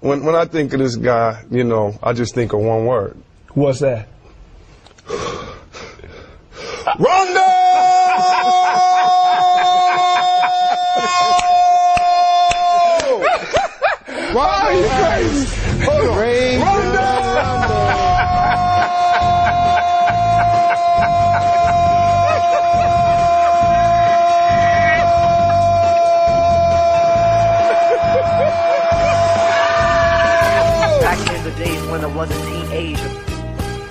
when, 0.00 0.24
when 0.24 0.34
I 0.34 0.44
think 0.44 0.72
of 0.72 0.80
this 0.80 0.96
guy, 0.96 1.44
you 1.50 1.64
know, 1.64 1.98
I 2.02 2.12
just 2.12 2.34
think 2.34 2.52
of 2.52 2.60
one 2.60 2.86
word. 2.86 3.16
What's 3.54 3.80
that? 3.80 4.08
Rondo! 6.98 6.98
Why 14.34 14.60
are 14.60 14.72
you 14.72 14.88
crazy? 14.88 15.57
Was 32.18 32.30
a 32.32 32.46
teenager. 32.46 33.08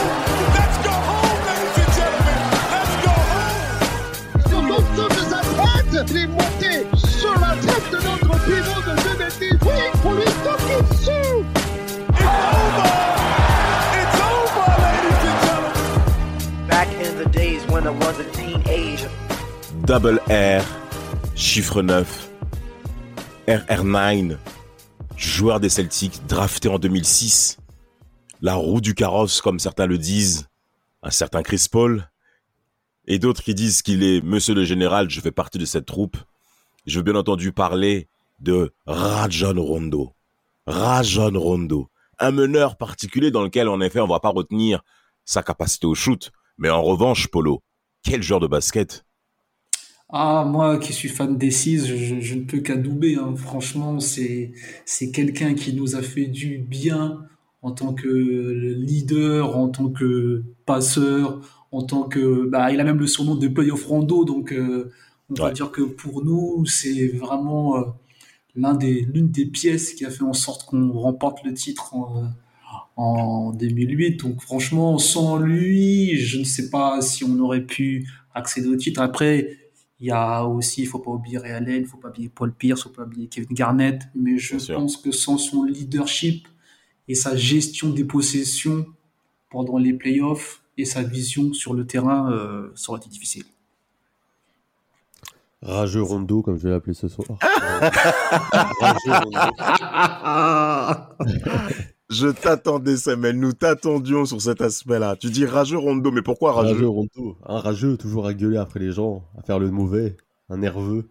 Let's 0.58 0.78
go 0.82 0.90
home, 0.90 1.40
ladies 1.46 1.78
and 1.82 1.92
gentlemen! 1.94 2.40
Let's 2.74 2.94
go 3.06 3.14
home! 3.30 3.86
sur 4.50 4.62
l'ensemble 4.62 5.14
de 5.14 5.22
sa 5.30 5.38
tête. 5.38 6.10
Il 6.10 6.16
est 6.16 6.26
monté 6.26 6.72
sur 6.98 7.34
la 7.38 7.54
tête 7.62 7.86
de 7.92 7.98
notre 8.08 8.32
pivot 8.44 8.80
de 8.82 8.94
2 9.04 9.18
mètres 9.20 9.38
10. 9.38 9.50
Oui, 9.62 9.78
pour 10.02 10.14
lui 10.14 10.24
taper 10.42 10.78
dessus. 10.90 11.36
It's 12.10 12.26
over! 12.26 12.90
It's 14.00 14.18
over, 14.18 14.66
ladies 14.82 15.22
and 15.30 15.38
gentlemen! 15.46 16.66
Back 16.66 16.88
in 17.00 17.12
the 17.18 17.28
days 17.30 17.62
when 17.68 17.86
I 17.86 17.90
was 17.90 18.18
a 18.18 18.24
teenager. 18.32 19.10
Double 19.84 20.18
R, 20.28 20.60
chiffre 21.36 21.82
9, 21.82 22.04
RR9, 23.46 24.36
joueur 25.16 25.60
des 25.60 25.68
Celtics, 25.68 26.26
drafté 26.26 26.68
en 26.68 26.78
2006, 26.78 27.58
la 28.42 28.54
roue 28.54 28.80
du 28.80 28.94
carrosse 28.94 29.40
comme 29.40 29.58
certains 29.58 29.86
le 29.86 29.98
disent, 29.98 30.48
un 31.02 31.10
certain 31.10 31.42
Chris 31.42 31.66
Paul, 31.70 32.08
et 33.06 33.18
d'autres 33.18 33.42
qui 33.42 33.54
disent 33.54 33.82
qu'il 33.82 34.02
est 34.02 34.20
Monsieur 34.22 34.54
le 34.54 34.64
Général, 34.64 35.08
je 35.08 35.20
fais 35.20 35.30
partie 35.30 35.58
de 35.58 35.64
cette 35.64 35.86
troupe. 35.86 36.16
Je 36.86 36.98
veux 36.98 37.04
bien 37.04 37.14
entendu 37.14 37.52
parler 37.52 38.08
de 38.40 38.72
Rajon 38.86 39.62
Rondo. 39.62 40.12
Rajon 40.66 41.38
Rondo, 41.38 41.88
un 42.18 42.32
meneur 42.32 42.76
particulier 42.76 43.30
dans 43.30 43.42
lequel 43.42 43.68
en 43.68 43.80
effet 43.80 44.00
on 44.00 44.08
va 44.08 44.20
pas 44.20 44.30
retenir 44.30 44.82
sa 45.24 45.42
capacité 45.42 45.86
au 45.86 45.94
shoot, 45.94 46.30
mais 46.58 46.68
en 46.68 46.82
revanche 46.82 47.28
Polo, 47.28 47.62
quel 48.02 48.22
joueur 48.22 48.40
de 48.40 48.46
basket 48.46 49.05
Ah, 50.08 50.44
moi 50.48 50.78
qui 50.78 50.92
suis 50.92 51.08
fan 51.08 51.36
des 51.36 51.50
Six, 51.50 51.86
je, 51.86 52.20
je 52.20 52.34
ne 52.36 52.44
peux 52.44 52.60
qu'adouber. 52.60 53.16
Hein. 53.16 53.34
Franchement, 53.36 53.98
c'est 54.00 54.52
c'est 54.84 55.10
quelqu'un 55.10 55.54
qui 55.54 55.74
nous 55.74 55.96
a 55.96 56.02
fait 56.02 56.26
du 56.26 56.58
bien 56.58 57.24
en 57.62 57.72
tant 57.72 57.92
que 57.94 58.08
leader, 58.08 59.56
en 59.56 59.68
tant 59.68 59.88
que 59.90 60.44
passeur, 60.64 61.40
en 61.72 61.82
tant 61.82 62.04
que 62.04 62.46
bah, 62.48 62.70
il 62.72 62.78
a 62.80 62.84
même 62.84 62.98
le 62.98 63.06
surnom 63.08 63.34
de 63.34 63.48
playoff 63.48 63.84
Rondo, 63.86 64.24
donc 64.24 64.52
euh, 64.52 64.92
on 65.30 65.34
va 65.34 65.48
Ouais. 65.48 65.52
dire 65.52 65.72
que 65.72 65.82
pour 65.82 66.24
nous, 66.24 66.64
c'est 66.66 67.08
vraiment 67.08 67.76
euh, 67.76 67.82
l'un 68.54 68.74
des 68.74 69.02
l'une 69.02 69.30
des 69.30 69.46
pièces 69.46 69.94
qui 69.94 70.04
a 70.04 70.10
fait 70.10 70.24
en 70.24 70.32
sorte 70.32 70.64
qu'on 70.66 70.92
remporte 70.92 71.44
le 71.44 71.52
titre 71.54 71.94
en, 71.94 72.24
en 72.96 73.52
2008. 73.52 74.16
Donc 74.20 74.40
franchement, 74.42 74.98
sans 74.98 75.38
lui, 75.38 76.16
je 76.18 76.38
ne 76.38 76.44
sais 76.44 76.70
pas 76.70 77.00
si 77.02 77.24
on 77.24 77.38
aurait 77.40 77.64
pu 77.66 78.08
accéder 78.34 78.68
au 78.68 78.76
titre. 78.76 79.00
Après, 79.02 79.56
il 80.00 80.08
y 80.08 80.10
a 80.10 80.44
aussi, 80.44 80.82
il 80.82 80.86
faut 80.86 80.98
pas 80.98 81.10
oublier 81.10 81.38
Ray 81.38 81.52
Allen, 81.52 81.82
il 81.82 81.86
faut 81.86 81.96
pas 81.96 82.08
oublier 82.08 82.28
Paul 82.28 82.52
Pierce, 82.52 82.80
il 82.80 82.82
faut 82.84 82.88
pas 82.90 83.04
oublier 83.04 83.28
Kevin 83.28 83.48
Garnett. 83.52 84.02
Mais 84.14 84.36
je 84.38 84.50
Bien 84.56 84.58
sûr. 84.58 84.76
pense 84.76 84.96
que 84.98 85.10
sans 85.10 85.38
son 85.38 85.64
leadership 85.64 86.46
et 87.08 87.14
sa 87.14 87.34
gestion 87.36 87.90
des 87.90 88.04
possessions 88.04 88.86
pendant 89.50 89.78
les 89.78 89.94
playoffs 89.94 90.62
et 90.76 90.84
sa 90.84 91.02
vision 91.02 91.52
sur 91.54 91.72
le 91.72 91.86
terrain, 91.86 92.30
euh, 92.30 92.70
ça 92.74 92.90
aurait 92.92 93.00
été 93.00 93.08
difficile. 93.08 93.44
Rageux 95.62 96.02
Rondo, 96.02 96.42
comme 96.42 96.58
je 96.58 96.64
vais 96.64 96.70
l'appeler 96.70 96.92
ce 96.94 97.08
soir. 97.08 97.26
Rageux 97.40 99.12
Rondo. 99.12 99.38
Je 102.08 102.28
t'attendais, 102.28 102.96
Samuel. 102.96 103.38
Nous 103.38 103.52
t'attendions 103.52 104.24
sur 104.26 104.40
cet 104.40 104.60
aspect-là. 104.60 105.16
Tu 105.16 105.28
dis 105.30 105.44
rageux 105.44 105.78
Rondo, 105.78 106.10
mais 106.12 106.22
pourquoi 106.22 106.52
rageux, 106.52 106.72
Rageux 106.74 106.88
Rondo. 106.88 107.36
Un 107.44 107.58
rageux, 107.58 107.96
toujours 107.96 108.26
à 108.26 108.34
gueuler 108.34 108.58
après 108.58 108.78
les 108.80 108.92
gens, 108.92 109.24
à 109.36 109.42
faire 109.42 109.58
le 109.58 109.70
mauvais, 109.70 110.16
un 110.48 110.58
nerveux. 110.58 111.10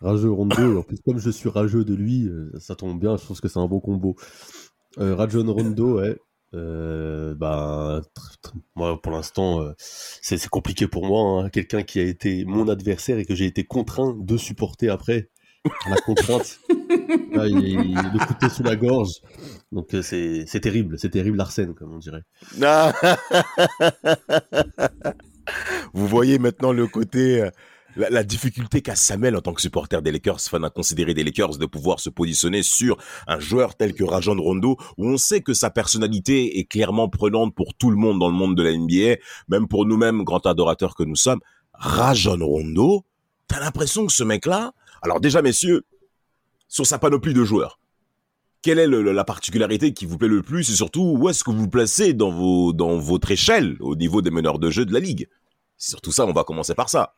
Rageux 0.00 0.30
Rondo. 0.30 0.84
Comme 1.04 1.18
je 1.18 1.30
suis 1.30 1.48
rageux 1.48 1.84
de 1.84 1.94
lui, 1.94 2.28
euh, 2.28 2.50
ça 2.60 2.76
tombe 2.76 3.00
bien, 3.00 3.16
je 3.16 3.26
pense 3.26 3.40
que 3.40 3.48
c'est 3.48 3.58
un 3.58 3.66
beau 3.66 3.80
combo. 3.80 4.16
Euh, 4.98 5.14
Rajon 5.14 5.50
Rondo, 5.52 5.98
ouais. 6.00 6.16
Euh, 6.54 7.34
bah, 7.34 8.00
moi, 8.76 9.00
pour 9.00 9.12
l'instant, 9.12 9.60
euh, 9.62 9.72
c'est 9.78 10.38
c'est 10.38 10.48
compliqué 10.48 10.86
pour 10.86 11.04
moi. 11.06 11.42
hein. 11.44 11.48
Quelqu'un 11.50 11.82
qui 11.82 12.00
a 12.00 12.04
été 12.04 12.44
mon 12.44 12.68
adversaire 12.68 13.18
et 13.18 13.24
que 13.24 13.34
j'ai 13.34 13.46
été 13.46 13.64
contraint 13.64 14.14
de 14.18 14.36
supporter 14.36 14.88
après. 14.88 15.30
La 15.88 15.96
contrainte. 15.96 16.58
Là, 17.32 17.46
il, 17.46 17.58
il- 17.58 17.94
le 17.94 18.26
couteau 18.26 18.48
sous 18.48 18.62
la 18.62 18.76
gorge. 18.76 19.10
Donc, 19.72 19.94
euh, 19.94 20.02
c'est 20.02 20.60
terrible. 20.60 20.98
C'est 20.98 21.10
terrible, 21.10 21.40
Arsène, 21.40 21.74
comme 21.74 21.94
on 21.94 21.98
dirait. 21.98 22.22
Ah 22.62 22.92
Vous 25.94 26.06
voyez 26.06 26.38
maintenant 26.38 26.72
le 26.72 26.86
côté, 26.86 27.42
euh, 27.42 27.50
la, 27.96 28.10
la 28.10 28.22
difficulté 28.22 28.82
qu'a 28.82 28.94
Samuel 28.94 29.34
en 29.36 29.40
tant 29.40 29.54
que 29.54 29.62
supporter 29.62 30.02
des 30.02 30.12
Lakers, 30.12 30.40
fan 30.40 30.64
à 30.64 30.70
considérer 30.70 31.14
des 31.14 31.24
Lakers, 31.24 31.56
de 31.58 31.66
pouvoir 31.66 32.00
se 32.00 32.10
positionner 32.10 32.62
sur 32.62 32.98
un 33.26 33.40
joueur 33.40 33.74
tel 33.76 33.94
que 33.94 34.04
Rajon 34.04 34.36
Rondo, 34.40 34.76
où 34.98 35.08
on 35.08 35.16
sait 35.16 35.40
que 35.40 35.54
sa 35.54 35.70
personnalité 35.70 36.58
est 36.58 36.64
clairement 36.64 37.08
prenante 37.08 37.54
pour 37.54 37.74
tout 37.74 37.90
le 37.90 37.96
monde 37.96 38.18
dans 38.18 38.28
le 38.28 38.34
monde 38.34 38.56
de 38.56 38.62
la 38.62 38.76
NBA, 38.76 39.20
même 39.48 39.68
pour 39.68 39.86
nous-mêmes, 39.86 40.22
grands 40.22 40.38
adorateurs 40.40 40.94
que 40.94 41.04
nous 41.04 41.16
sommes. 41.16 41.40
Rajon 41.72 42.38
Rondo, 42.44 43.04
t'as 43.46 43.60
l'impression 43.60 44.06
que 44.06 44.12
ce 44.12 44.24
mec-là, 44.24 44.72
alors 45.02 45.20
déjà 45.20 45.42
messieurs, 45.42 45.84
sur 46.68 46.86
sa 46.86 46.98
panoplie 46.98 47.34
de 47.34 47.44
joueurs, 47.44 47.78
quelle 48.62 48.78
est 48.78 48.86
la 48.86 49.24
particularité 49.24 49.92
qui 49.92 50.04
vous 50.04 50.18
plaît 50.18 50.28
le 50.28 50.42
plus 50.42 50.68
et 50.70 50.74
surtout 50.74 51.16
où 51.18 51.28
est-ce 51.28 51.44
que 51.44 51.50
vous 51.50 51.68
placez 51.68 52.12
dans, 52.12 52.30
votre 52.98 53.30
échelle 53.30 53.76
au 53.80 53.94
niveau 53.96 54.20
des 54.22 54.30
meneurs 54.30 54.58
de 54.58 54.70
jeu 54.70 54.84
de 54.84 54.92
la 54.92 55.00
ligue? 55.00 55.28
C'est 55.76 55.90
surtout 55.90 56.12
ça, 56.12 56.26
on 56.26 56.32
va 56.32 56.44
commencer 56.44 56.74
par 56.74 56.88
ça. 56.88 57.14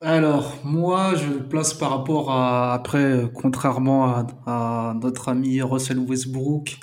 Alors, 0.00 0.58
moi, 0.64 1.14
je 1.14 1.38
place 1.38 1.74
par 1.74 1.90
rapport 1.90 2.32
à, 2.32 2.74
après, 2.74 3.04
euh, 3.04 3.28
contrairement 3.28 4.26
à 4.46 4.94
notre 5.00 5.28
ami 5.28 5.62
Russell 5.62 6.00
Westbrook, 6.00 6.80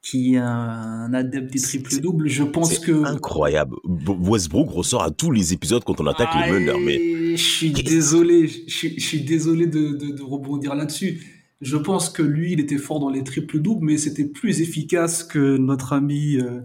qui 0.00 0.34
est 0.34 0.38
un 0.38 1.12
adepte 1.12 1.52
des 1.52 1.60
triples-doubles, 1.60 2.28
je 2.28 2.44
pense 2.44 2.78
que... 2.78 3.04
incroyable. 3.04 3.76
Westbrook 3.84 4.70
ressort 4.70 5.02
à 5.02 5.10
tous 5.10 5.30
les 5.32 5.52
épisodes 5.52 5.82
quand 5.84 6.00
on 6.00 6.06
attaque 6.06 6.28
les 6.46 6.52
meneurs, 6.52 6.78
mais 6.78 7.36
Je 7.36 7.42
suis 7.42 7.72
désolé, 7.72 8.46
je, 8.48 8.72
suis- 8.72 8.98
je 8.98 9.04
suis 9.04 9.22
désolé 9.22 9.66
de, 9.66 9.90
de- 9.96 10.12
de 10.16 10.22
rebondir 10.22 10.74
là-dessus. 10.76 11.20
Je 11.60 11.76
pense 11.76 12.08
que 12.10 12.22
lui, 12.22 12.52
il 12.52 12.60
était 12.60 12.78
fort 12.78 13.00
dans 13.00 13.10
les 13.10 13.24
triples-doubles, 13.24 13.84
mais 13.84 13.98
c'était 13.98 14.24
plus 14.24 14.60
efficace 14.60 15.24
que 15.24 15.56
notre 15.56 15.92
ami 15.92 16.36
euh, 16.36 16.60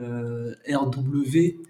euh, 0.00 0.52
RW. 0.68 1.60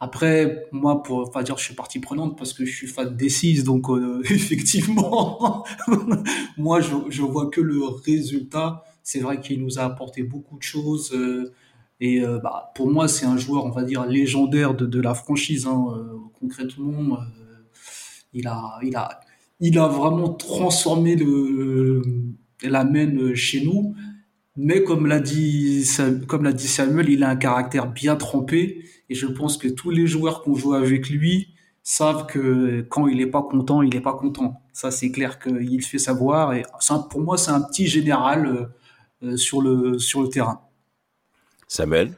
Après, 0.00 0.66
moi, 0.70 1.02
pour 1.02 1.30
pas 1.30 1.42
dire 1.42 1.54
que 1.56 1.60
je 1.60 1.66
suis 1.66 1.74
partie 1.74 1.98
prenante 1.98 2.38
parce 2.38 2.52
que 2.52 2.64
je 2.64 2.72
suis 2.74 2.86
fan 2.86 3.16
des 3.16 3.28
six, 3.28 3.64
donc 3.64 3.88
euh, 3.90 4.22
effectivement, 4.30 5.64
moi, 6.56 6.80
je, 6.80 6.94
je 7.08 7.22
vois 7.22 7.50
que 7.50 7.60
le 7.60 7.82
résultat. 7.84 8.84
C'est 9.04 9.20
vrai 9.20 9.38
qu'il 9.38 9.62
nous 9.62 9.78
a 9.78 9.82
apporté 9.82 10.22
beaucoup 10.22 10.56
de 10.58 10.62
choses. 10.62 11.12
euh, 11.12 11.52
et 12.00 12.22
euh, 12.22 12.38
bah, 12.38 12.72
pour 12.74 12.90
moi, 12.90 13.06
c'est 13.06 13.26
un 13.26 13.36
joueur, 13.36 13.66
on 13.66 13.70
va 13.70 13.84
dire, 13.84 14.06
légendaire 14.06 14.74
de, 14.74 15.00
la 15.00 15.14
franchise. 15.14 15.66
hein, 15.66 15.84
euh, 15.96 16.14
concrètement, 16.40 17.18
il, 18.32 18.48
a, 18.48 18.78
il, 18.82 18.96
a, 18.96 19.20
il 19.60 19.78
a 19.78 19.86
vraiment 19.88 20.30
transformé 20.30 21.16
la 22.62 22.84
main 22.84 23.34
chez 23.34 23.64
nous. 23.64 23.94
Mais 24.56 24.82
comme 24.84 25.06
l'a 25.06 25.20
dit, 25.20 25.86
comme 26.26 26.44
l'a 26.44 26.52
dit 26.52 26.68
Samuel, 26.68 27.10
il 27.10 27.24
a 27.24 27.28
un 27.30 27.36
caractère 27.36 27.90
bien 27.92 28.16
trempé. 28.16 28.84
Et 29.10 29.14
je 29.14 29.26
pense 29.26 29.58
que 29.58 29.68
tous 29.68 29.90
les 29.90 30.06
joueurs 30.06 30.42
qui 30.42 30.50
ont 30.50 30.54
joué 30.54 30.78
avec 30.78 31.10
lui 31.10 31.48
savent 31.82 32.26
que 32.26 32.80
quand 32.88 33.06
il 33.06 33.18
n'est 33.18 33.26
pas 33.26 33.42
content, 33.42 33.82
il 33.82 33.92
n'est 33.94 34.00
pas 34.00 34.14
content. 34.14 34.62
Ça, 34.72 34.90
c'est 34.90 35.10
clair 35.10 35.38
qu'il 35.38 35.82
fait 35.82 35.98
savoir. 35.98 36.54
Et 36.54 36.64
pour 37.10 37.20
moi, 37.20 37.36
c'est 37.36 37.50
un 37.50 37.60
petit 37.60 37.86
général 37.86 38.70
sur, 39.36 39.60
le, 39.62 39.98
sur 39.98 40.22
le 40.22 40.28
terrain. 40.28 40.60
Samuel 41.68 42.12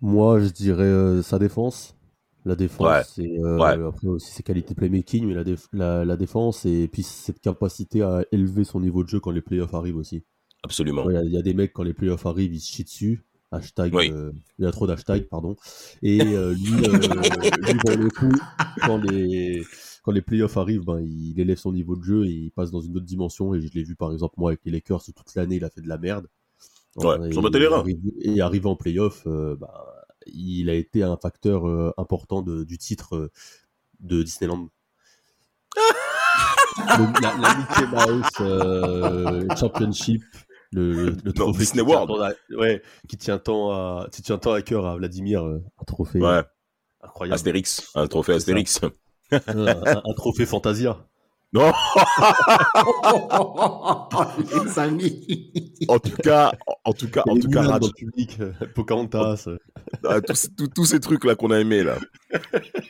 Moi, 0.00 0.40
je 0.40 0.48
dirais 0.48 0.84
euh, 0.84 1.22
sa 1.22 1.38
défense. 1.38 1.96
La 2.44 2.56
défense, 2.56 2.86
Ouais. 2.88 3.02
c'est 3.04 3.38
euh, 3.40 3.58
Ouais. 3.58 3.78
après 3.86 4.08
aussi 4.08 4.32
ses 4.32 4.42
qualités 4.42 4.74
playmaking, 4.74 5.26
mais 5.26 5.34
la, 5.34 5.44
déf- 5.44 5.68
la, 5.72 6.04
la 6.04 6.16
défense 6.16 6.66
et 6.66 6.88
puis 6.88 7.04
cette 7.04 7.40
capacité 7.40 8.02
à 8.02 8.24
élever 8.32 8.64
son 8.64 8.80
niveau 8.80 9.04
de 9.04 9.08
jeu 9.08 9.20
quand 9.20 9.30
les 9.30 9.42
playoffs 9.42 9.74
arrivent 9.74 9.96
aussi. 9.96 10.24
Absolument. 10.64 11.04
Ouais, 11.04 11.14
Il 11.24 11.30
y, 11.30 11.34
y 11.34 11.38
a 11.38 11.42
des 11.42 11.54
mecs 11.54 11.72
quand 11.72 11.84
les 11.84 11.94
playoffs 11.94 12.26
arrivent, 12.26 12.52
ils 12.54 12.60
se 12.60 12.72
chient 12.72 12.84
dessus. 12.84 13.22
Hashtag, 13.52 13.94
Oui. 13.94 14.10
euh, 14.10 14.32
il 14.58 14.64
y 14.64 14.68
a 14.68 14.72
trop 14.72 14.86
d'hashtags, 14.86 15.28
pardon. 15.28 15.56
Et 16.02 16.20
euh, 16.22 16.54
lui, 16.54 16.72
euh, 16.88 16.98
lui, 17.60 17.74
pour 17.78 17.90
le 17.90 18.08
coup, 18.08 18.32
quand 18.80 18.96
les, 18.98 19.62
quand 20.02 20.10
les 20.12 20.22
playoffs 20.22 20.56
arrivent, 20.56 20.84
ben, 20.86 21.00
il 21.00 21.38
élève 21.38 21.58
son 21.58 21.72
niveau 21.72 21.94
de 21.94 22.02
jeu 22.02 22.24
et 22.24 22.30
il 22.30 22.50
passe 22.50 22.70
dans 22.70 22.80
une 22.80 22.96
autre 22.96 23.04
dimension. 23.04 23.54
Et 23.54 23.60
je 23.60 23.70
l'ai 23.74 23.82
vu 23.84 23.94
par 23.94 24.10
exemple, 24.12 24.34
moi, 24.38 24.50
avec 24.52 24.60
les 24.64 24.72
Lakers, 24.72 25.02
toute 25.04 25.34
l'année, 25.34 25.56
il 25.56 25.64
a 25.64 25.70
fait 25.70 25.82
de 25.82 25.88
la 25.88 25.98
merde. 25.98 26.26
Ouais, 26.96 27.16
et, 27.30 27.34
battu 27.40 27.58
les 27.58 27.66
reins. 27.66 27.78
arrivé- 27.80 28.00
Et 28.22 28.40
arrivé 28.40 28.66
en 28.66 28.76
playoff, 28.76 29.26
bah, 29.26 30.06
il 30.26 30.70
a 30.70 30.74
été 30.74 31.02
un 31.02 31.16
facteur 31.16 31.66
important 31.98 32.40
de- 32.42 32.64
du 32.64 32.78
titre 32.78 33.30
de 34.00 34.22
Disneyland. 34.22 34.68
La, 37.22 37.36
la 37.36 37.54
Mickey 37.54 37.86
Mouse 37.86 39.58
Championship, 39.58 40.22
le, 40.72 41.16
le 41.24 41.32
trophée 41.32 41.58
Disney 41.60 41.84
qui 41.84 41.90
World. 41.90 42.10
à- 42.22 42.56
ouais, 42.56 42.82
qui 43.08 43.16
tient 43.16 43.38
tant 43.38 43.70
à, 43.72 44.08
qui 44.10 44.22
tient 44.22 44.38
tant 44.38 44.52
à 44.52 44.62
cœur 44.62 44.86
à 44.86 44.96
Vladimir, 44.96 45.44
euh, 45.46 45.62
un 45.80 45.84
trophée 45.84 46.18
Ouais. 46.20 46.42
incroyable, 47.02 47.34
Astérix, 47.34 47.90
un 47.94 48.06
trophée 48.06 48.32
Astérix. 48.34 48.80
un, 49.32 49.66
un- 49.66 50.02
un 50.04 50.14
trophée 50.16 50.46
Fantasia. 50.46 50.98
Non, 51.54 51.70
Les 54.64 54.78
amis. 54.78 55.52
en 55.88 55.98
tout 55.98 56.16
cas, 56.22 56.52
en 56.84 56.92
tout 56.92 57.08
cas, 57.10 57.22
en 57.28 57.36
tout 57.38 57.48
cas, 57.50 57.62
Raj- 57.62 57.92
public, 57.94 58.38
euh, 58.40 58.52
Pocahontas. 58.74 59.48
Ah, 60.08 60.20
tous, 60.22 60.48
tous- 60.56 60.68
tous 60.68 60.84
ces 60.86 61.00
trucs 61.00 61.24
là 61.24 61.34
qu'on 61.34 61.50
a 61.50 61.58
aimés 61.60 61.82
là. 61.84 61.96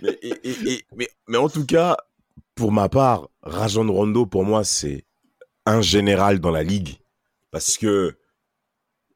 mais, 0.02 0.19
et- 0.23 0.34
et- 0.44 0.73
et- 0.75 0.84
mais, 0.96 1.08
mais 1.29 1.38
en 1.38 1.49
tout 1.49 1.67
cas, 1.67 1.96
pour 2.55 2.70
ma 2.73 2.88
part, 2.88 3.29
Rajon 3.43 3.90
Rondo 3.93 4.26
pour 4.26 4.44
moi 4.44 4.62
c'est 4.64 5.06
un 5.67 5.81
général 5.81 6.38
dans 6.38 6.50
la 6.52 6.62
ligue 6.62 6.99
parce 7.52 7.78
que 7.78 8.14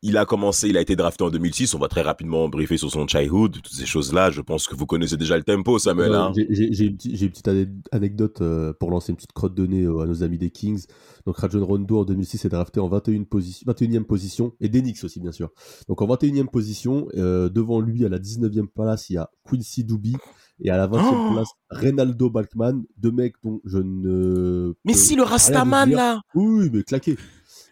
il 0.02 0.18
a 0.18 0.26
commencé, 0.26 0.68
il 0.68 0.76
a 0.76 0.80
été 0.82 0.94
drafté 0.94 1.24
en 1.24 1.30
2006. 1.30 1.74
On 1.74 1.78
va 1.78 1.88
très 1.88 2.02
rapidement 2.02 2.48
briefer 2.48 2.76
sur 2.76 2.90
son 2.92 3.08
childhood, 3.08 3.54
toutes 3.54 3.72
ces 3.72 3.86
choses 3.86 4.12
là. 4.12 4.30
Je 4.30 4.40
pense 4.42 4.68
que 4.68 4.76
vous 4.76 4.86
connaissez 4.86 5.16
déjà 5.16 5.36
le 5.36 5.42
tempo, 5.42 5.78
Samuel. 5.80 6.14
Hein. 6.14 6.32
j'ai- 6.36 6.84
une, 6.86 6.96
petite- 6.96 7.48
anecdote 7.90 8.40
euh, 8.42 8.72
pour 8.78 8.90
lancer 8.90 9.10
une 9.10 9.16
petite 9.16 9.32
crotte 9.32 9.54
de 9.54 9.66
nez 9.66 9.82
euh, 9.82 10.00
à 10.00 10.06
nos 10.06 10.22
amis 10.22 10.38
des 10.38 10.50
Kings. 10.50 10.84
Donc 11.24 11.38
Rajon 11.38 11.64
Rondo 11.64 11.98
en 11.98 12.04
2006 12.04 12.44
est 12.44 12.48
drafté 12.50 12.78
en 12.78 12.88
21 12.88 13.24
position, 13.24 13.64
21e 13.72 14.04
position, 14.04 14.52
et 14.60 14.68
des 14.68 14.80
Knicks 14.82 15.02
aussi 15.02 15.18
bien 15.18 15.32
sûr. 15.32 15.50
Donc 15.88 16.02
en 16.02 16.06
21e 16.06 16.46
position, 16.50 17.08
euh, 17.16 17.48
devant 17.48 17.80
lui 17.80 18.04
à 18.04 18.08
la 18.08 18.18
19e 18.20 18.68
place, 18.68 19.08
il 19.10 19.14
y 19.14 19.18
a 19.18 19.28
Quincy 19.48 19.82
Douby, 19.82 20.14
et 20.60 20.70
à 20.70 20.76
la 20.76 20.86
20e 20.86 21.00
Oh 21.30 21.32
place, 21.32 21.48
Reynaldo 21.70 22.30
Balkman, 22.30 22.84
deux 22.98 23.10
mecs 23.12 23.36
dont 23.42 23.60
je 23.64 23.78
ne... 23.78 24.74
Mais 24.84 24.92
peux 24.92 24.98
si 24.98 25.16
le 25.16 25.22
Rastaman 25.22 25.90
là. 25.90 26.20
Oui, 26.34 26.68
mais 26.72 26.82
claqué. 26.84 27.16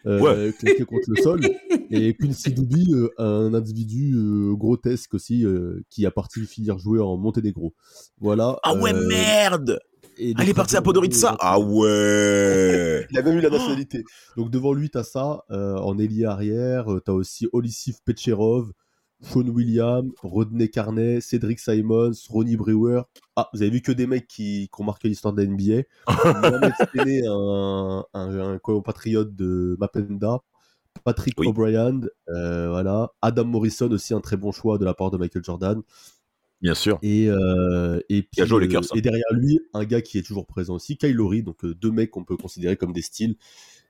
Euh, 0.05 0.19
Ouais. 0.19 0.53
claqué 0.59 0.85
contre 0.85 1.09
le 1.09 1.21
sol. 1.21 1.41
Et 1.89 2.15
Quincy 2.15 2.51
Douby, 2.51 2.93
euh, 2.93 3.09
un 3.17 3.53
individu 3.53 4.13
euh, 4.15 4.53
grotesque 4.55 5.13
aussi, 5.13 5.45
euh, 5.45 5.81
qui 5.89 6.05
a 6.05 6.11
parti 6.11 6.45
finir 6.45 6.77
jouer 6.77 6.99
en 6.99 7.17
Monténégro. 7.17 7.73
Voilà. 8.19 8.57
Ah 8.63 8.75
ouais 8.75 8.93
euh, 8.93 9.07
merde. 9.07 9.79
et 10.17 10.31
Elle 10.31 10.43
est 10.43 10.45
donc, 10.47 10.55
partie 10.55 10.75
à 10.75 10.81
Podorica. 10.81 11.35
Ah 11.39 11.59
ouais. 11.59 13.07
il 13.11 13.17
a 13.17 13.21
même 13.21 13.37
eu 13.37 13.41
la 13.41 13.49
nationalité. 13.49 14.03
Donc 14.37 14.51
devant 14.51 14.73
lui, 14.73 14.89
t'as 14.89 15.03
ça. 15.03 15.43
en 15.49 15.97
ailier 15.97 16.25
arrière, 16.25 16.87
t'as 17.05 17.13
aussi 17.13 17.47
Olissif 17.53 17.97
Pecherov, 18.05 18.71
Sean 19.25 19.47
Williams, 19.49 20.11
Rodney 20.21 20.69
Carney, 20.69 21.21
Cédric 21.21 21.59
Simons, 21.59 22.11
Ronnie 22.29 22.57
Brewer. 22.57 23.01
Ah, 23.35 23.49
vous 23.53 23.61
avez 23.61 23.71
vu 23.71 23.81
que 23.81 23.91
des 23.91 24.07
mecs 24.07 24.27
qui, 24.27 24.69
qui 24.73 24.81
ont 24.81 24.85
marqué 24.85 25.07
l'histoire 25.07 25.33
de 25.33 25.41
la 25.41 25.47
NBA. 25.47 25.83
Mohamed 26.07 26.73
un, 27.27 28.05
un, 28.13 28.39
un 28.39 28.57
compatriote 28.59 29.35
de 29.35 29.75
Mapenda. 29.79 30.41
Patrick 31.03 31.39
Oui. 31.39 31.47
O'Brien, 31.47 32.01
euh, 32.29 32.69
voilà. 32.69 33.11
Adam 33.21 33.45
Morrison 33.45 33.89
aussi 33.91 34.13
un 34.13 34.21
très 34.21 34.37
bon 34.37 34.51
choix 34.51 34.77
de 34.77 34.85
la 34.85 34.93
part 34.93 35.11
de 35.11 35.17
Michael 35.17 35.43
Jordan. 35.43 35.81
Bien 36.61 36.73
sûr. 36.73 36.97
Et, 37.01 37.29
euh, 37.29 37.99
et, 38.09 38.23
puis, 38.23 38.41
euh, 38.41 38.59
Lakers, 38.59 38.83
hein. 38.83 38.95
et 38.95 39.01
derrière 39.01 39.33
lui, 39.33 39.59
un 39.73 39.83
gars 39.83 40.01
qui 40.01 40.17
est 40.17 40.23
toujours 40.23 40.45
présent 40.45 40.75
aussi, 40.75 40.97
Kyle 40.97 41.15
Lowry, 41.15 41.43
donc 41.43 41.65
deux 41.65 41.91
mecs 41.91 42.11
qu'on 42.11 42.23
peut 42.23 42.37
considérer 42.37 42.77
comme 42.77 42.93
des 42.93 43.01
styles, 43.01 43.35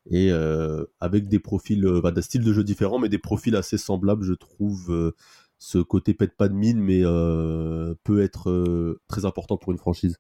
et 0.10 0.32
euh, 0.32 0.86
avec 1.00 1.28
des 1.28 1.40
profils, 1.40 1.86
euh, 1.86 2.02
bah, 2.02 2.12
des 2.12 2.22
styles 2.22 2.44
de 2.44 2.54
jeu 2.54 2.64
différents, 2.64 3.00
mais 3.00 3.10
des 3.10 3.18
profils 3.18 3.56
assez 3.56 3.78
semblables, 3.78 4.24
je 4.24 4.34
trouve. 4.34 4.92
euh, 4.92 5.12
ce 5.58 5.78
côté 5.78 6.14
pète 6.14 6.36
pas 6.36 6.50
de 6.50 6.54
mine, 6.54 6.80
mais 6.80 7.02
euh, 7.04 7.96
peut 8.04 8.22
être 8.22 8.98
très 9.08 9.24
important 9.26 9.58
pour 9.58 9.72
une 9.72 9.78
franchise. 9.78 10.12
Sûr, 10.12 10.20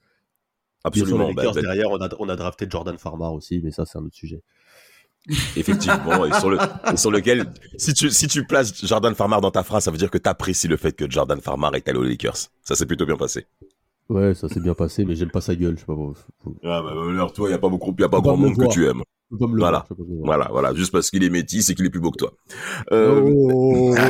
Absolument. 0.86 1.34
bah, 1.34 1.44
bah, 1.54 1.62
derrière, 1.62 1.92
on 1.92 1.98
a, 2.02 2.10
on 2.20 2.30
a 2.30 2.36
drafté 2.36 2.68
Jordan 2.70 2.98
Farmar 2.98 3.34
aussi, 3.34 3.60
mais 3.62 3.72
ça, 3.72 3.86
c'est 3.86 3.98
un 3.98 4.06
autre 4.06 4.16
sujet. 4.16 4.42
Effectivement, 5.56 6.26
et 6.26 6.34
sur, 6.34 6.50
le, 6.50 6.58
et 6.94 6.98
sur 6.98 7.12
lequel, 7.12 7.52
si 7.78 7.94
tu, 7.94 8.12
si 8.12 8.28
tu 8.28 8.46
places 8.46 8.86
Jordan 8.86 9.14
Farmar 9.16 9.42
dans 9.42 9.52
ta 9.52 9.64
phrase, 9.64 9.84
ça 9.84 9.92
veut 9.92 9.98
dire 9.98 10.12
que 10.12 10.20
tu 10.20 10.30
apprécies 10.30 10.68
le 10.68 10.78
fait 10.78 10.94
que 10.94 11.10
Jordan 11.10 11.42
Farmar 11.42 11.76
est 11.76 11.88
allé 11.90 11.98
aux 11.98 12.04
Lakers. 12.04 12.38
Ça 12.64 12.76
s'est 12.76 12.86
plutôt 12.86 13.06
bien 13.06 13.18
passé. 13.18 13.46
Ouais, 14.10 14.36
ça 14.36 14.48
s'est 14.50 14.60
bien 14.60 14.75
passé, 14.75 15.04
mais 15.04 15.16
j'aime 15.16 15.31
pas 15.31 15.42
sa 15.42 15.56
gueule, 15.56 15.75
je 15.75 15.80
sais 15.80 15.86
pas. 15.88 15.96
Ah 16.63 16.81
bah, 16.81 16.92
alors, 16.92 17.34
toi, 17.34 17.48
il 17.48 17.52
n'y 17.52 17.56
a 17.56 17.60
pas 17.60 17.69
beaucoup, 17.69 17.94
il 17.98 18.02
y 18.02 18.06
a 18.06 18.10
pas 18.10 18.22
grand 18.22 18.38
monde 18.38 18.56
que 18.56 18.68
tu 18.72 18.86
aimes. 18.86 19.02
le 19.31 19.38
Voilà. 19.57 19.86
voir. 19.90 20.07
Voilà, 20.24 20.48
voilà, 20.52 20.74
juste 20.75 20.92
parce 20.92 21.10
qu'il 21.10 21.24
est 21.24 21.30
métis 21.30 21.69
et 21.69 21.75
qu'il 21.75 21.86
est 21.86 21.90
plus 21.90 22.00
beau 22.00 22.12
que 22.12 22.18
toi. 22.18 22.34
Euh, 22.92 23.31
Oh. 23.34 23.96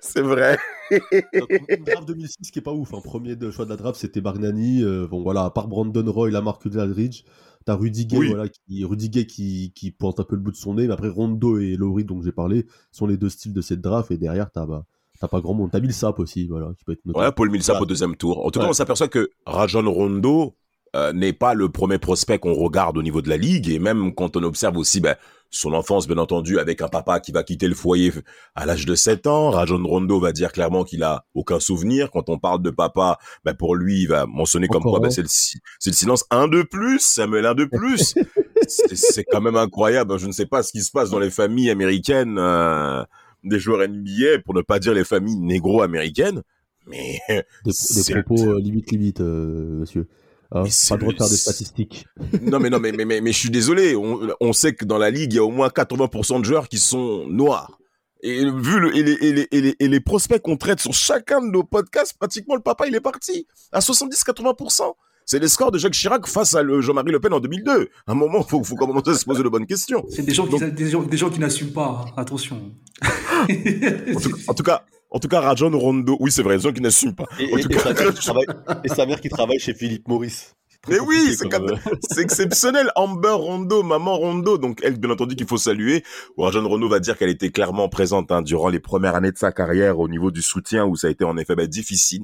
C'est 0.00 0.22
de 0.22 0.22
de 0.22 0.28
vrai. 0.28 0.58
Une 0.90 1.84
draft 1.84 2.08
2006 2.08 2.50
qui 2.50 2.58
est 2.58 2.62
pas 2.62 2.72
ouf. 2.72 2.94
Un 2.94 3.00
premier 3.00 3.36
de, 3.36 3.50
choix 3.50 3.64
de 3.64 3.70
la 3.70 3.76
draft, 3.76 4.00
c'était 4.00 4.20
Bargnani. 4.20 4.82
Euh, 4.82 5.06
bon, 5.06 5.22
voilà, 5.22 5.44
à 5.44 5.50
part 5.50 5.68
Brandon 5.68 6.10
Roy, 6.10 6.30
la 6.30 6.40
marque 6.40 6.64
Aldridge, 6.66 7.24
t'as 7.66 7.74
Rudy 7.74 8.06
Gay, 8.06 8.16
Oui. 8.16 8.28
voilà, 8.28 8.48
qui, 8.48 8.84
Rudy 8.84 9.10
Gay 9.10 9.26
qui, 9.26 9.72
qui 9.74 9.90
pointe 9.90 10.20
un 10.20 10.24
peu 10.24 10.36
le 10.36 10.42
bout 10.42 10.52
de 10.52 10.56
son 10.56 10.74
nez. 10.74 10.86
Mais 10.86 10.94
après, 10.94 11.08
Rondo 11.08 11.58
et 11.58 11.76
Lowry, 11.76 12.04
dont 12.04 12.22
j'ai 12.22 12.32
parlé, 12.32 12.66
sont 12.92 13.06
les 13.06 13.18
deux 13.18 13.28
styles 13.28 13.52
de 13.52 13.60
cette 13.60 13.80
draft. 13.82 14.10
Et 14.10 14.16
derrière, 14.16 14.50
t'as 14.50 14.66
bah, 14.66 14.84
t'as 15.20 15.28
pas 15.28 15.40
grand 15.40 15.54
monde. 15.54 15.70
T'as 15.72 15.80
Millsap 15.80 16.18
aussi, 16.18 16.46
voilà, 16.48 16.68
qui 16.78 16.84
peut 16.84 16.92
être 16.92 17.04
noté. 17.04 17.18
Ouais, 17.18 17.32
Paul 17.32 17.50
Millsap 17.50 17.74
Voilà. 17.74 17.82
au 17.82 17.86
deuxième 17.86 18.16
tour. 18.16 18.44
En 18.46 18.50
tout 18.50 18.60
cas, 18.60 18.66
on 18.66 18.72
s'aperçoit 18.72 19.08
que 19.08 19.30
Rajon 19.46 19.90
Rondo 19.92 20.56
euh, 20.96 21.12
n'est 21.12 21.32
pas 21.34 21.52
le 21.54 21.68
premier 21.68 21.98
prospect 21.98 22.38
qu'on 22.38 22.54
regarde 22.54 22.96
au 22.96 23.02
niveau 23.02 23.20
de 23.20 23.28
la 23.28 23.36
ligue. 23.36 23.68
Et 23.68 23.78
même 23.78 24.14
quand 24.14 24.36
on 24.36 24.42
observe 24.42 24.76
aussi 24.78 25.00
ben, 25.00 25.16
son 25.50 25.72
enfance, 25.74 26.06
bien 26.06 26.16
entendu, 26.18 26.58
avec 26.58 26.80
un 26.82 26.88
papa 26.88 27.20
qui 27.20 27.30
va 27.32 27.42
quitter 27.42 27.68
le 27.68 27.74
foyer 27.74 28.12
à 28.54 28.64
l'âge 28.64 28.86
de 28.86 28.94
7 28.94 29.26
ans. 29.26 29.50
Rajon 29.50 29.82
Rondo 29.84 30.18
va 30.20 30.32
dire 30.32 30.50
clairement 30.52 30.84
qu'il 30.84 31.02
a 31.02 31.26
aucun 31.34 31.60
souvenir. 31.60 32.10
Quand 32.10 32.28
on 32.30 32.38
parle 32.38 32.62
de 32.62 32.70
papa, 32.70 33.18
ben, 33.44 33.54
pour 33.54 33.74
lui, 33.76 34.02
il 34.02 34.06
va 34.08 34.24
mentionner 34.26 34.66
comme 34.68 34.82
quoi 34.82 35.00
ben, 35.00 35.10
c'est 35.10 35.22
le, 35.22 35.28
si- 35.28 35.58
le 35.84 35.92
silence. 35.92 36.24
Un 36.30 36.48
de 36.48 36.62
plus, 36.62 37.00
Samuel, 37.00 37.44
un 37.46 37.54
de 37.54 37.64
plus. 37.66 38.14
c'est 38.66 38.96
c'est 38.96 39.24
quand 39.24 39.40
même 39.42 39.56
incroyable. 39.56 40.18
Je 40.18 40.26
ne 40.26 40.32
sais 40.32 40.46
pas 40.46 40.62
ce 40.62 40.72
qui 40.72 40.80
se 40.82 40.90
passe 40.90 41.10
dans 41.10 41.18
les 41.18 41.30
familles 41.30 41.70
américaines 41.70 42.38
euh, 42.38 43.02
des 43.44 43.58
joueurs 43.58 43.86
NBA, 43.88 44.40
pour 44.44 44.54
ne 44.54 44.62
pas 44.62 44.78
dire 44.78 44.94
les 44.94 45.04
familles 45.04 45.36
négro-américaines. 45.36 46.42
Mais 46.86 47.20
Des, 47.64 47.72
propos 48.24 48.48
euh, 48.48 48.60
limite, 48.60 48.90
limite, 48.90 49.20
euh, 49.20 49.80
monsieur. 49.80 50.06
Hein, 50.50 50.64
pas 50.88 50.94
le 50.94 51.00
droit 51.00 51.12
de 51.12 51.18
faire 51.18 51.28
des 51.28 51.36
statistiques. 51.36 52.06
non 52.40 52.58
mais 52.58 52.70
non 52.70 52.80
mais 52.80 52.90
mais 52.92 53.04
mais, 53.04 53.20
mais 53.20 53.32
je 53.32 53.38
suis 53.38 53.50
désolé. 53.50 53.94
On, 53.94 54.30
on 54.40 54.52
sait 54.54 54.72
que 54.74 54.86
dans 54.86 54.96
la 54.96 55.10
ligue 55.10 55.34
il 55.34 55.36
y 55.36 55.38
a 55.38 55.44
au 55.44 55.50
moins 55.50 55.68
80% 55.68 56.40
de 56.40 56.44
joueurs 56.44 56.68
qui 56.68 56.78
sont 56.78 57.26
noirs. 57.28 57.78
Et 58.22 58.44
vu 58.44 58.80
le, 58.80 58.96
et, 58.96 59.02
les, 59.02 59.12
et, 59.12 59.32
les, 59.32 59.48
et, 59.52 59.60
les, 59.60 59.76
et 59.78 59.88
les 59.88 60.00
prospects 60.00 60.40
qu'on 60.40 60.56
traite 60.56 60.80
sur 60.80 60.92
chacun 60.92 61.40
de 61.40 61.46
nos 61.46 61.62
podcasts, 61.62 62.16
pratiquement 62.18 62.56
le 62.56 62.62
papa 62.62 62.86
il 62.88 62.94
est 62.94 63.00
parti 63.00 63.46
à 63.72 63.80
70-80%. 63.80 64.94
C'est 65.30 65.38
les 65.40 65.48
scores 65.48 65.70
de 65.70 65.76
Jacques 65.76 65.92
Chirac 65.92 66.26
face 66.26 66.54
à 66.54 66.62
le 66.62 66.80
Jean-Marie 66.80 67.12
Le 67.12 67.20
Pen 67.20 67.34
en 67.34 67.40
2002. 67.40 67.90
À 68.06 68.12
un 68.12 68.14
moment, 68.14 68.42
faut, 68.42 68.64
faut 68.64 68.76
commencer 68.76 69.10
à 69.10 69.14
se 69.14 69.26
poser 69.26 69.42
de 69.42 69.48
bonnes 69.50 69.66
questions. 69.66 70.02
C'est 70.08 70.22
des 70.22 70.32
gens 70.32 70.46
qui, 70.46 70.58
Donc- 70.58 70.74
des 70.74 70.88
gens, 70.88 71.02
des 71.02 71.16
gens 71.18 71.28
qui 71.28 71.38
n'assument 71.38 71.72
pas. 71.74 72.06
hein. 72.06 72.12
Attention. 72.16 72.72
En 73.42 74.20
tout, 74.20 74.30
en 74.48 74.54
tout 74.54 74.62
cas, 74.62 74.84
en 75.10 75.18
tout 75.18 75.28
cas, 75.28 75.40
Rajon 75.40 75.70
Rondo, 75.78 76.16
oui 76.18 76.32
c'est 76.32 76.42
vrai, 76.42 76.56
des 76.56 76.62
gens 76.62 76.72
qui 76.72 76.80
n'assument 76.80 77.14
pas. 77.14 77.26
Et, 77.38 77.52
En 77.52 77.58
et- 77.58 77.62
tout 77.62 77.70
et 77.70 77.74
cas, 77.76 77.82
sa 77.82 77.92
mère 77.94 78.14
qui 78.14 78.20
travaille, 78.22 78.46
et 78.84 78.88
sa 78.88 79.06
mère 79.06 79.20
qui 79.20 79.28
travaille 79.28 79.58
chez 79.58 79.74
Philippe 79.74 80.08
Maurice. 80.08 80.54
Mais 80.88 80.98
oui, 81.00 81.36
c'est 81.36 81.52
euh, 81.52 81.76
C'est 82.10 82.22
exceptionnel. 82.22 82.90
Amber 82.96 83.28
Rondo, 83.32 83.82
maman 83.82 84.16
Rondo. 84.16 84.56
Donc, 84.56 84.78
elle, 84.82 84.98
bien 84.98 85.10
entendu, 85.10 85.34
qu'il 85.36 85.46
faut 85.46 85.58
saluer. 85.58 86.04
Rajon 86.38 86.66
Rondo 86.66 86.88
va 86.88 87.00
dire 87.00 87.18
qu'elle 87.18 87.28
était 87.30 87.50
clairement 87.50 87.90
présente 87.90 88.32
hein, 88.32 88.40
durant 88.40 88.70
les 88.70 88.80
premières 88.80 89.14
années 89.14 89.32
de 89.32 89.36
sa 89.36 89.52
carrière 89.52 89.98
au 89.98 90.08
niveau 90.08 90.30
du 90.30 90.40
soutien 90.40 90.86
où 90.86 90.96
ça 90.96 91.08
a 91.08 91.10
été 91.10 91.24
en 91.24 91.36
effet 91.36 91.54
bah, 91.54 91.66
difficile. 91.66 92.22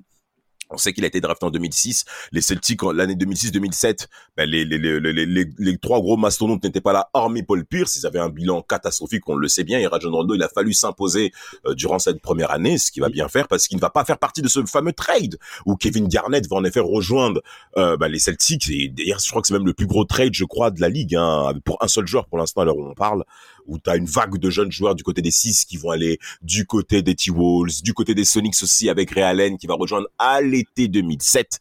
On 0.75 0.78
sait 0.78 0.93
qu'il 0.93 1.04
a 1.04 1.07
été 1.07 1.21
drafté 1.21 1.47
en 1.47 1.50
2006. 1.50 2.04
Les 2.33 2.40
Celtics, 2.40 2.83
l'année 2.83 3.14
2006-2007, 3.14 4.07
ben 4.37 4.49
les, 4.49 4.64
les, 4.64 4.78
les, 4.78 5.47
les, 5.59 5.78
trois 5.78 6.00
gros 6.00 6.16
mastodontes 6.16 6.64
n'étaient 6.64 6.81
pas 6.81 6.93
là, 6.93 7.11
hormis 7.14 7.43
Paul 7.43 7.64
Pierce. 7.64 7.97
Ils 7.97 8.07
avaient 8.07 8.19
un 8.19 8.28
bilan 8.28 8.62
catastrophique, 8.62 9.28
on 9.28 9.37
le 9.37 9.49
sait 9.49 9.64
bien. 9.64 9.78
Et 9.78 9.87
Rajon 9.87 10.11
Rondo, 10.11 10.35
il 10.35 10.43
a 10.43 10.49
fallu 10.49 10.73
s'imposer 10.73 11.33
euh, 11.66 11.75
durant 11.75 11.99
cette 11.99 12.21
première 12.21 12.50
année, 12.50 12.78
ce 12.78 12.90
qui 12.90 13.00
va 13.00 13.09
bien 13.09 13.28
faire 13.28 13.49
parce 13.49 13.69
qu'il 13.69 13.76
ne 13.76 13.81
va 13.81 13.90
pas 13.90 14.04
faire 14.04 14.19
partie 14.19 14.43
de 14.43 14.49
ce 14.49 14.64
fameux 14.66 14.93
trade 14.93 15.38
où 15.66 15.76
Kevin 15.76 16.09
Garnett 16.09 16.49
va 16.49 16.57
en 16.57 16.64
effet 16.64 16.81
rejoindre 16.81 17.40
euh, 17.76 17.97
ben, 17.97 18.09
les 18.09 18.19
Celtics. 18.19 18.69
Et 18.71 18.88
d'ailleurs, 18.88 19.21
je 19.21 19.28
crois 19.31 19.40
que 19.43 19.49
c'est 19.49 19.54
même 19.54 19.66
le 19.66 19.75
plus 19.75 19.87
gros 19.87 20.04
trade, 20.04 20.35
je 20.35 20.45
crois, 20.45 20.71
de 20.71 20.81
la 20.81 20.88
ligue, 20.88 21.14
hein, 21.14 21.52
pour 21.64 21.83
un 21.83 21.88
seul 21.88 22.07
joueur 22.07 22.26
pour 22.26 22.38
l'instant 22.38 22.62
à 22.62 22.64
l'heure 22.64 22.76
où 22.76 22.87
on 22.87 22.95
parle 22.95 23.25
où 23.66 23.78
tu 23.78 23.90
as 23.90 23.97
une 23.97 24.06
vague 24.06 24.38
de 24.38 24.50
jeunes 24.50 24.71
joueurs 24.73 24.94
du 24.94 25.02
côté 25.02 25.23
des 25.23 25.30
Six 25.30 25.64
qui 25.64 25.76
vont 25.76 25.90
aller 25.90 26.18
du 26.42 26.66
côté 26.66 27.02
des 27.02 27.14
T-Wolves, 27.14 27.83
du 27.83 27.94
côté 27.94 28.14
des 28.14 28.25
Sonics 28.25 28.54
aussi 28.62 28.88
avec 28.88 29.11
Ray 29.12 29.25
Allen 29.25 29.56
qui 29.59 29.66
va 29.66 29.75
rejoindre 29.75 30.09
à 30.18 30.40
l'été 30.40 30.88
2007, 30.88 31.59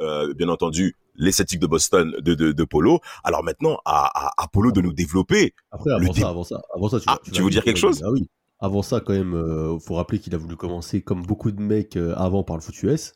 euh, 0.00 0.34
bien 0.34 0.48
entendu, 0.48 0.94
les 1.18 1.32
Celtics 1.32 1.60
de 1.60 1.66
Boston 1.66 2.14
de, 2.20 2.34
de, 2.34 2.52
de 2.52 2.64
Polo. 2.64 3.00
Alors 3.24 3.42
maintenant, 3.42 3.78
à, 3.86 4.26
à, 4.28 4.32
à 4.42 4.48
Polo 4.48 4.70
de 4.70 4.80
nous 4.82 4.92
développer. 4.92 5.54
Après, 5.70 5.90
avant 5.92 6.12
dé- 6.12 6.20
ça, 6.20 6.28
avant 6.28 6.44
ça, 6.44 6.62
avant 6.74 6.88
ça, 6.90 6.98
tu, 7.00 7.04
Ah, 7.08 7.18
tu 7.32 7.42
veux 7.42 7.48
dire 7.50 7.64
quelque 7.64 7.78
chose? 7.78 8.02
Ah 8.04 8.10
oui. 8.10 8.28
Avant 8.58 8.82
ça, 8.82 9.00
quand 9.00 9.12
même, 9.12 9.34
euh, 9.34 9.78
faut 9.78 9.94
rappeler 9.94 10.18
qu'il 10.18 10.34
a 10.34 10.38
voulu 10.38 10.56
commencer 10.56 11.00
comme 11.02 11.22
beaucoup 11.24 11.50
de 11.50 11.60
mecs 11.60 11.96
euh, 11.96 12.14
avant 12.16 12.42
par 12.42 12.56
le 12.56 12.62
foot 12.62 12.82
US. 12.82 13.12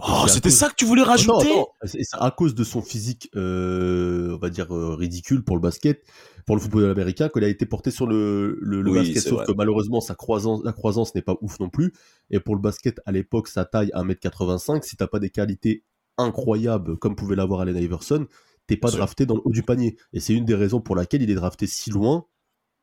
Oh, 0.00 0.26
c'était 0.28 0.48
cause- 0.48 0.58
ça 0.58 0.68
que 0.70 0.74
tu 0.74 0.84
voulais 0.84 1.02
rajouter 1.02 1.48
Non, 1.48 1.56
non, 1.56 1.66
c'est 1.84 2.00
à 2.12 2.30
cause 2.30 2.54
de 2.54 2.64
son 2.64 2.82
physique, 2.82 3.30
euh, 3.36 4.34
on 4.34 4.38
va 4.38 4.50
dire 4.50 4.74
euh, 4.74 4.94
ridicule 4.94 5.44
pour 5.44 5.56
le 5.56 5.62
basket, 5.62 6.04
pour 6.46 6.56
le 6.56 6.60
football 6.62 6.90
américain, 6.90 7.28
qu'il 7.28 7.44
a 7.44 7.48
été 7.48 7.64
porté 7.66 7.90
sur 7.90 8.06
le, 8.06 8.58
le, 8.60 8.82
le 8.82 8.90
Oui, 8.90 8.98
basket. 8.98 9.22
Sauf 9.22 9.32
vrai. 9.34 9.46
que 9.46 9.52
malheureusement, 9.52 10.00
sa 10.00 10.14
croissance, 10.14 10.62
la 10.64 10.72
croissance 10.72 11.14
n'est 11.14 11.22
pas 11.22 11.36
ouf 11.42 11.60
non 11.60 11.68
plus. 11.70 11.92
Et 12.30 12.40
pour 12.40 12.54
le 12.56 12.60
basket, 12.60 13.00
à 13.06 13.12
l'époque, 13.12 13.48
sa 13.48 13.64
taille 13.64 13.90
1m85, 13.94 14.82
si 14.82 14.96
t'as 14.96 15.06
pas 15.06 15.20
des 15.20 15.30
qualités 15.30 15.84
incroyables 16.18 16.96
comme 16.98 17.16
pouvait 17.16 17.36
l'avoir 17.36 17.60
Allen 17.60 17.76
Iverson, 17.76 18.26
t'es 18.66 18.76
pas 18.76 18.90
drafté 18.90 19.26
dans 19.26 19.34
le 19.36 19.42
haut 19.44 19.50
du 19.52 19.62
panier. 19.62 19.96
Et 20.12 20.20
c'est 20.20 20.34
une 20.34 20.44
des 20.44 20.54
raisons 20.54 20.80
pour 20.80 20.96
laquelle 20.96 21.22
il 21.22 21.30
est 21.30 21.34
drafté 21.34 21.66
si 21.66 21.90
loin. 21.90 22.26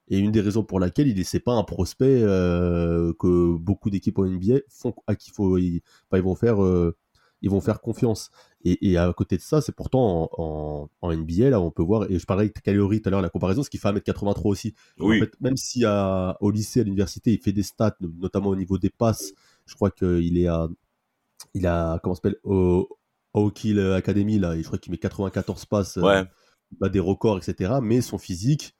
Et 0.09 0.17
une 0.17 0.31
des 0.31 0.41
raisons 0.41 0.63
pour 0.63 0.79
laquelle 0.79 1.07
il 1.07 1.15
n'est 1.15 1.39
pas 1.39 1.53
un 1.53 1.63
prospect 1.63 2.21
euh, 2.23 3.13
que 3.17 3.55
beaucoup 3.55 3.89
d'équipes 3.89 4.19
en 4.19 4.25
NBA 4.25 4.55
font, 4.67 4.93
à 5.07 5.15
qui 5.15 5.29
faut, 5.31 5.57
ils, 5.57 5.81
vont 6.11 6.35
faire, 6.35 6.61
euh, 6.63 6.97
ils 7.41 7.49
vont 7.49 7.61
faire 7.61 7.81
confiance. 7.81 8.31
Et, 8.63 8.91
et 8.91 8.97
à 8.97 9.11
côté 9.13 9.37
de 9.37 9.41
ça, 9.41 9.61
c'est 9.61 9.71
pourtant 9.75 10.29
en, 10.37 10.43
en, 10.43 10.89
en 11.01 11.13
NBA, 11.15 11.49
là, 11.49 11.59
on 11.61 11.71
peut 11.71 11.83
voir, 11.83 12.09
et 12.11 12.19
je 12.19 12.25
parlais 12.25 12.47
de 12.47 12.53
Calorie 12.59 13.01
tout 13.01 13.09
à 13.09 13.11
l'heure, 13.11 13.21
la 13.21 13.29
comparaison, 13.29 13.63
ce 13.63 13.69
qui 13.69 13.77
fait 13.77 13.87
1m83 13.89 14.47
aussi. 14.47 14.73
Oui. 14.99 15.17
En 15.17 15.25
fait, 15.25 15.31
même 15.41 15.57
si 15.57 15.83
à, 15.85 16.37
au 16.41 16.51
lycée, 16.51 16.81
à 16.81 16.83
l'université, 16.83 17.33
il 17.33 17.39
fait 17.41 17.51
des 17.53 17.63
stats, 17.63 17.95
notamment 18.01 18.49
au 18.49 18.55
niveau 18.55 18.77
des 18.77 18.89
passes, 18.91 19.33
je 19.65 19.75
crois 19.75 19.91
qu'il 19.91 20.37
est 20.37 20.47
à, 20.47 20.67
il 21.53 21.67
a, 21.67 21.99
comment 22.03 22.15
s'appelle, 22.15 22.37
au, 22.43 22.87
au 23.33 23.51
Kill 23.51 23.79
Academy, 23.79 24.39
là, 24.39 24.55
et 24.55 24.61
je 24.61 24.67
crois 24.67 24.79
qu'il 24.79 24.91
met 24.91 24.97
94 24.97 25.65
passes, 25.65 25.97
euh, 25.97 26.01
Ouais. 26.01 26.23
bat 26.79 26.89
des 26.89 26.99
records, 26.99 27.37
etc. 27.39 27.73
Mais 27.81 28.01
son 28.01 28.17
physique 28.17 28.75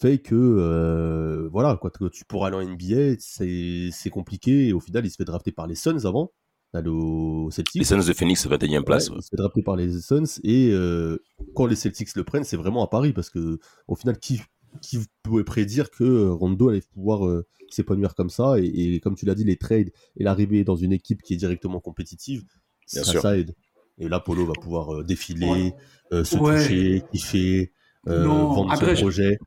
fait 0.00 0.18
que, 0.18 0.34
euh, 0.34 1.48
voilà, 1.52 1.76
quoi, 1.76 1.90
tu 2.12 2.24
pourras 2.26 2.48
aller 2.48 2.56
en 2.56 2.62
NBA, 2.62 3.16
c'est 3.18 3.90
c'est 3.92 4.10
compliqué, 4.10 4.68
et 4.68 4.72
au 4.74 4.80
final, 4.80 5.06
il 5.06 5.10
se 5.10 5.16
fait 5.16 5.24
drafter 5.24 5.52
par 5.52 5.66
les 5.66 5.74
Suns 5.74 6.04
avant, 6.04 6.32
d'aller 6.76 6.88
au 6.94 7.48
Celtics. 7.50 7.80
Les 7.80 7.84
Suns 7.84 7.98
de 8.06 8.12
Phoenix, 8.12 8.46
21e 8.46 8.82
place. 8.84 9.08
Ouais, 9.10 9.16
il 9.18 9.22
se 9.22 9.28
fait 9.30 9.36
drafter 9.36 9.62
par 9.62 9.76
les 9.76 10.00
Suns 10.00 10.24
et 10.44 10.70
euh, 10.72 11.18
quand 11.54 11.66
les 11.66 11.76
Celtics 11.76 12.14
le 12.16 12.24
prennent, 12.24 12.44
c'est 12.44 12.56
vraiment 12.56 12.84
à 12.84 12.88
Paris 12.88 13.12
parce 13.12 13.30
que 13.30 13.58
au 13.88 13.94
final, 13.96 14.18
qui, 14.18 14.40
qui 14.82 14.98
pouvait 15.22 15.44
prédire 15.44 15.90
que 15.90 16.28
Rondo 16.28 16.68
allait 16.68 16.82
pouvoir 16.94 17.26
euh, 17.26 17.46
s'épanouir 17.70 18.14
comme 18.14 18.30
ça 18.30 18.58
et, 18.60 18.64
et 18.94 19.00
comme 19.00 19.14
tu 19.16 19.26
l'as 19.26 19.34
dit, 19.34 19.44
les 19.44 19.56
trades 19.56 19.90
et 20.16 20.22
l'arrivée 20.24 20.64
dans 20.64 20.76
une 20.76 20.92
équipe 20.92 21.22
qui 21.22 21.34
est 21.34 21.36
directement 21.36 21.80
compétitive, 21.80 22.44
Bien 22.92 23.02
ça, 23.02 23.10
sûr. 23.10 23.20
ça 23.22 23.36
aide. 23.38 23.54
Et 23.98 24.08
là, 24.08 24.20
Polo 24.20 24.44
va 24.46 24.52
pouvoir 24.52 24.94
euh, 24.94 25.02
défiler, 25.04 25.46
Ouais. 25.48 25.74
euh, 26.12 26.22
se 26.24 26.36
Ouais. 26.36 26.62
toucher, 26.62 27.02
kiffer, 27.12 27.72
euh, 28.08 28.22
Non, 28.24 28.52
vendre 28.52 28.72
après, 28.72 28.94
projet. 28.94 29.38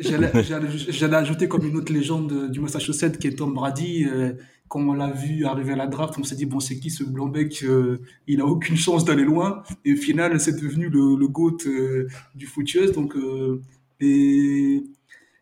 J'allais- 0.00 1.14
ajouter 1.16 1.48
comme 1.48 1.66
une 1.66 1.76
autre 1.76 1.92
légende 1.92 2.50
du 2.50 2.60
Massachusetts 2.60 3.18
qui 3.18 3.26
est 3.26 3.36
Tom 3.36 3.52
Brady. 3.54 4.04
euh, 4.06 4.32
quand 4.72 4.80
on 4.80 4.94
l'a 4.94 5.10
vu 5.10 5.44
arriver 5.44 5.74
à 5.74 5.76
la 5.76 5.86
draft, 5.86 6.14
on 6.18 6.24
s'est 6.24 6.34
dit, 6.34 6.46
bon, 6.46 6.58
c'est 6.58 6.78
qui 6.78 6.88
ce 6.88 7.04
blanc-bec 7.04 7.62
euh, 7.62 7.98
Il 8.26 8.40
a 8.40 8.46
aucune 8.46 8.76
chance 8.76 9.04
d'aller 9.04 9.24
loin. 9.24 9.62
Et 9.84 9.92
au 9.92 9.96
final, 9.96 10.40
c'est 10.40 10.58
devenu 10.58 10.88
le, 10.88 11.14
le 11.14 11.28
GOAT 11.28 11.58
euh, 11.66 12.08
du 12.34 12.46
foot. 12.46 12.74
Donc, 12.94 13.14
euh, 13.14 13.60
les, 14.00 14.82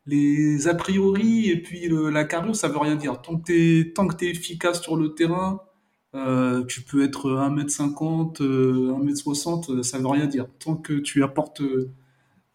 les 0.06 0.66
a 0.66 0.74
priori 0.74 1.48
et 1.48 1.62
puis 1.62 1.88
la 1.88 2.24
carrure, 2.24 2.56
ça 2.56 2.66
veut 2.66 2.78
rien 2.78 2.96
dire. 2.96 3.22
Tant 3.22 3.38
que 3.38 3.52
tu 3.52 3.92
tant 3.92 4.08
que 4.08 4.16
t'es 4.16 4.30
efficace 4.30 4.82
sur 4.82 4.96
le 4.96 5.14
terrain, 5.14 5.60
euh, 6.16 6.64
tu 6.64 6.82
peux 6.82 7.04
être 7.04 7.30
1m50, 7.30 8.42
euh, 8.42 8.92
1m60, 8.98 9.70
euh, 9.70 9.82
ça 9.84 9.98
veut 9.98 10.08
rien 10.08 10.26
dire. 10.26 10.46
Tant 10.58 10.74
que 10.74 10.94
tu 10.94 11.22
apportes 11.22 11.62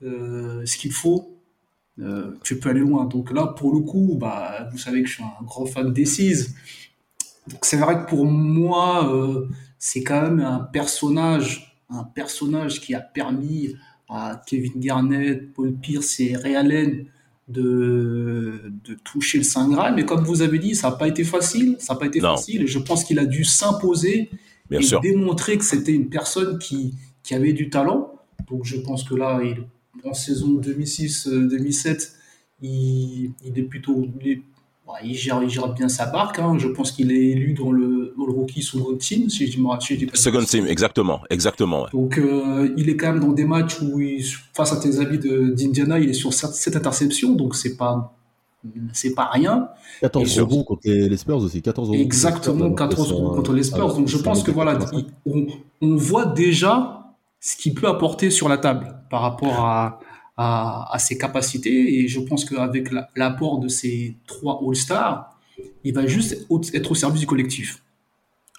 ce 0.01 0.77
qu'il 0.77 0.91
faut, 0.91 1.34
euh, 1.99 2.31
tu 2.43 2.59
peux 2.59 2.69
aller 2.69 2.81
loin. 2.81 3.05
Donc 3.05 3.31
là, 3.31 3.47
pour 3.47 3.73
le 3.73 3.79
coup, 3.81 4.17
bah, 4.19 4.67
vous 4.71 4.77
savez 4.77 5.01
que 5.03 5.07
je 5.09 5.13
suis 5.15 5.23
un 5.23 5.43
grand 5.45 5.65
fan 5.65 5.93
des 5.93 6.05
Seas. 6.05 6.49
Donc 7.47 7.59
c'est 7.63 7.77
vrai 7.77 8.03
que 8.03 8.09
pour 8.09 8.25
moi, 8.25 9.13
euh, 9.13 9.47
c'est 9.79 10.03
quand 10.03 10.21
même 10.21 10.39
un 10.39 10.59
personnage, 10.59 11.77
un 11.89 12.03
personnage 12.03 12.81
qui 12.81 12.93
a 12.95 12.99
permis 12.99 13.75
à 14.09 14.41
Kevin 14.45 14.73
Garnett, 14.77 15.53
Paul 15.53 15.73
Pierce 15.73 16.19
et 16.19 16.35
Ray 16.35 16.55
Allen 16.55 17.05
de, 17.47 18.71
de 18.83 18.93
toucher 19.03 19.37
le 19.37 19.43
Saint 19.43 19.69
Graal. 19.69 19.95
Mais 19.95 20.05
comme 20.05 20.23
vous 20.23 20.41
avez 20.41 20.59
dit, 20.59 20.75
ça 20.75 20.89
n'a 20.89 20.95
pas 20.95 21.07
été 21.07 21.23
facile. 21.23 21.75
Ça 21.79 21.93
n'a 21.93 21.99
pas 21.99 22.05
été 22.07 22.19
Non. 22.19 22.35
facile. 22.35 22.63
Et 22.63 22.67
je 22.67 22.79
pense 22.79 23.03
qu'il 23.03 23.19
a 23.19 23.25
dû 23.25 23.43
s'imposer 23.43 24.29
et 24.71 24.81
sûr. 24.81 24.99
démontrer 25.01 25.57
que 25.57 25.63
c'était 25.63 25.93
une 25.93 26.09
personne 26.09 26.57
qui, 26.57 26.95
qui 27.23 27.35
avait 27.35 27.53
du 27.53 27.69
talent. 27.69 28.11
Donc 28.49 28.65
je 28.65 28.77
pense 28.77 29.03
que 29.03 29.13
là, 29.15 29.39
il, 29.43 29.63
en 30.03 30.13
saison 30.13 30.59
2006-2007, 30.59 32.11
il, 32.61 33.31
il 33.45 33.57
est 33.59 33.63
plutôt. 33.63 34.05
Il, 34.21 34.27
est- 34.31 34.41
il 35.03 35.15
gère, 35.15 35.41
il 35.41 35.49
gère 35.49 35.67
bien 35.73 35.89
sa 35.89 36.05
barque. 36.05 36.37
hein. 36.39 36.57
Je 36.59 36.67
pense 36.67 36.91
qu'il 36.91 37.11
est 37.11 37.25
élu 37.31 37.53
dans 37.53 37.71
le, 37.71 38.13
dans 38.17 38.25
le 38.27 38.31
rookie 38.31 38.61
second 38.61 38.95
team, 38.95 39.29
si 39.29 39.51
je 39.51 39.59
me 39.59 39.67
rappelle. 39.67 39.81
si 39.87 39.93
je 39.95 39.99
dis 39.99 40.05
pas 40.05 40.11
de 40.11 40.17
Second 40.17 40.43
team, 40.43 40.67
exactement, 40.67 41.21
exactement. 41.31 41.83
ouais. 41.83 41.89
Donc 41.91 42.17
euh, 42.19 42.71
il 42.77 42.87
est 42.87 42.95
quand 42.95 43.11
même 43.11 43.19
dans 43.19 43.31
des 43.33 43.45
matchs 43.45 43.81
où, 43.81 43.99
il- 43.99 44.23
face 44.53 44.71
à 44.71 44.77
tes 44.77 44.99
amis 44.99 45.17
d'Indiana, 45.17 45.99
il 45.99 46.09
est 46.09 46.13
sur 46.13 46.33
cette, 46.33 46.51
cette 46.53 46.75
interception, 46.75 47.33
donc 47.33 47.55
c'est 47.55 47.75
pas. 47.77 48.13
C'est 48.93 49.13
pas 49.13 49.29
rien. 49.31 49.67
14 50.01 50.37
Et 50.37 50.41
rebonds 50.41 50.63
contre 50.63 50.81
les, 50.87 51.17
Spurs 51.17 51.37
aussi. 51.37 51.61
14 51.61 51.89
rebonds 51.89 52.01
Exactement, 52.01 52.71
contre 52.73 52.83
les 52.83 52.93
Spurs, 52.95 52.95
14 52.95 53.11
alors 53.11 53.25
que 53.25 53.29
c'est 53.29 53.33
un- 53.33 53.35
contre 53.35 53.53
les 53.53 53.63
Spurs. 53.63 53.75
alors 53.77 53.95
Donc 53.97 54.07
je 54.07 54.17
pense 54.17 54.43
que 54.43 54.51
voilà, 54.51 54.75
85. 54.75 55.05
on, 55.27 55.47
on 55.81 55.95
voit 55.97 56.25
déjà 56.27 57.04
ce 57.45 57.55
qu'il 57.55 57.75
peut 57.75 57.87
apporter 57.87 58.31
sur 58.31 58.49
la 58.49 58.57
table 58.57 58.97
par 59.11 59.21
rapport 59.21 59.59
à, 59.59 59.99
ses 60.97 61.17
capacités. 61.17 61.99
Et 61.99 62.07
je 62.07 62.19
pense 62.19 62.43
qu'avec 62.43 62.91
la- 62.91 63.07
l'apport 63.15 63.59
de 63.59 63.67
ces 63.67 64.17
trois 64.25 64.59
All-Stars, 64.67 65.29
il 65.83 65.93
va 65.93 66.07
juste 66.07 66.47
être 66.73 66.91
au 66.91 66.95
service 66.95 67.21
du 67.21 67.27
collectif. 67.27 67.83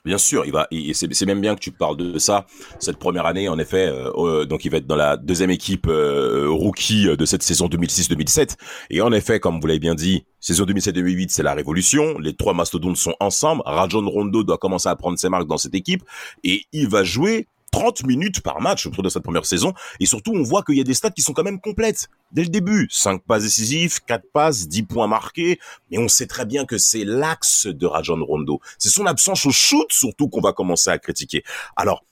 Bien 0.05 0.19
sûr, 0.19 0.47
il 0.47 0.53
va. 0.53 0.69
C'est 0.93 1.27
même 1.27 1.41
bien 1.41 1.57
que 1.57 1.61
tu 1.61 1.73
parles 1.73 1.97
de 1.97 2.17
ça. 2.21 2.47
Cette 2.79 2.97
première 2.97 3.27
année, 3.27 3.49
en 3.49 3.59
effet, 3.59 3.89
euh, 3.89 4.13
euh, 4.15 4.45
donc 4.45 4.65
il 4.65 4.71
va 4.71 4.77
être 4.77 4.87
dans 4.87 4.95
la 4.95 5.17
deuxième 5.17 5.51
équipe 5.51 5.89
euh, 5.89 6.47
rookie 6.49 7.09
de 7.09 7.25
cette 7.25 7.43
saison 7.43 7.67
2006-2007. 7.67 8.55
Et 8.91 9.01
en 9.01 9.11
effet, 9.11 9.41
comme 9.41 9.61
vous 9.61 9.67
l'avez 9.67 9.81
bien 9.81 9.97
dit, 9.97 10.25
saison 10.39 10.65
2007-2008, 10.65 11.31
c'est 11.31 11.43
la 11.43 11.55
révolution. 11.55 12.21
Les 12.21 12.37
trois 12.37 12.55
mastodontes 12.55 12.97
sont 12.99 13.17
ensemble. 13.19 13.63
Rajon 13.67 14.09
Rondo 14.09 14.45
doit 14.45 14.59
commencer 14.59 14.89
à 14.89 14.95
prendre 14.95 15.19
ses 15.19 15.29
marques 15.29 15.49
dans 15.49 15.59
cette 15.59 15.75
équipe 15.75 16.05
et 16.45 16.63
il 16.73 16.89
va 16.89 17.03
jouer 17.03 17.49
30 17.77 18.07
minutes 18.07 18.41
par 18.41 18.63
match 18.63 18.87
au 18.87 18.91
cours 18.91 19.03
de 19.03 19.11
cette 19.11 19.23
première 19.23 19.45
saison. 19.45 19.75
Et 20.01 20.07
surtout, 20.07 20.33
on 20.35 20.43
voit 20.43 20.63
qu'il 20.63 20.79
y 20.79 20.81
a 20.81 20.85
des 20.85 20.95
stats 20.95 21.11
qui 21.11 21.21
sont 21.21 21.35
quand 21.35 21.43
même 21.43 21.61
complètes. 21.61 22.09
Dès 22.33 22.43
le 22.43 22.49
début, 22.49 22.89
5 22.91 23.23
passes 23.23 23.43
décisives, 23.43 24.01
4 24.07 24.25
passes, 24.33 24.67
10 24.67 24.85
points 24.85 25.07
marqués. 25.07 25.59
Mais 25.91 25.99
on 25.99 26.09
sait 26.09 26.27
très 26.27 26.47
bien 26.47 26.65
que 26.65 26.79
c'est 26.79 27.05
l'axe 27.05 27.67
de 27.67 27.85
Rajon 27.85 28.25
Rondo. 28.25 28.61
C'est 28.79 28.89
son 28.89 29.05
absence 29.05 29.45
au 29.45 29.51
shoot, 29.51 29.87
surtout, 29.91 30.29
qu'on 30.29 30.41
va 30.41 30.55
commencer 30.55 30.89
à 30.89 30.97
critiquer. 30.97 31.45
Alors, 31.77 32.03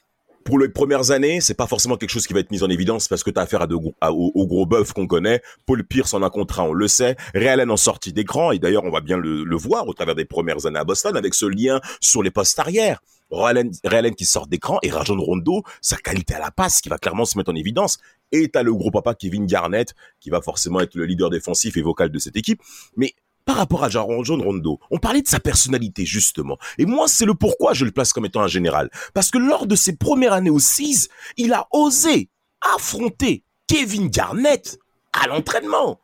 pour 0.44 0.59
les 0.59 0.68
premières 0.68 1.12
années, 1.12 1.40
c'est 1.40 1.54
pas 1.54 1.66
forcément 1.66 1.97
quelque 1.97 2.11
chose 2.11 2.26
qui 2.26 2.35
va 2.35 2.40
être 2.40 2.50
mis 2.50 2.62
en 2.62 2.68
évidence 2.68 3.09
parce 3.09 3.23
que 3.23 3.30
tu 3.30 3.40
as 3.40 3.44
affaire 3.44 3.62
à, 3.62 3.66
de 3.66 3.75
au, 3.75 4.47
gros 4.47 4.66
bœuf 4.66 4.92
qu'on 4.92 5.06
connaît. 5.06 5.40
Paul 5.64 5.83
Pierce 5.83 6.12
en 6.12 6.23
un 6.23 6.28
contrat, 6.28 6.64
on 6.64 6.75
le 6.75 6.88
sait. 6.88 7.16
Ray 7.35 7.49
Allen 7.49 7.71
en 7.71 7.78
sortie 7.78 8.12
d'écran. 8.12 8.52
Et 8.52 8.59
d'ailleurs, 8.59 8.85
on 8.85 8.90
va 8.90 9.00
bien 9.00 9.16
le, 9.16 9.44
le 9.44 9.56
voir 9.56 9.88
au 9.88 9.94
travers 9.94 10.14
des 10.14 10.26
premières 10.26 10.66
années 10.66 10.78
à 10.78 10.85
Boston 10.85 11.16
avec 11.16 11.33
ce 11.33 11.47
lien 11.47 11.80
sur 12.02 12.23
les 12.23 12.30
postes 12.30 12.59
arrière. 12.59 13.00
Ray 13.34 13.70
Allen 13.84 14.14
qui 14.14 14.24
sort 14.24 14.46
d'écran 14.46 14.78
et 14.82 14.90
Rajon 14.90 15.20
Rondo, 15.20 15.62
sa 15.80 15.96
qualité 15.96 16.34
à 16.34 16.40
la 16.40 16.50
passe 16.50 16.80
qui 16.80 16.88
va 16.88 16.98
clairement 16.98 17.24
se 17.24 17.36
mettre 17.36 17.50
en 17.50 17.54
évidence. 17.54 17.98
Et 18.32 18.48
t'as 18.48 18.62
le 18.62 18.74
gros 18.74 18.90
papa 18.90 19.14
Kevin 19.14 19.46
Garnett 19.46 19.94
qui 20.20 20.30
va 20.30 20.40
forcément 20.40 20.80
être 20.80 20.94
le 20.94 21.04
leader 21.04 21.30
défensif 21.30 21.76
et 21.76 21.82
vocal 21.82 22.10
de 22.10 22.18
cette 22.18 22.36
équipe. 22.36 22.60
Mais 22.96 23.14
par 23.44 23.56
rapport 23.56 23.84
à 23.84 23.88
Rajon 23.88 24.38
Rondo, 24.38 24.80
on 24.90 24.98
parlait 24.98 25.22
de 25.22 25.28
sa 25.28 25.40
personnalité 25.40 26.06
justement. 26.06 26.56
Et 26.78 26.86
moi, 26.86 27.08
c'est 27.08 27.26
le 27.26 27.34
pourquoi 27.34 27.74
je 27.74 27.84
le 27.84 27.90
place 27.90 28.12
comme 28.12 28.24
étant 28.24 28.40
un 28.40 28.48
général. 28.48 28.90
Parce 29.12 29.30
que 29.30 29.38
lors 29.38 29.66
de 29.66 29.76
ses 29.76 29.96
premières 29.96 30.32
années 30.32 30.50
au 30.50 30.58
6, 30.58 31.08
il 31.36 31.52
a 31.52 31.66
osé 31.72 32.30
affronter 32.74 33.44
Kevin 33.66 34.08
Garnett 34.08 34.78
à 35.12 35.26
l'entraînement. 35.26 36.00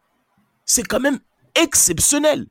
C'est 0.66 0.86
quand 0.86 1.00
même 1.00 1.18
exceptionnel. 1.54 2.46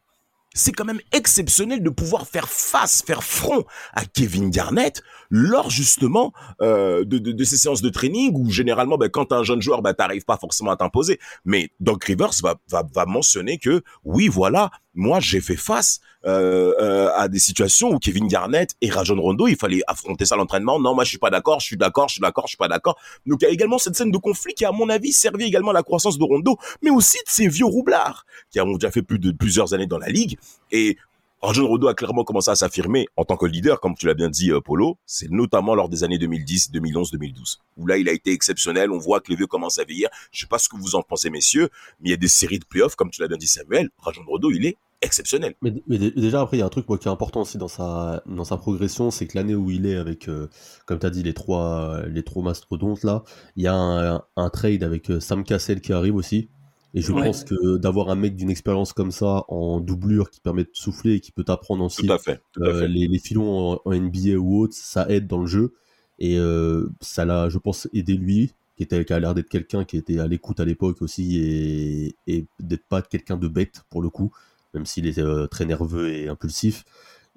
C'est 0.53 0.71
quand 0.71 0.85
même 0.85 1.01
exceptionnel 1.11 1.83
de 1.83 1.89
pouvoir 1.89 2.27
faire 2.27 2.49
face, 2.49 3.03
faire 3.03 3.23
front 3.23 3.65
à 3.93 4.05
Kevin 4.05 4.49
Garnett 4.49 5.01
lors 5.29 5.69
justement 5.69 6.33
euh, 6.61 7.05
de, 7.05 7.19
de, 7.19 7.43
ces 7.43 7.57
séances 7.57 7.81
de 7.81 7.89
training 7.89 8.33
où 8.35 8.49
généralement, 8.49 8.97
ben, 8.97 9.09
quand 9.09 9.31
un 9.31 9.43
jeune 9.43 9.61
joueur, 9.61 9.81
ben, 9.81 9.93
t'arrives 9.93 10.25
pas 10.25 10.37
forcément 10.37 10.71
à 10.71 10.75
t'imposer. 10.75 11.19
Mais 11.45 11.69
Doc 11.79 12.03
Rivers 12.03 12.31
va, 12.41 12.55
va, 12.69 12.83
va 12.93 13.05
mentionner 13.05 13.59
que 13.59 13.83
oui, 14.03 14.27
voilà, 14.27 14.71
moi 14.95 15.19
j'ai 15.19 15.41
fait 15.41 15.55
face 15.55 15.99
euh, 16.25 16.73
euh, 16.79 17.11
à 17.15 17.29
des 17.29 17.39
situations 17.39 17.91
où 17.91 17.99
Kevin 17.99 18.27
Garnett 18.27 18.75
et 18.81 18.89
Rajon 18.89 19.19
Rondo, 19.19 19.47
il 19.47 19.55
fallait 19.55 19.81
affronter 19.87 20.25
ça 20.25 20.35
à 20.35 20.37
l'entraînement. 20.37 20.79
Non, 20.79 20.93
moi 20.93 21.03
je 21.03 21.09
suis 21.09 21.17
pas 21.17 21.29
d'accord, 21.29 21.59
je 21.59 21.65
suis 21.65 21.77
d'accord, 21.77 22.09
je 22.09 22.13
suis 22.13 22.21
d'accord, 22.21 22.45
je 22.45 22.49
suis 22.49 22.57
pas 22.57 22.67
d'accord. 22.67 22.97
Donc 23.25 23.41
il 23.41 23.45
y 23.45 23.47
a 23.47 23.51
également 23.51 23.77
cette 23.77 23.95
scène 23.95 24.11
de 24.11 24.17
conflit 24.17 24.53
qui, 24.53 24.65
à 24.65 24.71
mon 24.71 24.89
avis, 24.89 25.13
servi 25.13 25.45
également 25.45 25.71
à 25.71 25.73
la 25.73 25.83
croissance 25.83 26.17
de 26.17 26.23
Rondo, 26.23 26.57
mais 26.81 26.89
aussi 26.89 27.17
de 27.17 27.31
ces 27.31 27.47
vieux 27.47 27.65
roublards 27.65 28.25
qui 28.51 28.59
ont 28.59 28.73
déjà 28.73 28.91
fait 28.91 29.01
plus 29.01 29.19
de 29.19 29.31
plusieurs 29.31 29.73
années 29.73 29.87
dans 29.87 29.97
la 29.97 30.09
ligue. 30.09 30.37
Et 30.71 30.97
Rajon 31.41 31.67
Rondo 31.67 31.87
a 31.87 31.93
clairement 31.93 32.25
commencé 32.25 32.51
à 32.51 32.55
s'affirmer 32.55 33.07
en 33.15 33.23
tant 33.23 33.37
que 33.37 33.45
leader, 33.45 33.79
comme 33.79 33.95
tu 33.95 34.05
l'as 34.05 34.13
bien 34.13 34.29
dit, 34.29 34.51
euh, 34.51 34.59
Polo. 34.59 34.97
C'est 35.05 35.31
notamment 35.31 35.73
lors 35.73 35.87
des 35.87 36.03
années 36.03 36.17
2010, 36.17 36.71
2011, 36.71 37.11
2012, 37.11 37.61
où 37.77 37.87
là, 37.87 37.95
il 37.97 38.09
a 38.09 38.11
été 38.11 38.33
exceptionnel. 38.33 38.91
On 38.91 38.97
voit 38.97 39.21
que 39.21 39.29
les 39.29 39.37
vieux 39.37 39.47
commencent 39.47 39.79
à 39.79 39.85
vieillir. 39.85 40.09
Je 40.33 40.41
sais 40.41 40.47
pas 40.47 40.59
ce 40.59 40.67
que 40.67 40.75
vous 40.75 40.95
en 40.95 41.01
pensez, 41.01 41.29
messieurs, 41.29 41.69
mais 42.01 42.09
il 42.09 42.11
y 42.11 42.13
a 42.13 42.17
des 42.17 42.27
séries 42.27 42.59
de 42.59 42.65
playoffs, 42.65 42.97
comme 42.97 43.09
tu 43.09 43.21
l'as 43.21 43.29
bien 43.29 43.37
dit, 43.37 43.47
Samuel. 43.47 43.89
Rajon 43.99 44.23
Rondo, 44.27 44.51
il 44.51 44.65
est 44.65 44.75
exceptionnel. 45.01 45.55
Mais, 45.61 45.73
mais 45.87 45.97
dé- 45.97 46.11
déjà 46.11 46.41
après 46.41 46.55
il 46.57 46.59
y 46.61 46.63
a 46.63 46.65
un 46.65 46.69
truc 46.69 46.87
moi, 46.87 46.97
qui 46.97 47.07
est 47.09 47.11
important 47.11 47.41
aussi 47.41 47.57
dans 47.57 47.67
sa 47.67 48.23
dans 48.25 48.45
sa 48.45 48.55
progression, 48.57 49.11
c'est 49.11 49.27
que 49.27 49.37
l'année 49.37 49.55
où 49.55 49.69
il 49.71 49.85
est 49.85 49.97
avec 49.97 50.29
euh, 50.29 50.47
comme 50.85 50.99
tu 50.99 51.05
as 51.05 51.09
dit 51.09 51.21
les 51.21 51.33
trois 51.33 52.03
les 52.07 52.23
trois 52.23 52.43
mastodontes 52.43 53.03
là, 53.03 53.23
il 53.57 53.63
y 53.63 53.67
a 53.67 53.73
un, 53.75 54.15
un, 54.15 54.23
un 54.37 54.49
trade 54.49 54.83
avec 54.83 55.11
euh, 55.11 55.19
Sam 55.19 55.43
Cassell 55.43 55.81
qui 55.81 55.91
arrive 55.91 56.15
aussi 56.15 56.49
et 56.93 57.01
je 57.01 57.11
Ouais. 57.11 57.31
pense 57.31 57.43
que 57.43 57.75
d'avoir 57.77 58.09
un 58.09 58.15
mec 58.15 58.35
d'une 58.37 58.49
expérience 58.49 58.93
comme 58.93 59.11
ça 59.11 59.43
en 59.49 59.81
doublure 59.81 60.29
qui 60.31 60.39
permet 60.39 60.63
de 60.63 60.69
souffler 60.73 61.15
et 61.15 61.19
qui 61.19 61.31
peut 61.33 61.43
t'apprendre 61.43 61.83
aussi 61.83 62.07
Tout 62.07 62.13
à 62.13 62.17
fait, 62.17 62.41
tout 62.51 62.67
à 62.67 62.73
euh, 62.73 62.87
les, 62.87 63.07
les 63.09 63.19
filons 63.19 63.73
en, 63.73 63.81
en 63.85 63.91
NBA 63.91 64.37
ou 64.37 64.61
autre, 64.61 64.73
ça 64.75 65.09
aide 65.09 65.27
dans 65.27 65.39
le 65.41 65.47
jeu 65.47 65.73
et 66.19 66.37
euh, 66.37 66.87
ça 67.01 67.25
l'a 67.25 67.49
je 67.49 67.57
pense 67.57 67.87
aidé 67.93 68.13
lui 68.15 68.53
qui 68.77 68.83
était 68.83 69.03
qui 69.05 69.11
a 69.13 69.19
l'air 69.19 69.33
d'être 69.35 69.49
quelqu'un 69.49 69.83
qui 69.85 69.97
était 69.97 70.19
à 70.19 70.27
l'écoute 70.27 70.59
à 70.61 70.65
l'époque 70.65 71.01
aussi 71.01 71.37
et, 71.37 72.15
et 72.27 72.45
d'être 72.59 72.85
pas 72.87 73.01
quelqu'un 73.01 73.35
de 73.37 73.47
bête 73.49 73.83
pour 73.89 74.01
le 74.01 74.09
coup 74.09 74.31
même 74.73 74.85
s'il 74.85 75.07
est 75.07 75.19
euh, 75.19 75.47
très 75.47 75.65
nerveux 75.65 76.09
et 76.09 76.27
impulsif. 76.27 76.85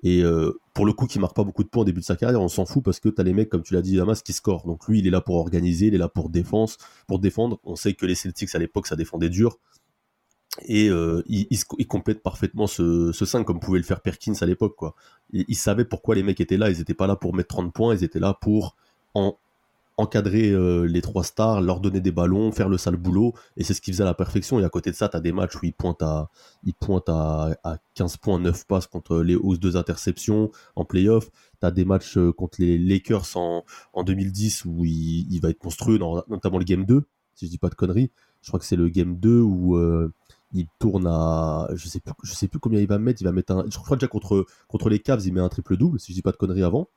Et 0.03 0.23
euh, 0.23 0.59
pour 0.75 0.85
le 0.85 0.93
coup, 0.93 1.07
qui 1.07 1.19
marque 1.21 1.37
pas 1.37 1.45
beaucoup 1.45 1.63
de 1.63 1.69
points 1.69 1.83
au 1.83 1.85
début 1.85 2.01
de 2.01 2.05
sa 2.05 2.17
carrière, 2.17 2.41
on 2.41 2.49
s'en 2.49 2.67
fout 2.67 2.83
parce 2.83 2.99
que 2.99 3.09
t'as 3.09 3.23
les 3.23 3.33
mecs, 3.33 3.49
comme 3.49 3.63
tu 3.63 3.75
l'as 3.75 3.83
dit, 3.83 3.97
Damas, 3.97 4.23
qui 4.23 4.33
scorent. 4.33 4.67
Donc 4.67 4.89
lui, 4.89 4.99
il 4.99 5.07
est 5.07 5.11
là 5.11 5.21
pour 5.21 5.37
organiser, 5.37 5.87
il 5.87 5.95
est 5.95 5.99
là 5.99 6.09
pour 6.09 6.29
défense, 6.29 6.77
pour 7.07 7.21
défendre. 7.21 7.61
On 7.65 7.77
sait 7.77 7.95
que 7.95 8.05
les 8.05 8.17
Celtics 8.17 8.55
à 8.55 8.59
l'époque, 8.59 8.89
ça 8.89 8.97
défendait 8.97 9.29
dur. 9.29 9.59
Et 10.67 10.91
euh, 10.91 11.23
il, 11.27 11.49
complète 11.87 12.23
parfaitement 12.23 12.67
ce, 12.67 13.11
ce 13.13 13.25
5 13.25 13.45
comme 13.45 13.59
pouvait 13.59 13.79
le 13.79 13.85
faire 13.85 14.01
Perkins 14.01 14.35
à 14.41 14.47
l'époque. 14.47 14.75
quoi. 14.77 14.95
Il, 15.31 15.45
il 15.49 15.57
savait 15.57 15.85
pourquoi 15.85 16.15
les 16.15 16.23
mecs 16.23 16.41
étaient 16.41 16.59
là. 16.59 16.69
Ils 16.69 16.81
étaient 16.81 16.95
pas 16.95 17.07
là 17.07 17.17
pour 17.17 17.35
mettre 17.35 17.55
30 17.55 17.73
points, 17.73 17.95
ils 17.95 18.05
étaient 18.05 18.21
là 18.21 18.37
pour 18.39 18.77
en, 19.15 19.39
encadrer 19.97 20.51
euh, 20.51 20.85
les 20.85 21.03
trois 21.03 21.25
stars, 21.25 21.61
leur 21.61 21.81
donner 21.81 22.01
des 22.01 22.13
ballons, 22.13 22.51
faire 22.53 22.69
le 22.69 22.79
sale 22.79 22.97
boulot, 22.97 23.35
et 23.57 23.65
c'est 23.65 23.75
ce 23.75 23.81
qu'il 23.81 23.93
faisait 23.93 24.03
à 24.03 24.07
la 24.07 24.15
perfection. 24.15 24.59
Et 24.59 24.65
à 24.65 24.69
côté 24.69 24.91
de 24.91 24.97
ça, 24.97 25.09
tu 25.09 25.17
as 25.17 25.21
des 25.21 25.33
matchs 25.33 25.57
où 25.57 25.65
il 25.65 25.73
pointe 25.73 26.03
à, 26.03 26.31
il 26.65 26.75
pointe 26.75 27.09
à, 27.09 27.51
à 27.65 27.79
15 27.95 28.17
points, 28.17 28.39
9 28.39 28.67
passes 28.67 28.87
contre 28.87 29.21
les 29.21 29.35
hausses 29.35 29.61
deux 29.61 29.77
interceptions 29.77 30.51
en 30.77 30.85
playoff. 30.85 31.31
Tu 31.61 31.67
as 31.67 31.71
des 31.71 31.85
matchs 31.85 32.17
euh, 32.17 32.33
contre 32.33 32.61
les 32.61 32.79
Lakers 32.79 33.37
en, 33.37 33.65
en 33.93 34.05
2010 34.05 34.65
où 34.65 34.85
il, 34.85 35.41
va 35.41 35.51
être 35.51 35.63
monstrueux, 35.63 35.99
notamment 36.29 36.59
le 36.59 36.65
game 36.65 36.85
2, 36.85 37.05
si 37.35 37.47
je 37.47 37.51
dis 37.51 37.59
pas 37.59 37.69
de 37.69 37.75
conneries. 37.75 38.11
Je 38.41 38.49
crois 38.49 38.59
que 38.59 38.67
c'est 38.67 38.77
le 38.77 38.89
game 38.89 39.17
2 39.17 39.41
où 39.41 39.77
euh, 39.77 40.13
il 40.53 40.67
tourne 40.79 41.07
à, 41.07 41.69
je 41.75 41.89
sais 41.89 42.01
plus, 42.01 42.13
je 42.25 42.33
sais 42.33 42.49
plus 42.49 42.59
combien 42.59 42.81
il 42.81 42.89
va 42.89 42.99
mettre. 42.99 43.23
Il 43.23 43.25
va 43.25 43.33
mettre 43.33 43.53
un, 43.53 43.65
je 43.71 43.79
crois 43.79 43.97
déjà 43.97 44.09
contre, 44.09 44.47
contre 44.69 44.89
les 44.89 44.99
Cavs, 44.99 45.25
il 45.27 45.33
met 45.33 45.41
un 45.41 45.49
triple 45.49 45.77
double, 45.77 46.01
si 46.01 46.13
je 46.13 46.17
dis 46.17 46.23
pas 46.23 46.33
de 46.33 46.37
conneries 46.37 46.65
avant. 46.65 46.89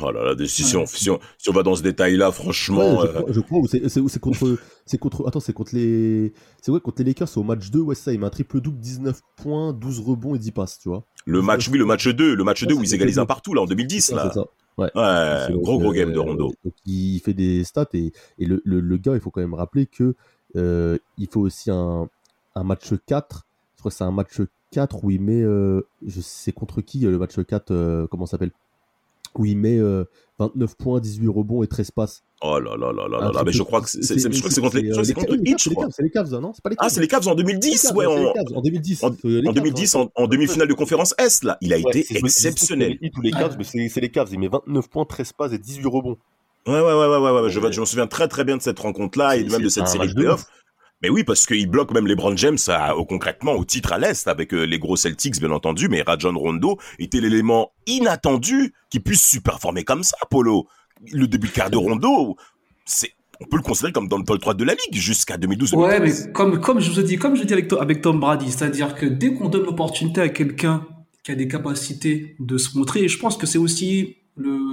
Oh 0.00 0.12
là 0.12 0.22
là, 0.24 0.34
des- 0.34 0.46
si, 0.46 0.62
si 0.62 0.76
on, 0.76 0.86
si, 0.86 1.08
va 1.50 1.62
dans 1.64 1.74
ce 1.74 1.82
détail-là, 1.82 2.30
franchement, 2.30 3.00
Ouais, 3.00 3.08
je, 3.08 3.18
euh, 3.18 3.32
je 3.32 3.40
crois, 3.40 3.60
c'est 3.88 4.20
contre, 4.20 4.58
c'est 4.86 4.98
contre, 4.98 5.26
attends, 5.26 5.40
c'est 5.40 5.52
contre 5.52 5.74
les, 5.74 6.32
c'est 6.62 6.70
ouais, 6.70 6.80
contre 6.80 6.98
les 7.02 7.04
Lakers, 7.06 7.28
c'est 7.28 7.40
au 7.40 7.42
match 7.42 7.70
2, 7.70 7.80
ouais, 7.80 7.94
ça, 7.96 8.12
il 8.12 8.20
met 8.20 8.26
un 8.26 8.30
triple 8.30 8.60
double, 8.60 8.78
19 8.78 9.20
points, 9.36 9.72
12 9.72 9.98
rebonds 10.00 10.34
et 10.36 10.38
10 10.38 10.52
passes, 10.52 10.78
tu 10.78 10.88
vois. 10.88 11.04
le 11.26 11.42
match, 11.42 11.68
oui, 11.68 11.78
le 11.78 11.84
match 11.84 12.06
2, 12.06 12.34
le 12.36 12.44
match 12.44 12.62
Ouais, 12.62 12.68
2 12.68 12.74
où 12.74 12.82
ils 12.84 12.94
égalisent 12.94 13.18
un 13.18 13.26
partout, 13.26 13.54
là, 13.54 13.62
en 13.62 13.66
2010, 13.66 14.00
C'est 14.04 14.12
ça, 14.14 14.16
là. 14.16 14.30
c'est 14.32 14.38
ça. 14.38 14.46
Ouais. 14.76 14.90
Ouais, 14.94 15.52
Donc, 15.52 15.62
gros, 15.62 15.78
gros 15.80 15.90
euh, 15.90 15.94
game 15.94 16.12
de 16.12 16.18
Rondo. 16.20 16.52
donc, 16.64 16.74
il 16.86 17.18
fait 17.18 17.34
des 17.34 17.64
stats 17.64 17.88
et, 17.94 18.12
et 18.38 18.46
le, 18.46 18.62
le, 18.64 18.78
le 18.78 18.96
gars, 18.98 19.14
il 19.14 19.20
faut 19.20 19.32
quand 19.32 19.40
même 19.40 19.54
rappeler 19.54 19.86
que 19.86 20.14
euh, 20.54 20.96
il 21.16 21.26
faut 21.28 21.40
aussi 21.40 21.72
un, 21.72 22.08
un 22.54 22.62
match 22.62 22.92
4. 23.06 23.46
Je 23.74 23.80
crois 23.80 23.90
que 23.90 23.96
c'est 23.96 24.04
un 24.04 24.12
match 24.12 24.40
4 24.70 25.02
où 25.02 25.10
il 25.10 25.20
met, 25.20 25.42
euh, 25.42 25.80
je 26.06 26.20
sais 26.20 26.52
contre 26.52 26.80
qui 26.82 27.00
le 27.00 27.18
match 27.18 27.36
4, 27.42 27.72
euh, 27.72 28.06
comment 28.08 28.26
ça 28.26 28.32
s'appelle? 28.32 28.52
Où 29.36 29.44
il 29.44 29.56
met 29.56 29.78
euh, 29.78 30.04
29 30.38 30.76
points, 30.76 31.00
18 31.00 31.28
rebonds 31.28 31.62
et 31.62 31.66
13 31.66 31.90
passes. 31.90 32.22
Oh 32.42 32.60
là 32.60 32.76
là 32.76 32.92
là 32.92 33.08
là 33.08 33.32
là 33.32 33.42
mais 33.44 33.52
je 33.52 33.62
crois 33.64 33.80
que 33.80 33.88
c'est, 33.88 33.98
contre 34.60 34.76
les, 34.76 34.90
contre 34.90 35.32
euh, 35.32 35.38
Cavs, 35.42 35.58
je 35.58 35.58
c'est 35.58 35.70
les 35.70 35.74
crois. 35.74 35.84
Cavs, 35.84 35.92
c'est 35.96 36.02
les 36.02 36.10
Cavs, 36.10 36.30
non 36.40 36.52
C'est 36.54 36.62
pas 36.62 36.70
les 36.70 36.76
Cavs 36.76 36.86
Ah, 36.86 36.90
c'est 36.90 37.00
les 37.00 37.08
Cavs 37.08 37.26
en 37.26 37.34
2010, 37.34 37.82
Cavs, 37.82 37.96
ouais, 37.96 38.06
en, 38.06 38.32
Cavs, 38.32 38.44
en 38.54 38.60
2010. 38.60 39.02
en, 39.02 39.10
c'est 39.10 39.28
les 39.28 39.38
en 39.40 39.42
Cavs, 39.52 39.54
2010, 39.54 39.94
hein. 39.96 40.08
en, 40.14 40.26
demi-finale 40.28 40.68
de 40.68 40.74
conférence 40.74 41.14
Est, 41.18 41.42
là, 41.42 41.58
il 41.60 41.72
a 41.72 41.78
été 41.78 42.06
exceptionnel. 42.16 42.98
c'est 43.02 43.22
les 43.22 43.30
Cavs, 43.32 43.56
mais 43.58 43.64
c'est 43.64 43.88
c'est 43.88 44.00
les 44.00 44.10
Cavs. 44.10 44.28
Il 44.32 44.38
met 44.38 44.48
29 44.48 44.88
points, 44.88 45.04
13 45.04 45.32
passes 45.32 45.52
et 45.52 45.58
18 45.58 45.86
rebonds. 45.86 46.16
Ouais, 46.66 46.74
ouais, 46.74 46.82
ouais, 46.82 47.06
ouais, 47.06 47.18
ouais, 47.18 47.40
ouais, 47.42 47.50
je, 47.50 47.80
me 47.80 47.84
souviens 47.86 48.06
très 48.06 48.28
très 48.28 48.44
bien 48.44 48.56
de 48.56 48.62
cette 48.62 48.78
rencontre-là 48.78 49.36
et 49.36 49.44
même 49.44 49.62
de 49.62 49.68
cette 49.68 49.88
série 49.88 50.08
de 50.08 50.14
playoffs. 50.14 50.44
Mais 51.02 51.08
oui, 51.10 51.22
parce 51.24 51.46
qu'il 51.46 51.68
bloque 51.68 51.92
même 51.92 52.06
LeBron 52.06 52.36
James 52.36 52.58
à- 52.68 52.96
au, 52.96 53.04
concrètement 53.04 53.52
au 53.52 53.64
titre 53.64 53.92
à 53.92 53.98
l'Est 53.98 54.26
avec 54.26 54.52
euh, 54.52 54.64
les 54.64 54.78
gros 54.78 54.96
Celtics, 54.96 55.38
bien 55.38 55.50
entendu, 55.52 55.88
mais 55.88 56.02
Rajon 56.02 56.36
Rondo 56.36 56.76
était 56.98 57.20
l'élément 57.20 57.70
inattendu 57.86 58.74
qui 58.90 59.00
puisse 59.00 59.24
superformer 59.24 59.84
comme 59.84 60.02
ça, 60.02 60.16
Polo. 60.30 60.66
Le 61.12 61.26
début 61.28 61.46
de 61.48 61.52
carrière 61.52 61.70
de 61.70 61.76
Rondo, 61.76 62.36
c'est, 62.84 63.12
on 63.40 63.44
peut 63.46 63.56
le 63.58 63.62
considérer 63.62 63.92
comme 63.92 64.08
dans 64.08 64.18
le 64.18 64.24
top 64.24 64.40
3 64.40 64.54
de 64.54 64.64
la 64.64 64.72
ligue 64.74 65.00
jusqu'à 65.00 65.36
2012 65.36 65.74
Ouais, 65.74 66.00
mais 66.00 66.10
comme, 66.32 66.60
comme 66.60 66.80
je 66.80 66.90
vous 66.90 66.98
ai 66.98 67.04
dit, 67.04 67.16
comme 67.16 67.36
je 67.36 67.44
dis 67.44 67.52
avec, 67.52 67.68
To- 67.68 67.80
avec 67.80 68.00
Tom 68.02 68.18
Brady, 68.18 68.50
c'est-à-dire 68.50 68.96
que 68.96 69.06
dès 69.06 69.32
qu'on 69.34 69.48
donne 69.48 69.62
l'opportunité 69.64 70.20
à 70.20 70.28
quelqu'un 70.28 70.84
qui 71.22 71.30
a 71.30 71.34
des 71.36 71.46
capacités 71.46 72.34
de 72.40 72.58
se 72.58 72.76
montrer, 72.76 73.04
et 73.04 73.08
je 73.08 73.18
pense 73.18 73.36
que 73.36 73.46
c'est 73.46 73.58
aussi 73.58 74.16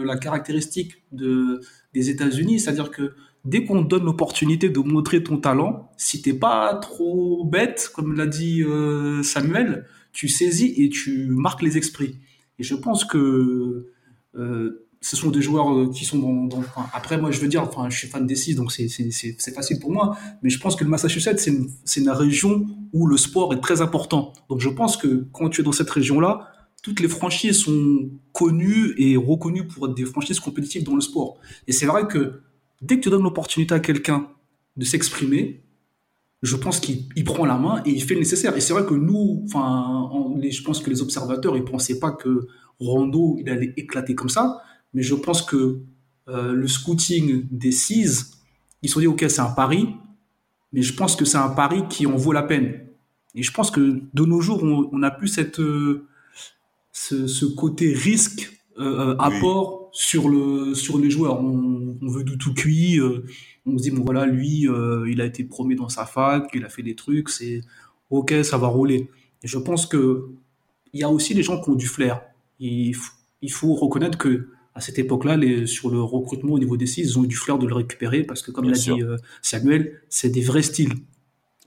la 0.04 0.16
caractéristique 0.18 0.94
de, 1.12 1.60
des 1.94 2.10
États-Unis, 2.10 2.60
c'est-à-dire 2.60 2.90
que 2.92 3.14
dès 3.46 3.64
qu'on 3.64 3.84
te 3.84 3.88
donne 3.88 4.04
l'opportunité 4.04 4.70
de 4.70 4.80
montrer 4.80 5.24
ton 5.24 5.38
talent, 5.38 5.92
si 5.98 6.22
t'es 6.22 6.34
pas 6.34 6.74
trop 6.76 7.46
bête, 7.46 7.92
comme 7.94 8.16
l'a 8.16 8.26
dit 8.26 8.64
euh, 8.64 9.24
Samuel, 9.24 9.86
tu 10.12 10.28
saisis 10.28 10.74
et 10.78 10.90
tu 10.90 11.28
marques 11.28 11.62
les 11.62 11.78
esprits. 11.78 12.20
Et 12.58 12.64
je 12.64 12.76
pense 12.76 13.06
que 13.06 13.92
euh, 14.36 14.86
ce 15.06 15.16
sont 15.16 15.30
des 15.30 15.42
joueurs 15.42 15.72
euh, 15.72 15.92
qui 15.92 16.04
sont 16.04 16.18
dans, 16.18 16.64
après 16.92 17.20
moi 17.20 17.30
je 17.30 17.40
veux 17.40 17.48
dire 17.48 17.62
enfin 17.62 17.90
je 17.90 17.98
suis 17.98 18.08
fan 18.08 18.26
des 18.26 18.36
six 18.36 18.56
donc 18.56 18.72
c'est 18.72 19.54
facile 19.54 19.80
pour 19.80 19.92
moi 19.92 20.18
mais 20.42 20.50
je 20.50 20.60
pense 20.60 20.76
que 20.76 20.84
le 20.84 20.90
Massachusetts 20.90 21.40
c'est 21.40 21.52
une 21.52 21.70
une 21.98 22.10
région 22.10 22.66
où 22.92 23.06
le 23.06 23.16
sport 23.16 23.54
est 23.54 23.60
très 23.60 23.82
important 23.82 24.34
donc 24.50 24.62
je 24.62 24.70
pense 24.70 24.98
que 24.98 25.28
quand 25.32 25.50
tu 25.50 25.62
es 25.62 25.64
dans 25.64 25.72
cette 25.72 25.90
région 25.90 26.20
là 26.20 26.50
toutes 26.82 27.02
les 27.02 27.08
franchises 27.08 27.58
sont 27.58 28.10
connues 28.32 28.96
et 28.98 29.16
reconnues 29.16 29.68
pour 29.68 29.88
être 29.88 29.94
des 29.94 30.06
franchises 30.06 30.40
compétitives 30.40 30.84
dans 30.84 30.96
le 30.96 31.02
sport 31.02 31.38
et 31.68 31.72
c'est 31.72 31.86
vrai 31.86 32.08
que 32.08 32.42
dès 32.86 32.98
que 32.98 33.02
tu 33.02 33.10
donnes 33.10 33.24
l'opportunité 33.24 33.74
à 33.74 33.80
quelqu'un 33.80 34.30
de 34.78 34.86
s'exprimer 34.86 35.66
je 36.46 36.56
pense 36.56 36.80
qu'il 36.80 37.06
il 37.16 37.24
prend 37.24 37.46
la 37.46 37.58
main 37.58 37.82
et 37.86 37.90
il 37.90 38.02
fait 38.02 38.14
le 38.14 38.20
nécessaire. 38.22 38.56
Et 38.56 38.62
c'est 38.62 38.74
vrai 38.74 38.86
que 38.86 38.94
nous, 38.94 39.44
enfin, 39.46 40.10
je 40.42 40.62
pense 40.62 40.80
que 40.80 40.90
les 40.90 41.02
observateurs, 41.02 41.58
ils 41.58 41.64
pensaient 41.64 42.00
pas 42.00 42.12
que 42.12 42.48
Rondo, 42.80 43.38
il 43.40 43.50
allait 43.50 43.74
éclater 43.78 44.16
comme 44.16 44.30
ça. 44.30 44.62
Mais 44.94 45.02
je 45.02 45.16
pense 45.16 45.42
que 45.42 45.80
euh, 46.28 46.54
le 46.54 46.68
scouting 46.68 47.48
des 47.52 47.72
Seas, 47.72 48.38
ils 48.82 48.90
se 48.90 48.94
sont 48.94 49.00
dit, 49.00 49.08
OK, 49.08 49.26
c'est 49.28 49.40
un 49.40 49.52
pari, 49.52 49.88
mais 50.72 50.82
je 50.82 50.94
pense 50.94 51.16
que 51.16 51.26
c'est 51.26 51.38
un 51.38 51.50
pari 51.50 51.88
qui 51.90 52.06
en 52.06 52.16
vaut 52.16 52.32
la 52.32 52.44
peine. 52.44 52.82
Et 53.34 53.44
je 53.44 53.52
pense 53.52 53.72
que 53.72 54.02
de 54.14 54.26
nos 54.26 54.40
jours, 54.40 54.64
on, 54.64 54.90
on 54.92 55.04
a 55.04 55.12
plus 55.12 55.28
cette, 55.28 55.60
euh, 55.60 56.08
ce 56.92 57.46
côté 57.46 57.94
risque, 57.94 58.55
euh, 58.80 59.12
euh, 59.12 59.16
apport 59.20 59.90
sur, 59.94 60.30
le, 60.30 60.74
sur 60.74 60.98
les 60.98 61.10
joueurs. 61.10 61.42
On, 61.42 61.98
on 62.02 62.08
veut 62.08 62.24
du 62.24 62.38
tout 62.38 62.54
cuit. 62.54 63.00
euh, 63.00 63.26
on 63.66 63.78
se 63.78 63.84
dit, 63.84 63.92
bon 63.92 64.04
voilà, 64.04 64.26
lui, 64.26 64.68
euh, 64.68 65.10
il 65.10 65.22
a 65.22 65.26
été 65.26 65.44
promu 65.44 65.76
dans 65.76 65.90
sa 65.90 66.06
fac, 66.06 66.50
il 66.54 66.64
a 66.66 66.70
fait 66.70 66.84
des 66.84 66.96
trucs, 66.96 67.30
c'est 67.30 67.62
OK, 68.10 68.34
ça 68.44 68.58
va 68.58 68.68
rouler. 68.68 69.10
Et 69.44 69.48
je 69.48 69.58
pense 69.58 69.86
que 69.86 70.28
il 70.94 71.00
y 71.00 71.04
a 71.04 71.10
aussi 71.10 71.34
des 71.34 71.44
gens 71.44 71.62
qui 71.62 71.70
ont 71.70 71.76
du 71.76 71.88
flair. 71.88 72.22
Il, 72.60 72.96
il 73.42 73.52
faut 73.52 73.74
reconnaître 73.76 74.18
que 74.18 74.50
à 74.76 74.82
cette 74.82 75.00
époque-là, 75.00 75.38
sur 75.68 75.90
le 75.90 76.02
recrutement 76.02 76.54
au 76.54 76.60
niveau 76.60 76.78
des 76.78 76.86
six, 76.86 77.02
ils 77.02 77.18
ont 77.18 77.24
eu 77.24 77.28
du 77.28 77.36
flair 77.36 77.58
de 77.58 77.66
le 77.66 77.74
récupérer 77.74 78.24
parce 78.24 78.42
que, 78.42 78.52
comme 78.52 78.66
l'a 78.66 78.74
dit 78.78 79.02
euh, 79.02 79.18
Samuel, 79.42 80.02
c'est 80.10 80.30
des 80.30 80.42
vrais 80.42 80.62
styles. 80.62 80.94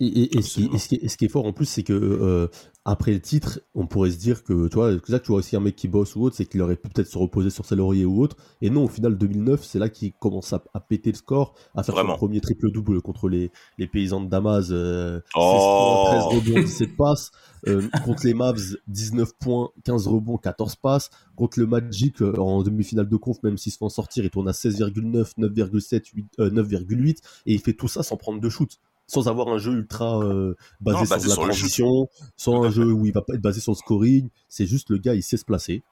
Et, 0.00 0.06
et- 0.06 0.38
et 0.38 0.42
ce, 0.42 0.54
qui, 0.60 0.70
et 0.72 0.78
ce 0.78 0.88
qui 0.88 0.94
est- 0.94 1.04
et 1.04 1.08
ce 1.08 1.16
qui 1.16 1.24
est 1.24 1.28
fort 1.28 1.44
en 1.46 1.52
plus, 1.52 1.66
c'est 1.66 1.82
que 1.82 1.92
euh, 1.92 2.46
après 2.84 3.12
le 3.12 3.20
titre, 3.20 3.60
on 3.74 3.86
pourrait 3.86 4.10
se 4.12 4.16
dire 4.18 4.44
que 4.44 4.68
tu 4.68 4.74
vois, 4.76 4.92
c'est 5.04 5.12
là 5.12 5.18
que 5.18 5.24
tu 5.24 5.32
vois 5.32 5.38
aussi 5.40 5.56
un 5.56 5.60
mec 5.60 5.74
qui 5.76 5.88
bosse 5.88 6.14
ou 6.16 6.22
autre, 6.22 6.36
c'est 6.36 6.46
qu'il 6.46 6.62
aurait 6.62 6.76
pu 6.76 6.88
peut-être 6.88 7.08
se 7.08 7.18
reposer 7.18 7.50
sur 7.50 7.64
ses 7.66 7.74
lauriers 7.76 8.04
ou 8.04 8.22
autre. 8.22 8.36
Et 8.62 8.70
non, 8.70 8.84
au 8.84 8.88
final, 8.88 9.18
2009, 9.18 9.62
c'est 9.64 9.78
là 9.78 9.88
qu'il 9.88 10.12
commence 10.12 10.52
à, 10.52 10.62
à 10.72 10.80
péter 10.80 11.10
le 11.10 11.16
score, 11.16 11.54
à 11.74 11.82
faire 11.82 11.94
Vraiment. 11.96 12.12
son 12.14 12.18
premier 12.18 12.40
triple-double 12.40 13.02
contre 13.02 13.28
les, 13.28 13.50
les 13.76 13.86
paysans 13.88 14.20
de 14.22 14.28
Damas. 14.28 14.68
Euh, 14.70 15.16
16 15.18 15.22
Oh. 15.34 16.04
points, 16.10 16.18
13 16.20 16.24
rebonds, 16.46 16.60
17 16.64 16.96
passes. 16.96 17.30
Euh, 17.66 17.82
contre 18.04 18.24
les 18.24 18.34
Mavs, 18.34 18.76
19 18.86 19.32
points, 19.38 19.70
15 19.84 20.06
rebonds, 20.06 20.38
14 20.38 20.76
passes. 20.76 21.10
Contre 21.34 21.58
le 21.58 21.66
Magic, 21.66 22.22
euh, 22.22 22.36
en 22.38 22.62
demi-finale 22.62 23.08
de 23.08 23.16
conf, 23.16 23.42
même 23.42 23.58
s'il 23.58 23.72
se 23.72 23.78
fait 23.78 23.84
en 23.84 23.88
sortir, 23.88 24.24
il 24.24 24.30
tourne 24.30 24.48
à 24.48 24.52
16,9, 24.52 25.32
9,7, 25.36 26.06
8, 26.14 26.26
euh, 26.38 26.50
9,8. 26.50 27.18
Et 27.46 27.54
il 27.54 27.60
fait 27.60 27.72
tout 27.74 27.88
ça 27.88 28.02
sans 28.02 28.16
prendre 28.16 28.40
de 28.40 28.48
shoot. 28.48 28.78
Sans 29.08 29.26
avoir 29.26 29.48
un 29.48 29.58
jeu 29.58 29.72
ultra 29.72 30.20
euh, 30.20 30.54
basé, 30.80 30.98
Non, 30.98 31.04
sur 31.06 31.16
basé 31.16 31.28
la 31.28 31.34
sur 31.34 31.42
transition, 31.42 32.08
sans 32.36 32.62
un 32.62 32.70
jeu 32.70 32.92
où 32.92 33.06
il 33.06 33.12
va 33.12 33.22
pas 33.22 33.34
être 33.34 33.40
basé 33.40 33.60
sur 33.60 33.72
le 33.72 33.76
scoring. 33.76 34.28
C'est 34.48 34.66
juste 34.66 34.90
le 34.90 34.98
gars, 34.98 35.14
il 35.14 35.22
sait 35.22 35.38
se 35.38 35.44
placer. 35.44 35.82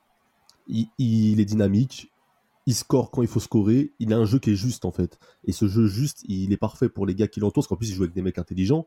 Il, 0.69 0.87
il 0.99 1.41
est 1.41 1.45
dynamique. 1.45 2.13
Il 2.67 2.75
score 2.75 3.11
quand 3.11 3.23
il 3.23 3.29
faut 3.29 3.41
scorer. 3.41 3.93
Il 4.01 4.13
a 4.13 4.19
un 4.19 4.27
jeu 4.27 4.39
qui 4.39 4.51
est 4.51 4.57
juste 4.57 4.85
en 4.85 4.93
fait. 4.93 5.19
Et 5.45 5.53
ce 5.53 5.67
jeu 5.67 5.87
juste, 5.87 6.25
il 6.29 6.53
est 6.53 6.57
parfait 6.57 6.89
pour 6.89 7.07
les 7.07 7.15
gars 7.15 7.27
qui 7.27 7.41
l'entourent, 7.41 7.63
parce 7.63 7.69
qu'en 7.69 7.77
plus, 7.77 7.89
il 7.89 7.95
joue 7.95 8.03
avec 8.03 8.15
des 8.15 8.23
mecs 8.23 8.39
intelligents. 8.39 8.87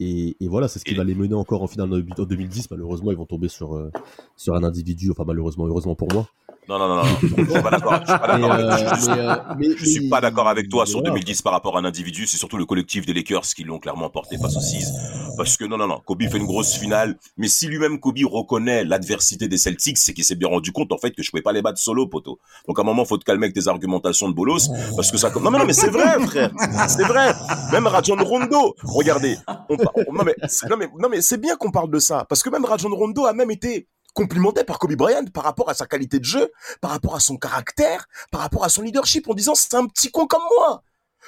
Et, 0.00 0.36
et 0.40 0.48
voilà, 0.48 0.66
c'est 0.68 0.78
ce 0.80 0.84
qui 0.84 0.94
va 0.94 1.04
les 1.04 1.14
mener 1.14 1.34
encore 1.34 1.62
en 1.62 1.66
finale 1.68 1.88
en 2.18 2.22
2010. 2.24 2.70
Malheureusement, 2.70 3.10
ils 3.12 3.16
vont 3.16 3.26
tomber 3.26 3.48
sur, 3.48 3.74
euh, 3.76 3.90
sur 4.36 4.54
un 4.54 4.64
individu. 4.64 5.10
Enfin, 5.10 5.24
malheureusement, 5.26 5.66
heureusement 5.66 5.94
pour 5.94 6.12
moi. 6.12 6.26
Non, 6.66 6.78
non, 6.78 6.88
non, 6.88 6.96
non, 6.96 7.02
je 7.20 7.26
suis 7.26 7.62
pas 7.62 7.70
d'accord. 7.70 8.00
Je 8.00 8.06
suis 8.10 8.18
pas 8.18 8.26
d'accord 8.38 8.52
avec 8.52 9.78
je 9.78 9.84
suis- 9.84 10.08
pas 10.08 10.20
d'accord 10.22 10.54
toi 10.70 10.86
sur 10.86 11.00
voilà. 11.00 11.10
2010 11.14 11.42
par 11.42 11.52
rapport 11.52 11.76
à 11.76 11.80
un 11.80 11.84
individu. 11.84 12.26
C'est 12.26 12.38
surtout 12.38 12.56
le 12.56 12.64
collectif 12.64 13.04
des 13.04 13.12
Lakers 13.12 13.42
qui 13.54 13.64
l'ont 13.64 13.78
clairement 13.78 14.08
porté 14.08 14.38
face 14.38 14.56
aux 14.56 14.60
Seas. 14.60 14.90
Parce 15.36 15.58
que 15.58 15.66
non, 15.66 15.76
non, 15.76 15.86
non. 15.86 16.00
Kobe 16.06 16.22
fait 16.22 16.38
une 16.38 16.46
grosse 16.46 16.72
finale. 16.74 17.18
Mais 17.36 17.48
si 17.48 17.66
lui-même 17.66 18.00
Kobe 18.00 18.16
reconnaît 18.24 18.82
l'adversité 18.82 19.46
des 19.46 19.58
Celtics, 19.58 19.98
c'est 19.98 20.14
qu'il 20.14 20.24
s'est 20.24 20.36
bien 20.36 20.48
rendu 20.48 20.72
compte 20.72 20.90
en 20.92 20.96
fait 20.96 21.10
que 21.10 21.22
je 21.22 21.30
pouvais 21.30 21.42
pas 21.42 21.52
les 21.52 21.60
battre 21.60 21.78
solo, 21.78 22.06
poteau. 22.08 22.38
Donc 22.66 22.78
à 22.78 22.82
un 22.82 22.86
moment, 22.86 23.04
faut 23.04 23.18
te 23.18 23.24
calmer 23.24 23.44
avec 23.44 23.54
tes 23.54 23.68
argumentations 23.68 24.30
de 24.30 24.34
bolos. 24.34 24.70
Parce 24.96 25.10
que 25.10 25.18
ça. 25.18 25.30
Non, 25.38 25.50
mais 25.50 25.58
non, 25.58 25.66
mais 25.66 25.74
c'est 25.74 25.90
vrai, 25.90 26.18
frère. 26.26 26.50
C'est 26.88 27.04
vrai. 27.04 27.34
Même 27.72 27.86
Rajon 27.86 28.16
Rondo. 28.16 28.74
Regardez. 28.84 29.36
On 29.68 29.76
Non, 30.12 30.24
mais, 30.24 30.34
c'est- 30.48 30.68
non, 30.68 30.76
mais, 30.76 30.88
non, 30.98 31.08
mais 31.08 31.20
c'est 31.22 31.38
bien 31.38 31.56
qu'on 31.56 31.70
parle 31.70 31.90
de 31.90 31.98
ça. 31.98 32.24
Parce 32.28 32.42
que 32.42 32.50
même 32.50 32.64
Rajon 32.64 32.88
Rondo 32.94 33.26
a 33.26 33.32
même 33.32 33.50
été 33.50 33.88
complimenté 34.14 34.62
par 34.64 34.78
Kobe 34.78 34.94
Bryant 34.94 35.24
par 35.32 35.42
rapport 35.44 35.68
à 35.68 35.74
sa 35.74 35.86
qualité 35.86 36.18
de 36.20 36.24
jeu, 36.24 36.50
par 36.80 36.90
rapport 36.92 37.16
à 37.16 37.20
son 37.20 37.36
caractère, 37.36 38.06
par 38.30 38.40
rapport 38.42 38.64
à 38.64 38.68
son 38.68 38.82
leadership, 38.82 39.28
en 39.28 39.34
disant 39.34 39.54
c'est 39.54 39.74
un 39.74 39.86
petit 39.86 40.10
con 40.10 40.26
comme 40.26 40.42
moi. 40.56 40.82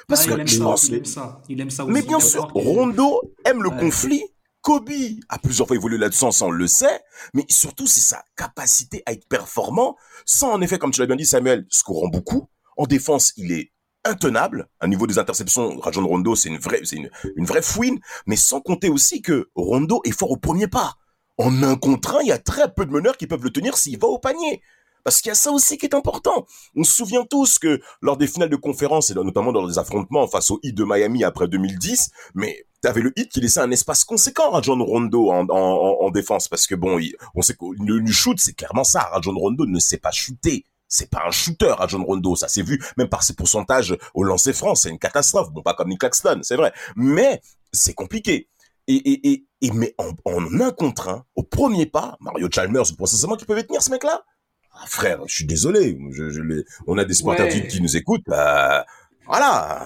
Parce 0.07 0.25
Ah, 0.27 0.35
que 0.35 0.45
je 0.47 0.57
ça, 0.57 0.63
pense, 0.63 0.83
il 0.87 0.93
aime 0.95 1.05
ça, 1.05 1.41
il 1.49 1.59
aime 1.59 1.69
ça 1.69 1.83
aussi. 1.83 1.91
mais 1.93 2.01
bien 2.01 2.19
sûr, 2.19 2.47
Rondo 2.53 3.21
aime 3.45 3.63
le 3.63 3.69
Ouais. 3.69 3.77
conflit. 3.79 4.23
Kobe 4.61 4.89
a 5.29 5.37
plusieurs 5.39 5.65
fois 5.67 5.75
évolué 5.77 5.97
là-dessus, 5.97 6.25
on 6.41 6.51
le 6.51 6.67
sait, 6.67 6.99
mais 7.33 7.45
surtout 7.47 7.87
c'est 7.87 8.01
sa 8.01 8.21
capacité 8.35 9.01
à 9.05 9.13
être 9.13 9.25
performant, 9.27 9.95
sans 10.25 10.51
en 10.51 10.61
effet, 10.61 10.77
comme 10.77 10.91
tu 10.91 10.99
l'as 10.99 11.07
bien 11.07 11.15
dit 11.15 11.25
Samuel, 11.25 11.65
scorant 11.69 12.09
beaucoup. 12.09 12.47
En 12.75 12.85
défense, 12.85 13.31
il 13.37 13.51
est 13.53 13.71
intenable. 14.07 14.67
À 14.79 14.87
niveau 14.87 15.07
des 15.07 15.17
interceptions, 15.19 15.77
Rajon 15.79 16.05
Rondo, 16.07 16.35
c'est 16.35 16.49
une 16.49 16.57
vraie, 16.59 16.81
c'est 16.83 16.95
une, 16.97 17.09
une 17.35 17.45
vraie 17.45 17.61
fouine, 17.61 17.99
mais 18.25 18.35
sans 18.35 18.61
compter 18.61 18.89
aussi 18.89 19.21
que 19.21 19.49
Rondo 19.55 20.01
est 20.05 20.11
fort 20.17 20.31
au 20.31 20.37
premier 20.37 20.67
pas. 20.67 20.95
En 21.37 21.61
un 21.63 21.75
contre 21.75 22.15
un, 22.15 22.21
il 22.21 22.27
y 22.27 22.31
a 22.31 22.39
très 22.39 22.73
peu 22.73 22.85
de 22.85 22.91
meneurs 22.91 23.17
qui 23.17 23.27
peuvent 23.27 23.43
le 23.43 23.51
tenir 23.51 23.77
s'il 23.77 23.99
va 23.99 24.07
au 24.07 24.17
panier. 24.19 24.61
Parce 25.03 25.21
qu'il 25.21 25.29
y 25.29 25.31
a 25.31 25.35
ça 25.35 25.51
aussi 25.51 25.77
qui 25.77 25.85
est 25.85 25.95
important. 25.95 26.45
On 26.75 26.83
se 26.83 26.93
souvient 26.93 27.23
tous 27.23 27.59
que 27.59 27.79
lors 28.01 28.17
des 28.17 28.27
finales 28.27 28.49
de 28.49 28.55
conférence, 28.57 29.09
et 29.09 29.13
notamment 29.13 29.53
dans 29.53 29.65
les 29.65 29.77
affrontements 29.77 30.27
face 30.27 30.51
au 30.51 30.59
Heat 30.63 30.75
de 30.75 30.83
Miami 30.83 31.23
après 31.23 31.47
2010, 31.47 32.09
mais 32.35 32.65
t'avais 32.81 32.99
le 33.01 33.13
Heat 33.17 33.29
qui 33.29 33.39
laissait 33.39 33.61
un 33.61 33.71
espace 33.71 34.03
conséquent 34.03 34.47
à 34.49 34.55
Rajon 34.55 34.83
Rondo 34.83 35.29
en, 35.31 35.45
en, 35.47 35.49
en- 35.49 36.05
en 36.05 36.09
défense. 36.09 36.49
Parce 36.49 36.67
que 36.67 36.75
bon, 36.75 36.99
il- 36.99 37.15
on 37.35 37.41
sait 37.41 37.53
que 37.53 37.65
le, 37.79 37.99
le 37.99 38.11
shoot, 38.11 38.37
c'est 38.39 38.53
clairement 38.53 38.83
ça. 38.83 39.01
Rajon 39.13 39.33
Rondo 39.37 39.65
ne 39.65 39.79
sait 39.79 39.97
pas 39.97 40.11
shooter. 40.11 40.65
C'est 40.87 41.09
pas 41.09 41.23
un 41.27 41.31
shooter, 41.31 41.73
Rajon 41.77 42.03
Rondo. 42.03 42.35
Ça 42.35 42.47
s'est 42.47 42.61
vu, 42.61 42.81
même 42.97 43.09
par 43.09 43.23
ses 43.23 43.33
pourcentages 43.33 43.97
au 44.13 44.23
lancer 44.23 44.53
franc. 44.53 44.75
C'est 44.75 44.89
une 44.89 44.99
catastrophe. 44.99 45.51
Bon, 45.51 45.61
pas 45.61 45.73
comme 45.73 45.89
Nick 45.89 45.99
Claxton, 45.99 46.39
c'est 46.43 46.55
vrai. 46.55 46.71
Mais 46.95 47.41
c'est 47.71 47.93
compliqué. 47.93 48.49
Et, 48.87 48.95
et, 48.95 49.31
et, 49.31 49.45
et 49.61 49.71
mais 49.71 49.93
en, 49.97 50.11
en 50.23 50.61
un 50.61 50.71
contre 50.71 51.09
un, 51.09 51.25
au 51.35 51.43
premier 51.43 51.85
pas, 51.85 52.17
Mario 52.21 52.47
Chalmers, 52.49 52.85
vous 52.85 52.95
pensez 52.95 53.17
seulement 53.17 53.35
qu'il 53.35 53.45
pouvait 53.47 53.63
tenir 53.63 53.81
ce 53.81 53.91
mec-là? 53.91 54.23
Ah, 54.71 54.85
Frère, 54.87 55.19
je 55.25 55.35
suis 55.35 55.45
désolé. 55.45 55.99
Je, 56.11 56.29
je 56.29 56.41
on 56.85 56.97
a 56.97 57.03
des 57.03 57.21
Ouais. 57.23 57.49
qui, 57.49 57.67
qui 57.67 57.81
nous 57.81 57.97
écoutent. 57.97 58.23
Bah, 58.27 58.85
voilà. 59.27 59.85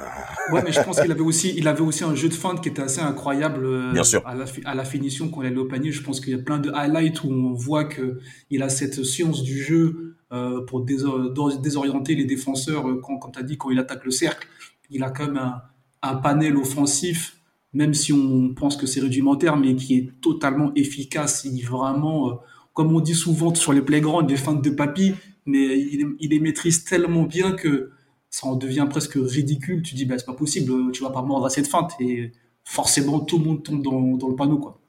Ouais, 0.52 0.62
mais 0.64 0.72
je 0.72 0.82
pense 0.82 1.00
qu'il 1.00 1.12
avait 1.12 1.22
aussi, 1.22 1.54
il 1.58 1.68
avait 1.68 1.82
aussi 1.82 2.04
un 2.04 2.16
jeu 2.16 2.30
de 2.30 2.34
feinte 2.34 2.62
qui 2.62 2.70
était 2.70 2.82
assez 2.82 3.02
incroyable 3.02 3.66
euh, 3.66 3.92
Bien 3.94 4.04
sûr. 4.04 4.22
À, 4.26 4.36
la, 4.36 4.46
fi- 4.46 4.62
à 4.66 4.76
la 4.76 4.84
finition 4.86 5.30
quand 5.30 5.42
il 5.42 5.48
allait 5.48 5.58
au 5.58 5.66
panier. 5.66 5.92
Je 5.92 6.04
pense 6.04 6.20
qu'il 6.20 6.32
y 6.32 6.36
a 6.36 6.44
plein 6.44 6.60
de 6.60 6.72
highlights 6.74 7.24
où 7.24 7.32
on 7.32 7.54
voit 7.54 7.86
que 7.86 8.20
il 8.50 8.62
a 8.64 8.70
cette 8.70 9.04
science 9.04 9.44
du 9.44 9.62
jeu 9.62 10.16
euh, 10.32 10.62
pour 10.66 10.82
désorienter 10.86 12.16
les 12.16 12.26
défenseurs. 12.26 12.88
euh, 12.90 13.02
Quand, 13.04 13.18
quand 13.18 13.32
tu 13.32 13.40
as 13.40 13.44
dit, 13.44 13.58
quand 13.58 13.70
il 13.70 13.80
attaque 13.80 14.06
le 14.06 14.12
cercle, 14.12 14.48
il 14.90 15.04
a 15.04 15.10
quand 15.10 15.28
même 15.28 15.38
un, 15.38 15.62
un 16.02 16.16
panel 16.16 16.58
offensif, 16.58 17.38
même 17.74 17.94
si 17.94 18.12
on 18.14 18.54
pense 18.54 18.76
que 18.78 18.86
c'est 18.86 19.00
rudimentaire, 19.02 19.56
mais 19.58 19.76
qui 19.76 19.96
est 19.98 20.10
totalement 20.22 20.72
efficace. 20.76 21.46
Il 21.46 21.62
vraiment, 21.66 22.42
comme 22.74 22.94
on 22.96 23.00
dit 23.00 23.14
souvent 23.16 23.54
sur 23.56 23.74
les 23.74 23.82
playgrounds, 23.82 24.28
des 24.28 24.36
feintes 24.38 24.64
de 24.64 24.70
papy, 24.70 25.14
mais 25.46 25.80
il, 25.80 26.16
il 26.20 26.30
les 26.30 26.40
maîtrise 26.40 26.84
tellement 26.84 27.24
bien 27.24 27.54
que 27.54 27.92
ça 28.32 28.48
en 28.48 28.56
devient 28.56 28.88
presque 28.90 29.14
ridicule. 29.22 29.84
Tu 29.84 29.94
dis, 29.94 30.06
bah, 30.06 30.18
c'est 30.18 30.26
pas 30.26 30.34
possible, 30.34 30.92
tu 30.92 31.04
vas 31.04 31.12
pas 31.12 31.22
mordre 31.22 31.46
à 31.46 31.50
cette 31.52 31.68
feinte. 31.68 31.92
Et 32.00 32.32
forcément, 32.64 33.20
tout 33.20 33.38
le 33.38 33.46
monde 33.46 33.62
tombe 33.64 33.84
dans, 33.84 34.18
dans 34.18 34.30
le 34.30 34.36
panneau. 34.36 34.58
Quoi. 34.58 34.80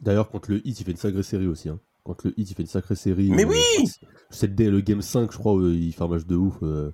D'ailleurs, 0.00 0.30
contre 0.30 0.50
le 0.52 0.66
Heat, 0.66 0.80
il 0.80 0.84
fait 0.84 0.90
une 0.92 0.96
sacrée 0.96 1.22
série 1.24 1.46
aussi. 1.48 1.68
Hein. 1.68 1.80
Contre 2.04 2.26
le 2.28 2.34
Heat, 2.38 2.50
il 2.50 2.54
fait 2.54 2.62
une 2.62 2.68
sacrée 2.68 2.94
série. 2.96 3.30
Mais 3.30 3.44
euh, 3.44 3.48
oui 3.48 3.88
C'est 4.30 4.56
le 4.58 4.80
game 4.80 5.02
5, 5.02 5.32
je 5.32 5.38
crois, 5.38 5.56
euh, 5.56 5.74
il 5.74 5.92
fait 5.92 6.02
un 6.02 6.08
match 6.08 6.26
de 6.26 6.36
ouf. 6.36 6.54
euh, 6.62 6.90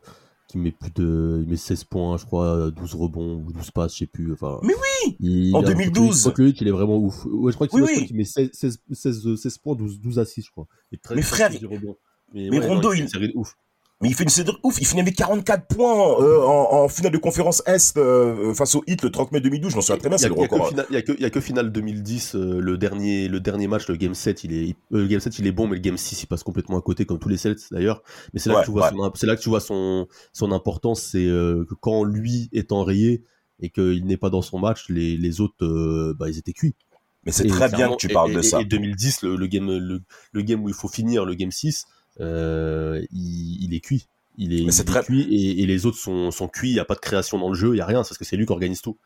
qui 0.47 0.57
met 0.57 0.71
plus 0.71 0.91
de. 0.95 1.41
Il 1.43 1.49
met 1.51 1.57
16 1.57 1.85
points, 1.85 2.17
je 2.17 2.25
crois, 2.25 2.71
12 2.71 2.95
rebonds 2.95 3.43
ou 3.47 3.53
12 3.53 3.71
passes, 3.71 3.93
je 3.93 3.99
sais 3.99 4.07
plus. 4.07 4.33
Enfin, 4.33 4.59
Mais 4.63 4.73
oui 4.73 5.17
il- 5.21 5.55
En 5.55 5.59
contre 5.61 5.73
le 5.75 5.81
Heat- 5.85 5.93
2012. 5.93 6.25
Contre 6.25 6.41
le 6.41 6.49
Heat, 6.49 6.61
il 6.63 6.69
est 6.69 6.71
vraiment 6.71 6.97
ouf. 6.97 7.27
Ouais, 7.27 7.53
je 7.53 7.57
crois 7.57 7.69
qu'il 7.69 7.81
Oui, 7.83 7.87
je 7.87 7.93
crois 7.93 8.01
oui. 8.03 8.07
qu'il 8.07 8.17
met 8.17 8.25
16, 8.25 8.51
16, 8.55 8.79
16, 8.93 9.35
16 9.37 9.59
points, 9.59 9.75
12, 9.75 10.01
12 10.01 10.19
assists, 10.19 10.47
je 10.47 10.53
crois. 10.53 10.67
Et 10.93 10.97
13, 10.97 11.17
Mais 11.17 11.23
frère, 11.23 11.51
13 11.51 11.65
rebonds. 11.67 11.97
Mais, 12.33 12.49
mais 12.51 12.61
ouais, 12.61 12.67
Rondo, 12.67 12.89
non, 12.89 12.95
il- 12.95 13.01
une 13.03 13.09
série 13.09 13.29
de 13.29 13.33
ouf. 13.37 13.59
Mais 14.01 14.09
il 14.11 14.15
fait 14.15 14.23
une 14.23 14.29
série 14.29 14.53
ouf. 14.63 14.81
Il 14.81 14.87
finit 14.87 15.01
avec 15.01 15.17
44 15.17 15.67
points 15.67 16.21
euh, 16.23 16.41
en, 16.45 16.85
en 16.85 16.89
finale 16.89 17.11
de 17.13 17.19
conférence 17.19 17.65
Est 17.67 17.97
euh, 17.97 18.55
face 18.55 18.77
au 18.77 18.85
Heat 18.87 19.03
le 19.03 19.11
30 19.11 19.33
mai 19.33 19.41
2012. 19.41 19.73
Je 19.73 19.77
m'en 19.77 19.83
souviens 19.83 19.99
très 19.99 20.09
bien, 20.09 20.17
Il 20.19 20.21
y 20.23 20.25
a, 20.25 20.29
c'est 20.29 20.35
le 20.35 20.41
record. 20.41 20.69
final- 20.69 20.87
il 20.91 20.95
y 21.21 21.25
a 21.25 21.27
a 21.27 21.31
que 21.31 21.41
finale 21.41 21.73
2010, 21.73 22.37
euh, 22.37 22.61
le, 22.61 22.79
dernier, 22.79 23.27
le 23.27 23.41
dernier 23.41 23.67
match, 23.67 23.89
le 23.89 23.97
game 23.97 24.15
7, 24.15 24.45
il 24.45 24.53
est, 24.53 24.71
euh, 24.93 25.01
le 25.01 25.07
game 25.09 25.19
7, 25.19 25.37
il 25.41 25.49
est 25.49 25.53
bon, 25.53 25.67
mais 25.67 25.75
le 25.75 25.83
game 25.83 25.97
6, 25.97 26.23
il 26.23 26.27
passe 26.27 26.45
complètement 26.45 26.79
à 26.79 26.81
côté, 26.81 27.07
comme 27.07 27.19
tous 27.19 27.29
les 27.29 27.37
Celts 27.39 27.59
d'ailleurs. 27.73 28.03
Mais 28.33 28.39
c'est 28.39 28.51
là, 28.51 28.57
Ouais, 28.57 28.61
que 28.61 28.67
tu 28.67 28.71
vois 28.71 28.85
ouais. 28.93 28.97
son, 28.97 29.11
c'est 29.17 29.27
là 29.27 29.35
que 29.35 29.41
tu 29.43 29.49
vois 29.49 29.61
son, 29.61 30.07
son 30.33 30.53
importance, 30.53 31.03
c'est 31.03 31.27
euh, 31.27 31.65
que 31.69 31.75
quand 31.75 32.05
lui 32.05 32.49
est 32.53 32.71
enrayé 32.71 33.25
et 33.61 33.71
qu'il 33.71 34.07
n'est 34.07 34.17
pas 34.17 34.31
dans 34.31 34.43
son 34.43 34.61
match, 34.61 34.89
les, 34.89 35.17
les 35.17 35.41
autres, 35.41 35.65
euh, 35.65 36.15
bah, 36.17 36.29
ils 36.29 36.39
étaient 36.39 36.53
cuits. 36.53 36.77
Mais 37.25 37.33
c'est 37.33 37.49
très 37.49 37.69
bien 37.69 37.89
que 37.91 37.97
tu 37.97 38.07
parles 38.09 38.31
et- 38.31 38.35
de 38.35 38.39
et- 38.39 38.43
ça. 38.45 38.61
Et 38.61 38.65
2010, 38.65 39.23
le, 39.23 39.35
le 39.35 39.47
game, 39.49 39.67
le, 39.77 40.03
le 40.33 40.43
game 40.43 40.63
où 40.63 40.69
il 40.69 40.75
faut 40.75 40.87
finir, 40.89 41.25
le 41.25 41.35
game 41.35 41.51
6, 41.51 41.85
euh, 41.85 41.91
il, 42.21 43.65
il 43.65 43.75
est 43.75 43.81
cuit. 43.81 44.07
Il 44.41 44.53
est, 44.55 45.03
cuit 45.05 45.23
et, 45.23 45.63
et 45.63 45.67
les 45.67 45.85
autres 45.85 45.99
sont, 45.99 46.31
sont 46.31 46.47
cuits, 46.47 46.71
il 46.71 46.75
n'y 46.75 46.79
a 46.81 46.85
pas 46.85 46.95
de 46.95 47.01
création 47.01 47.39
dans 47.41 47.49
le 47.49 47.55
jeu, 47.57 47.71
il 47.71 47.75
n'y 47.75 47.81
a 47.81 47.87
rien, 47.87 48.05
c'est 48.05 48.11
parce 48.11 48.19
que 48.19 48.25
c'est 48.25 48.37
lui 48.37 48.47
qui 48.47 48.53
organise 48.53 48.81
tout. 48.83 48.97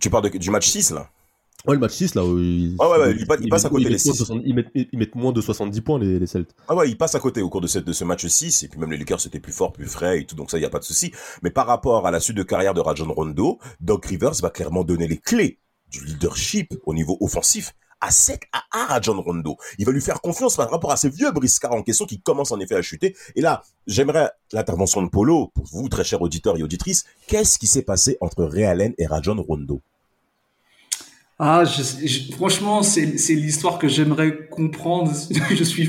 Tu 0.00 0.10
parles 0.10 0.30
de- 0.30 0.36
du 0.36 0.50
match 0.50 0.68
6 0.68 0.90
là? 0.90 1.08
Ouais, 1.66 1.74
le 1.74 1.80
match 1.80 1.92
6, 1.92 2.14
là, 2.16 2.24
où 2.24 2.38
il, 2.38 2.74
Ouais, 2.78 2.86
ouais, 2.86 2.98
ouais, 2.98 3.16
il 3.18 3.26
passe- 3.26 3.38
il 3.40 3.48
passe 3.48 3.64
à 3.64 3.68
côté 3.70 3.82
ils 3.84 3.86
des 3.88 3.92
mettent 3.92 4.04
moins 4.04 4.12
de 4.12 4.16
six. 4.16 4.24
60 4.26 4.42
ils, 4.44 4.54
mettent, 4.54 4.68
ils 4.74 4.98
mettent 4.98 5.14
moins 5.14 5.32
de 5.32 5.40
70 5.40 5.80
points, 5.80 5.98
les, 5.98 6.18
les 6.18 6.26
Celtes. 6.26 6.54
Ah 6.68 6.74
ouais, 6.74 6.90
il 6.90 6.98
passe 6.98 7.14
à 7.14 7.20
côté 7.20 7.40
au 7.40 7.48
cours 7.48 7.60
de, 7.62 7.66
cette, 7.66 7.84
de 7.86 7.92
ce 7.94 8.04
match 8.04 8.26
6, 8.26 8.64
et 8.64 8.68
puis 8.68 8.78
même 8.80 8.90
les 8.90 8.98
Lakers 8.98 9.20
c'était 9.20 9.40
plus 9.40 9.52
fort, 9.52 9.72
plus 9.72 9.86
frais 9.86 10.20
et 10.20 10.26
tout, 10.26 10.34
donc 10.34 10.50
ça, 10.50 10.58
il 10.58 10.60
n'y 10.60 10.66
a 10.66 10.70
pas 10.70 10.80
de 10.80 10.84
souci. 10.84 11.12
Mais 11.42 11.50
par 11.50 11.66
rapport 11.66 12.06
à 12.06 12.10
la 12.10 12.20
suite 12.20 12.36
de 12.36 12.42
carrière 12.42 12.74
de 12.74 12.80
Rajon 12.80 13.10
Rondo, 13.12 13.58
Doc 13.80 14.04
Rivers 14.06 14.32
va 14.42 14.50
clairement 14.50 14.82
donner 14.84 15.06
les 15.08 15.18
clés 15.18 15.60
du 15.90 16.04
leadership 16.04 16.74
au 16.84 16.92
niveau 16.94 17.16
offensif 17.20 17.74
à, 18.02 18.10
cette, 18.10 18.42
à, 18.52 18.62
à 18.72 18.86
Rajon 18.86 19.22
Rondo. 19.22 19.56
Il 19.78 19.86
va 19.86 19.92
lui 19.92 20.02
faire 20.02 20.20
confiance 20.20 20.56
par 20.56 20.70
rapport 20.70 20.92
à 20.92 20.96
ces 20.96 21.08
vieux 21.08 21.30
briscards 21.30 21.72
en 21.72 21.82
question 21.82 22.04
qui 22.04 22.20
commencent 22.20 22.52
en 22.52 22.60
effet 22.60 22.74
à 22.74 22.82
chuter. 22.82 23.16
Et 23.36 23.40
là, 23.40 23.62
j'aimerais 23.86 24.30
l'intervention 24.52 25.02
de 25.02 25.08
Polo, 25.08 25.50
pour 25.54 25.64
vous, 25.66 25.88
très 25.88 26.04
chers 26.04 26.20
auditeurs 26.20 26.58
et 26.58 26.62
auditrices, 26.62 27.04
qu'est-ce 27.26 27.58
qui 27.58 27.66
s'est 27.66 27.82
passé 27.82 28.18
entre 28.20 28.44
Ray 28.44 28.94
et 28.98 29.06
Rajon 29.06 29.42
Rondo? 29.42 29.80
Ah, 31.38 31.64
franchement, 32.36 32.82
c'est 32.82 33.34
l'histoire 33.34 33.78
que 33.78 33.88
j'aimerais 33.88 34.48
comprendre. 34.48 35.12
je 35.50 35.64
suis, 35.64 35.88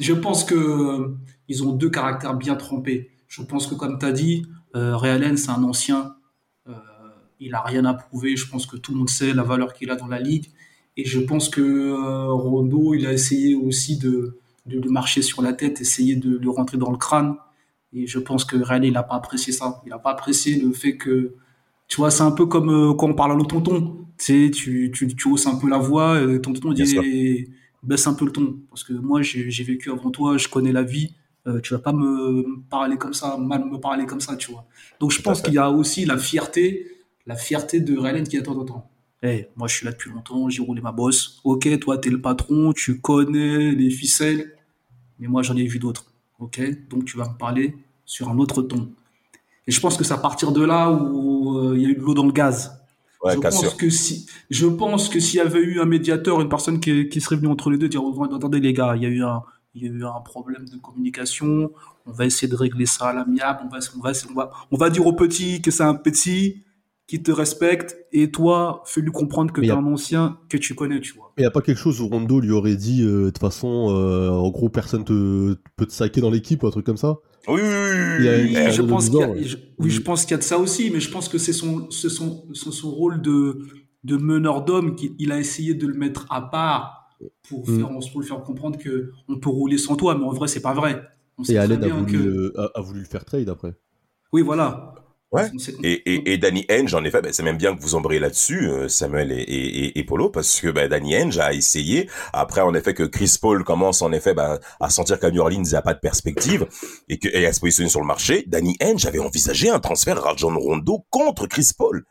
je 0.00 0.12
pense 0.12 0.44
que 0.44 0.54
euh, 0.54 1.18
ils 1.48 1.64
ont 1.64 1.72
deux 1.72 1.90
caractères 1.90 2.34
bien 2.34 2.54
trempés. 2.54 3.10
Je 3.28 3.42
pense 3.42 3.66
que, 3.66 3.74
comme 3.74 3.98
tu 3.98 4.06
as 4.06 4.12
dit, 4.12 4.46
euh, 4.74 4.96
Ray 4.96 5.12
Allen, 5.12 5.36
c'est 5.36 5.50
un 5.50 5.62
ancien. 5.64 6.16
Euh, 6.66 6.72
il 7.40 7.54
a 7.54 7.60
rien 7.60 7.84
à 7.84 7.94
prouver. 7.94 8.36
Je 8.36 8.48
pense 8.48 8.64
que 8.64 8.76
tout 8.76 8.92
le 8.92 8.98
monde 8.98 9.10
sait 9.10 9.34
la 9.34 9.42
valeur 9.42 9.74
qu'il 9.74 9.90
a 9.90 9.96
dans 9.96 10.06
la 10.06 10.20
ligue. 10.20 10.46
Et 10.96 11.04
je 11.04 11.20
pense 11.20 11.48
que 11.48 11.60
euh, 11.60 12.32
Rondo, 12.32 12.94
il 12.94 13.06
a 13.06 13.12
essayé 13.12 13.54
aussi 13.54 13.98
de, 13.98 14.38
de, 14.66 14.78
de 14.78 14.88
marcher 14.88 15.22
sur 15.22 15.42
la 15.42 15.52
tête, 15.52 15.80
essayer 15.80 16.16
de 16.16 16.48
rentrer 16.48 16.78
dans 16.78 16.90
le 16.90 16.98
crâne. 16.98 17.36
Et 17.94 18.06
je 18.06 18.18
pense 18.18 18.44
que 18.44 18.56
Allen, 18.68 18.84
il 18.84 18.92
n'a 18.92 19.04
pas 19.04 19.14
apprécié 19.14 19.52
ça. 19.52 19.80
Il 19.86 19.90
n'a 19.90 19.98
pas 19.98 20.10
apprécié 20.10 20.60
le 20.60 20.72
fait 20.72 20.96
que, 20.96 21.34
tu 21.86 21.96
vois, 21.96 22.10
c'est 22.10 22.22
un 22.22 22.32
peu 22.32 22.46
comme 22.46 22.68
euh, 22.68 22.94
quand 22.94 23.08
on 23.08 23.14
parle 23.14 23.32
à 23.32 23.36
nos 23.36 23.44
tontons. 23.44 24.06
Tu 24.18 24.24
sais, 24.24 24.50
tu, 24.50 24.90
tu, 24.92 25.06
tu 25.14 25.28
hausses 25.28 25.46
un 25.46 25.56
peu 25.56 25.68
la 25.68 25.78
voix, 25.78 26.14
euh, 26.14 26.38
ton 26.38 26.52
tonton 26.52 26.72
dit 26.72 26.96
eh, 27.02 27.48
baisse 27.82 28.06
un 28.06 28.14
peu 28.14 28.24
le 28.24 28.32
ton. 28.32 28.58
Parce 28.68 28.84
que 28.84 28.92
moi, 28.92 29.22
j'ai 29.22 29.64
vécu 29.64 29.90
avant 29.90 30.10
toi, 30.10 30.36
je 30.38 30.48
connais 30.48 30.72
la 30.72 30.82
vie. 30.82 31.14
Euh, 31.46 31.60
tu 31.60 31.74
vas 31.74 31.78
pas 31.78 31.92
me 31.92 32.62
parler 32.70 32.96
comme 32.96 33.12
ça, 33.12 33.36
mal 33.36 33.64
me 33.64 33.78
parler 33.78 34.06
comme 34.06 34.20
ça, 34.20 34.34
tu 34.34 34.50
vois. 34.50 34.64
Donc 34.98 35.10
je 35.12 35.20
pense 35.20 35.42
qu'il 35.42 35.54
y 35.54 35.58
a 35.58 35.70
aussi 35.70 36.06
la 36.06 36.16
fierté, 36.16 36.86
la 37.26 37.36
fierté 37.36 37.80
de 37.80 37.98
Rylan 37.98 38.24
qui 38.24 38.38
attend, 38.38 38.58
attends, 38.60 38.90
Eh, 39.26 39.48
moi 39.56 39.68
je 39.68 39.76
suis 39.76 39.86
là 39.86 39.92
depuis 39.92 40.10
longtemps, 40.10 40.50
j'ai 40.50 40.60
roulé 40.60 40.82
ma 40.82 40.92
bosse. 40.92 41.40
Ok, 41.44 41.66
toi 41.80 41.96
t'es 41.96 42.10
le 42.10 42.20
patron, 42.20 42.74
tu 42.74 43.00
connais 43.00 43.72
les 43.72 43.88
ficelles, 43.88 44.52
mais 45.18 45.28
moi 45.28 45.42
j'en 45.42 45.56
ai 45.56 45.64
vu 45.64 45.78
d'autres. 45.78 46.12
Ok, 46.38 46.60
donc 46.90 47.06
tu 47.06 47.16
vas 47.16 47.30
me 47.30 47.38
parler 47.38 47.74
sur 48.04 48.28
un 48.28 48.36
autre 48.36 48.60
ton. 48.60 48.92
Et 49.66 49.72
je 49.72 49.80
pense 49.80 49.96
que 49.96 50.04
c'est 50.04 50.12
à 50.12 50.18
partir 50.18 50.52
de 50.52 50.62
là 50.62 50.90
où 50.90 51.58
euh, 51.58 51.74
il 51.74 51.82
y 51.82 51.86
a 51.86 51.88
eu 51.88 51.94
de 51.94 52.00
l'eau 52.00 52.12
dans 52.12 52.26
le 52.26 52.32
gaz. 52.32 52.78
Ouais, 53.22 53.32
je, 53.32 53.38
pense 53.40 53.74
que 53.74 53.88
si, 53.88 54.26
je 54.50 54.66
pense 54.66 55.08
que 55.08 55.18
s'il 55.18 55.38
y 55.38 55.40
avait 55.40 55.62
eu 55.62 55.80
un 55.80 55.86
médiateur, 55.86 56.42
une 56.42 56.50
personne 56.50 56.78
qui, 56.78 57.08
qui 57.08 57.22
serait 57.22 57.36
venue 57.36 57.48
entre 57.48 57.70
les 57.70 57.78
deux, 57.78 57.88
dire 57.88 58.04
oh, 58.04 58.24
attendez 58.24 58.60
les 58.60 58.74
gars, 58.74 58.94
il 58.94 59.04
y 59.04 59.06
a 59.06 59.08
eu 59.08 59.22
un, 59.22 59.42
il 59.74 59.84
y 59.84 59.86
a 59.86 59.90
eu 59.90 60.04
un 60.04 60.20
problème 60.20 60.68
de 60.68 60.76
communication, 60.76 61.72
on 62.04 62.12
va 62.12 62.26
essayer 62.26 62.46
de 62.46 62.56
régler 62.56 62.84
ça 62.84 63.06
à 63.06 63.14
l'amiable, 63.14 63.60
on 63.64 63.68
va, 63.68 63.78
on, 63.96 64.00
va, 64.00 64.12
on, 64.28 64.34
va, 64.34 64.50
on 64.70 64.76
va 64.76 64.90
dire 64.90 65.06
au 65.06 65.14
petit 65.14 65.62
que 65.62 65.70
c'est 65.70 65.82
un 65.82 65.94
petit 65.94 66.62
qui 67.06 67.22
te 67.22 67.30
respecte, 67.30 67.96
et 68.12 68.30
toi, 68.30 68.82
fais-lui 68.86 69.10
comprendre 69.12 69.52
que 69.52 69.60
Mais 69.60 69.66
tu 69.66 69.72
es 69.72 69.74
y 69.74 69.76
a- 69.76 69.78
un 69.78 69.86
ancien 69.86 70.38
que 70.48 70.56
tu 70.56 70.74
connais, 70.74 71.00
tu 71.00 71.14
vois. 71.14 71.32
Il 71.36 71.40
n'y 71.40 71.46
a 71.46 71.50
pas 71.50 71.60
quelque 71.60 71.78
chose 71.78 72.00
où 72.00 72.08
Rondo 72.08 72.40
lui 72.40 72.52
aurait 72.52 72.76
dit, 72.76 73.02
euh, 73.02 73.24
de 73.26 73.30
toute 73.30 73.38
façon, 73.38 73.90
euh, 73.90 74.30
en 74.30 74.50
gros, 74.50 74.68
personne 74.68 75.04
te, 75.04 75.56
peut 75.76 75.86
te 75.86 75.92
saquer 75.92 76.20
dans 76.20 76.30
l'équipe 76.30 76.62
ou 76.62 76.66
un 76.66 76.70
truc 76.70 76.86
comme 76.86 76.96
ça? 76.96 77.18
Oui, 77.46 77.60
oui, 77.60 77.60
oui, 77.62 78.26
oui. 78.44 78.56
Et 78.66 78.70
je 78.70 78.80
de 78.82 78.86
pense 78.88 79.10
qu'il 79.10 79.18
y 79.20 79.22
a, 79.22 79.26
bizarre, 79.26 79.36
ouais. 79.36 79.42
je- 79.42 79.56
oui, 79.78 79.90
je 79.90 80.00
pense 80.00 80.22
qu'il 80.22 80.30
y 80.30 80.34
a 80.34 80.38
de 80.38 80.42
ça 80.42 80.58
aussi, 80.58 80.90
mais 80.90 81.00
je 81.00 81.10
pense 81.10 81.28
que 81.28 81.36
c'est 81.38 81.52
son, 81.52 81.90
c'est 81.90 82.08
son, 82.08 82.44
c'est 82.54 82.70
son 82.72 82.90
rôle 82.90 83.20
de, 83.20 83.58
de 84.04 84.16
meneur 84.16 84.64
d'homme 84.64 84.94
qu'il 84.96 85.12
il 85.18 85.30
a 85.32 85.38
essayé 85.38 85.74
de 85.74 85.86
le 85.86 85.94
mettre 85.94 86.26
à 86.30 86.40
part 86.40 87.10
pour, 87.48 87.68
Mm. 87.68 87.76
faire, 87.78 87.88
pour 88.12 88.20
lui 88.20 88.26
faire 88.28 88.42
comprendre 88.42 88.78
que 88.78 89.10
on 89.28 89.38
peut 89.38 89.50
rouler 89.50 89.76
sans 89.78 89.96
toi, 89.96 90.14
mais 90.16 90.24
en 90.24 90.32
vrai, 90.32 90.48
c'est 90.48 90.62
pas 90.62 90.72
vrai. 90.74 91.02
On 91.36 91.44
sait 91.44 91.54
Et 91.54 91.58
Allen 91.58 91.82
a 91.82 91.86
bien 91.86 92.00
voulu, 92.00 92.12
que. 92.12 92.16
euh, 92.16 92.52
a, 92.74 92.78
a 92.78 92.80
voulu 92.80 93.00
le 93.00 93.06
faire 93.06 93.24
trade 93.24 93.48
après. 93.48 93.74
Oui, 94.32 94.42
voilà. 94.42 94.94
Ouais. 95.34 95.50
Et, 95.82 95.92
et, 96.14 96.32
et 96.32 96.38
Danny 96.38 96.64
Henge, 96.70 96.94
en 96.94 97.04
effet, 97.04 97.20
ben, 97.22 97.32
c'est 97.32 97.42
même 97.42 97.56
bien 97.56 97.74
que 97.76 97.82
vous 97.82 97.94
embrayez 97.94 98.20
là-dessus, 98.20 98.68
euh, 98.68 98.88
Samuel 98.88 99.32
et, 99.32 99.36
et, 99.42 99.98
et- 99.98 100.04
Polo, 100.04 100.30
parce 100.30 100.60
que 100.60 100.68
ben, 100.68 100.88
Danny 100.88 101.16
Henge 101.16 101.38
a 101.38 101.52
essayé, 101.52 102.08
après 102.32 102.60
en 102.60 102.74
effet 102.74 102.94
que 102.94 103.02
Chris 103.02 103.36
Paul 103.40 103.64
commence 103.64 104.02
en 104.02 104.12
effet 104.12 104.34
ben, 104.34 104.58
à 104.80 104.90
sentir 104.90 105.18
qu'à 105.18 105.30
New 105.30 105.40
Orleans, 105.40 105.62
il 105.64 105.68
n'y 105.70 105.74
a 105.74 105.82
pas 105.82 105.94
de 105.94 106.00
perspective 106.00 106.66
et, 107.08 107.18
que, 107.18 107.28
et 107.28 107.46
à 107.46 107.52
se 107.52 107.60
positionner 107.60 107.90
sur 107.90 108.00
le 108.00 108.06
marché, 108.06 108.44
Danny 108.46 108.76
Henge 108.82 109.06
avait 109.06 109.18
envisagé 109.18 109.68
un 109.70 109.80
transfert 109.80 110.22
Rajon 110.22 110.56
Rondo 110.58 111.04
contre 111.10 111.46
Chris 111.46 111.70
Paul. 111.76 112.04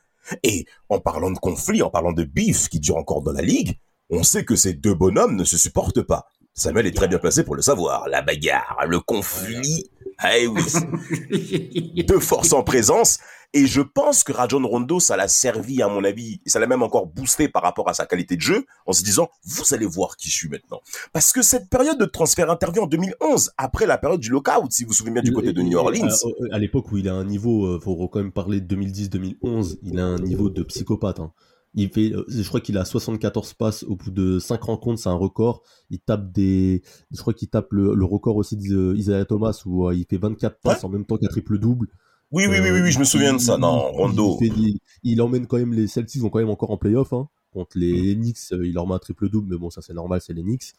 Et 0.44 0.66
en 0.90 1.00
parlant 1.00 1.32
de 1.32 1.38
conflit, 1.38 1.82
en 1.82 1.90
parlant 1.90 2.14
de 2.14 2.24
beef 2.24 2.70
qui 2.70 2.80
dure 2.80 2.98
encore 2.98 3.22
dans 3.22 3.34
la 3.34 3.42
ligue, 3.42 3.78
on 4.10 4.24
sait 4.24 4.46
que 4.46 4.56
ces 4.56 4.74
deux 4.74 4.94
bonhommes 4.94 5.36
ne 5.36 5.44
se 5.44 5.58
supportent 5.58 6.02
pas. 6.02 6.26
Samuel 6.54 6.86
est 6.86 6.96
très 6.96 7.08
bien 7.08 7.18
placé 7.18 7.44
pour 7.44 7.56
le 7.56 7.62
savoir. 7.64 8.08
La 8.08 8.22
bagarre, 8.22 8.78
le 8.88 9.00
conflit. 9.00 9.90
Eh 10.36 10.48
oui, 10.48 12.04
deux 12.08 12.20
forces 12.20 12.54
en 12.54 12.64
présence. 12.64 13.20
Et 13.56 13.68
je 13.68 13.82
pense 13.82 14.24
que 14.24 14.32
Rajon 14.32 14.66
Rondo, 14.68 15.00
ça 15.00 15.16
l'a 15.16 15.28
servi, 15.28 15.84
à 15.84 15.88
mon 15.88 16.04
avis, 16.04 16.42
et 16.44 16.50
ça 16.50 16.60
l'a 16.60 16.66
même 16.66 16.82
encore 16.82 17.06
boosté 17.06 17.48
par 17.48 17.62
rapport 17.62 17.88
à 17.88 17.94
sa 17.94 18.08
qualité 18.08 18.36
de 18.36 18.42
jeu, 18.42 18.66
en 18.88 18.94
se 18.94 19.04
disant, 19.04 19.30
vous 19.46 19.76
allez 19.76 19.86
voir 19.86 20.18
qui 20.18 20.30
je 20.30 20.34
suis 20.34 20.50
maintenant. 20.50 20.82
Parce 21.12 21.32
que 21.32 21.44
cette 21.44 21.70
période 21.70 22.00
de 22.00 22.06
transfert 22.06 22.50
intervient 22.50 22.84
en 22.84 22.88
2011, 22.88 23.52
après 23.58 23.86
la 23.86 24.00
période 24.00 24.20
du 24.22 24.32
lockout, 24.32 24.72
si 24.72 24.84
vous 24.84 24.88
vous 24.90 24.94
souvenez 24.96 25.14
bien 25.14 25.22
du 25.22 25.34
côté 25.34 25.54
de 25.54 25.62
New 25.62 25.78
Orleans. 25.78 26.08
À, 26.52 26.56
à 26.56 26.58
l'époque 26.58 26.92
où 26.92 26.98
il 26.98 27.08
a 27.08 27.14
un 27.14 27.26
niveau, 27.26 27.68
euh, 27.68 27.80
faut 27.80 27.96
quand 28.08 28.20
même 28.20 28.32
parler 28.32 28.60
de 28.60 28.76
2010-2011, 28.76 29.78
il 29.84 30.00
a 30.00 30.06
un 30.06 30.18
niveau 30.18 30.50
de 30.50 30.64
psychopathe. 30.64 31.20
hein. 31.20 31.32
Il 31.76 31.90
fait, 31.90 32.14
euh, 32.14 32.24
je 32.28 32.48
crois 32.48 32.62
qu'il 32.62 32.78
a 32.78 32.86
74 32.86 33.54
passes 33.56 33.84
au 33.84 33.96
bout 33.96 34.12
de 34.12 34.38
5 34.40 34.62
rencontres, 34.62 35.02
c'est 35.02 35.10
un 35.10 35.14
record. 35.16 35.64
Il 35.90 36.00
tape 36.00 36.32
des, 36.32 36.84
je 37.12 37.18
crois 37.20 37.34
qu'il 37.34 37.48
tape 37.50 37.72
le, 37.74 37.96
le 37.96 38.06
record 38.06 38.36
aussi 38.36 38.56
d'Isaiah 38.58 39.26
Thomas 39.26 39.60
où 39.66 39.88
euh, 39.88 39.96
il 39.96 40.06
fait 40.06 40.18
24 40.18 40.60
passes 40.62 40.84
en 40.84 40.90
même 40.90 41.06
temps 41.06 41.18
qu'un 41.18 41.28
triple 41.28 41.58
double. 41.58 41.88
Oui, 42.32 42.46
oui, 42.48 42.58
oui, 42.62 42.70
oui, 42.72 42.82
oui, 42.82 42.92
je 42.92 43.00
me 43.00 43.04
souviens 43.04 43.34
de 43.34 43.40
ça. 43.40 43.58
Non, 43.58 43.92
Rondo. 43.92 44.38
Il, 44.42 44.48
fait- 44.52 44.60
il- 44.60 44.80
il 45.04 45.22
emmène 45.22 45.46
quand 45.48 45.58
même 45.58 45.74
les 45.74 45.88
Celtics, 45.88 46.22
vont 46.22 46.30
quand 46.30 46.40
même 46.40 46.50
encore 46.50 46.72
en 46.72 46.78
playoff. 46.78 47.12
Hein, 47.14 47.28
contre 47.52 47.78
les 47.78 48.16
Mm. 48.16 48.20
Knicks, 48.20 48.38
euh, 48.54 48.66
il 48.68 48.74
leur 48.74 48.88
met 48.88 48.96
un 48.96 49.00
triple 49.00 49.30
double, 49.30 49.48
mais 49.52 49.58
bon, 49.58 49.70
ça 49.70 49.82
c'est 49.82 49.94
normal, 49.94 50.20
c'est 50.22 50.34
les 50.34 50.42
Knicks. 50.44 50.74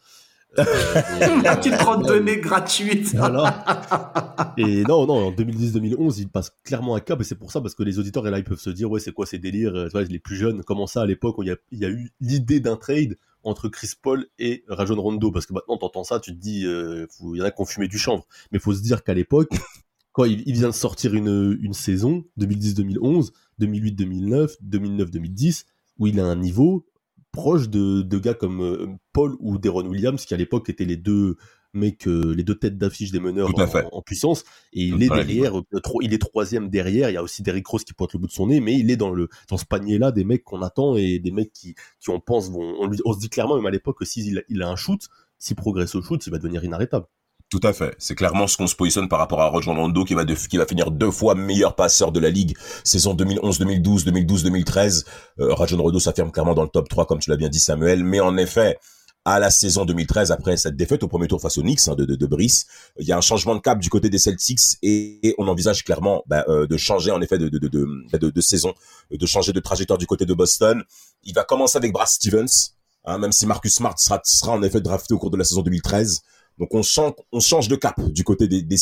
Euh, 0.58 1.42
La 1.42 1.56
petite 1.56 1.74
randonnée 1.74 2.38
gratuite. 2.38 3.14
Voilà. 3.14 3.64
Et 4.56 4.82
non, 4.82 5.06
non, 5.06 5.28
en 5.28 5.32
2010-2011, 5.32 6.18
il 6.18 6.28
passe 6.28 6.52
clairement 6.64 6.94
un 6.94 7.00
cap, 7.00 7.20
et 7.20 7.24
c'est 7.24 7.34
pour 7.34 7.52
ça, 7.52 7.60
parce 7.60 7.74
que 7.74 7.82
les 7.82 7.98
auditeurs, 7.98 8.22
là, 8.24 8.38
ils 8.38 8.44
peuvent 8.44 8.58
se 8.58 8.70
dire, 8.70 8.90
ouais, 8.90 9.00
c'est 9.00 9.12
quoi 9.12 9.26
ces 9.26 9.38
délires 9.38 9.74
euh, 9.74 10.04
Les 10.08 10.18
plus 10.18 10.36
jeunes, 10.36 10.62
comment 10.64 10.86
ça, 10.86 11.02
à 11.02 11.06
l'époque, 11.06 11.36
il 11.40 11.56
y 11.72 11.84
a, 11.84 11.88
eu 11.88 12.10
l'idée 12.20 12.60
d'un 12.60 12.76
trade 12.76 13.16
entre 13.42 13.68
Chris 13.68 13.92
Paul 14.00 14.26
et 14.38 14.64
Rajon 14.68 15.00
Rondo 15.00 15.30
Parce 15.30 15.46
que 15.46 15.52
maintenant, 15.52 15.76
t'entends 15.76 16.04
ça, 16.04 16.20
tu 16.20 16.32
te 16.32 16.40
dis, 16.40 16.64
euh, 16.66 17.06
il 17.20 17.38
y 17.38 17.42
en 17.42 17.44
a 17.44 17.50
qui 17.50 17.60
ont 17.60 17.66
fumé 17.66 17.88
du 17.88 17.98
chanvre. 17.98 18.26
Mais 18.52 18.58
faut 18.58 18.72
se 18.72 18.82
dire 18.82 19.02
qu'à 19.02 19.14
l'époque, 19.14 19.50
quand 20.12 20.24
il, 20.24 20.42
il 20.46 20.54
vient 20.54 20.68
de 20.68 20.74
sortir 20.74 21.14
une, 21.14 21.58
une 21.60 21.74
saison, 21.74 22.24
2010-2011, 22.38 23.32
2008-2009, 23.60 24.56
2009-2010, 24.64 25.64
où 25.98 26.06
il 26.06 26.20
a 26.20 26.24
un 26.24 26.36
niveau 26.36 26.86
proche 27.34 27.68
de, 27.68 28.02
de 28.02 28.18
gars 28.18 28.34
comme 28.34 28.62
euh, 28.62 28.86
Paul 29.12 29.36
ou 29.40 29.58
Deron 29.58 29.86
Williams, 29.86 30.24
qui 30.24 30.32
à 30.32 30.36
l'époque 30.36 30.70
étaient 30.70 30.84
les 30.84 30.96
deux 30.96 31.36
mecs, 31.74 32.06
euh, 32.06 32.32
les 32.32 32.44
deux 32.44 32.54
têtes 32.54 32.78
d'affiche 32.78 33.10
des 33.10 33.18
meneurs 33.18 33.50
en, 33.92 34.02
puissance. 34.02 34.44
Et 34.72 34.84
il 34.84 35.02
est 35.02 35.08
derrière, 35.08 35.58
euh, 35.58 35.64
il 36.00 36.14
est 36.14 36.18
troisième 36.18 36.70
derrière. 36.70 37.10
Il 37.10 37.14
y 37.14 37.16
a 37.16 37.22
aussi 37.22 37.42
Derrick 37.42 37.66
Rose 37.66 37.84
qui 37.84 37.92
pointe 37.92 38.12
le 38.12 38.20
bout 38.20 38.28
de 38.28 38.32
son 38.32 38.46
nez, 38.46 38.60
mais 38.60 38.78
il 38.78 38.90
est 38.90 38.96
dans 38.96 39.10
le 39.10 39.28
dans 39.48 39.58
ce 39.58 39.64
panier-là 39.64 40.12
des 40.12 40.24
mecs 40.24 40.44
qu'on 40.44 40.62
attend 40.62 40.96
et 40.96 41.18
des 41.18 41.32
mecs 41.32 41.52
qui 41.52 41.74
qui 41.98 42.10
on 42.10 42.20
pense 42.20 42.50
vont. 42.50 42.76
On, 43.04 43.12
se 43.12 43.18
dit 43.18 43.28
clairement 43.28 43.56
même 43.56 43.66
à 43.66 43.70
l'époque 43.70 43.98
que 43.98 44.04
s'il 44.04 44.44
il 44.48 44.62
a 44.62 44.68
un 44.68 44.76
shoot, 44.76 45.08
s'il 45.38 45.56
progresse 45.56 45.94
au 45.96 46.02
shoot, 46.02 46.24
il 46.24 46.30
va 46.30 46.38
devenir 46.38 46.64
inarrêtable. 46.64 47.06
Tout 47.54 47.68
à 47.68 47.72
fait. 47.72 47.94
C'est 47.98 48.16
clairement 48.16 48.48
ce 48.48 48.56
qu'on 48.56 48.66
se 48.66 48.74
positionne 48.74 49.08
par 49.08 49.20
rapport 49.20 49.40
à 49.40 49.48
Rajon 49.48 49.76
Rondo 49.76 50.04
qui 50.04 50.14
va, 50.14 50.24
qui 50.24 50.56
va 50.56 50.66
finir 50.66 50.90
deux 50.90 51.12
fois 51.12 51.36
meilleur 51.36 51.76
passeur 51.76 52.10
de 52.10 52.18
la 52.18 52.28
ligue. 52.28 52.56
Saison 52.82 53.14
2011-2012, 53.14 54.06
2012-2013. 54.06 55.04
Euh, 55.38 55.54
Rajon 55.54 55.80
Rondo 55.80 56.00
s'affirme 56.00 56.32
clairement 56.32 56.54
dans 56.54 56.64
le 56.64 56.68
top 56.68 56.88
3 56.88 57.06
comme 57.06 57.20
tu 57.20 57.30
l'as 57.30 57.36
bien 57.36 57.48
dit 57.48 57.60
Samuel. 57.60 58.02
Mais 58.02 58.18
en 58.18 58.36
effet, 58.38 58.76
à 59.24 59.38
la 59.38 59.52
saison 59.52 59.84
2013, 59.84 60.32
après 60.32 60.56
cette 60.56 60.74
défaite 60.74 61.04
au 61.04 61.06
premier 61.06 61.28
tour 61.28 61.40
face 61.40 61.56
aux 61.56 61.62
Knicks 61.62 61.86
hein, 61.86 61.94
de, 61.94 62.04
de, 62.04 62.26
Brice, 62.26 62.66
il 62.98 63.06
y 63.06 63.12
a 63.12 63.16
un 63.16 63.20
changement 63.20 63.54
de 63.54 63.60
cap 63.60 63.78
du 63.78 63.88
côté 63.88 64.10
des 64.10 64.18
Celtics 64.18 64.76
et, 64.82 65.36
on 65.38 65.46
envisage 65.46 65.84
clairement 65.84 66.24
bah, 66.26 66.44
euh, 66.48 66.66
de 66.66 66.76
changer 66.76 67.12
en 67.12 67.20
effet 67.20 67.38
de, 67.38 67.48
de- 67.48 68.30
de 68.30 68.40
saison, 68.40 68.74
de 69.12 69.26
changer 69.26 69.52
de 69.52 69.60
trajectoire 69.60 70.00
du 70.00 70.06
côté 70.08 70.26
de 70.26 70.34
Boston. 70.34 70.82
Il 71.22 71.34
va 71.34 71.44
commencer 71.44 71.78
avec 71.78 71.92
Brad 71.92 72.08
Stevens, 72.08 72.72
hein, 73.04 73.18
même 73.18 73.30
si 73.30 73.46
Marcus 73.46 73.76
Smart 73.76 73.96
sera, 73.96 74.20
sera 74.24 74.50
en 74.50 74.62
effet 74.64 74.80
drafté 74.80 75.14
au 75.14 75.18
cours 75.18 75.30
de 75.30 75.36
la 75.36 75.44
saison 75.44 75.62
2013. 75.62 76.22
Donc 76.58 76.74
on 76.74 76.82
change, 76.82 77.68
de 77.68 77.76
cap 77.76 78.00
du 78.00 78.24
côté 78.24 78.48
des, 78.48 78.62
des 78.62 78.76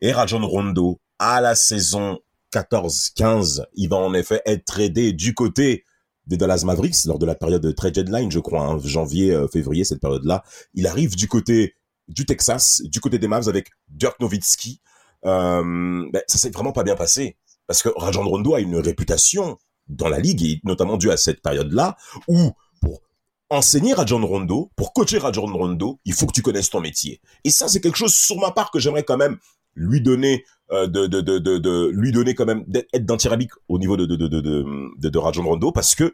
et 0.00 0.12
Rajon 0.12 0.46
Rondo 0.46 1.00
à 1.18 1.40
la 1.40 1.54
saison 1.54 2.18
14-15, 2.52 3.64
il 3.74 3.88
va 3.88 3.96
en 3.96 4.14
effet 4.14 4.42
être 4.44 4.64
tradé 4.64 5.12
du 5.12 5.34
côté 5.34 5.84
des 6.26 6.36
Dallas 6.36 6.62
Mavericks 6.64 7.04
lors 7.06 7.18
de 7.18 7.26
la 7.26 7.34
période 7.34 7.62
de 7.62 7.70
trade 7.70 7.94
deadline, 7.94 8.32
je 8.32 8.40
crois, 8.40 8.62
hein, 8.62 8.78
janvier, 8.82 9.32
euh, 9.32 9.46
février, 9.46 9.84
cette 9.84 10.00
période-là. 10.00 10.42
Il 10.74 10.86
arrive 10.86 11.14
du 11.14 11.28
côté 11.28 11.74
du 12.08 12.26
Texas, 12.26 12.82
du 12.84 13.00
côté 13.00 13.18
des 13.18 13.28
Mavs 13.28 13.48
avec 13.48 13.70
Dirk 13.88 14.18
Nowitzki. 14.20 14.80
Euh, 15.24 16.08
ben, 16.12 16.22
ça 16.26 16.38
s'est 16.38 16.50
vraiment 16.50 16.72
pas 16.72 16.82
bien 16.82 16.96
passé 16.96 17.36
parce 17.66 17.82
que 17.82 17.88
Rajon 17.96 18.28
Rondo 18.28 18.54
a 18.54 18.60
une 18.60 18.76
réputation 18.76 19.58
dans 19.88 20.08
la 20.08 20.18
ligue 20.18 20.60
notamment 20.64 20.96
dû 20.96 21.10
à 21.10 21.16
cette 21.16 21.42
période-là 21.42 21.96
où 22.28 22.52
pour 22.80 23.00
enseigner 23.50 23.94
Rajon 23.94 24.24
Rondo, 24.26 24.70
pour 24.76 24.92
coacher 24.92 25.18
Rajon 25.18 25.46
Rondo, 25.46 26.00
il 26.04 26.14
faut 26.14 26.26
que 26.26 26.32
tu 26.32 26.42
connaisses 26.42 26.70
ton 26.70 26.80
métier. 26.80 27.20
Et 27.44 27.50
ça, 27.50 27.68
c'est 27.68 27.80
quelque 27.80 27.98
chose 27.98 28.14
sur 28.14 28.38
ma 28.38 28.50
part 28.50 28.70
que 28.70 28.78
j'aimerais 28.78 29.04
quand 29.04 29.16
même 29.16 29.38
lui 29.74 30.00
donner 30.00 30.44
euh, 30.72 30.86
de, 30.86 31.06
de, 31.06 31.90
lui 31.92 32.10
donner 32.10 32.34
quand 32.34 32.46
même 32.46 32.64
d'être 32.66 32.88
être 32.92 33.06
d'un 33.06 33.16
tyrannique 33.16 33.52
au 33.68 33.78
niveau 33.78 33.96
de 33.96 34.04
de 34.06 34.16
de 34.16 34.26
de 34.26 34.40
de, 34.40 35.08
de, 35.08 35.18
Rajon 35.18 35.44
Rondo 35.44 35.70
parce 35.70 35.94
que 35.94 36.12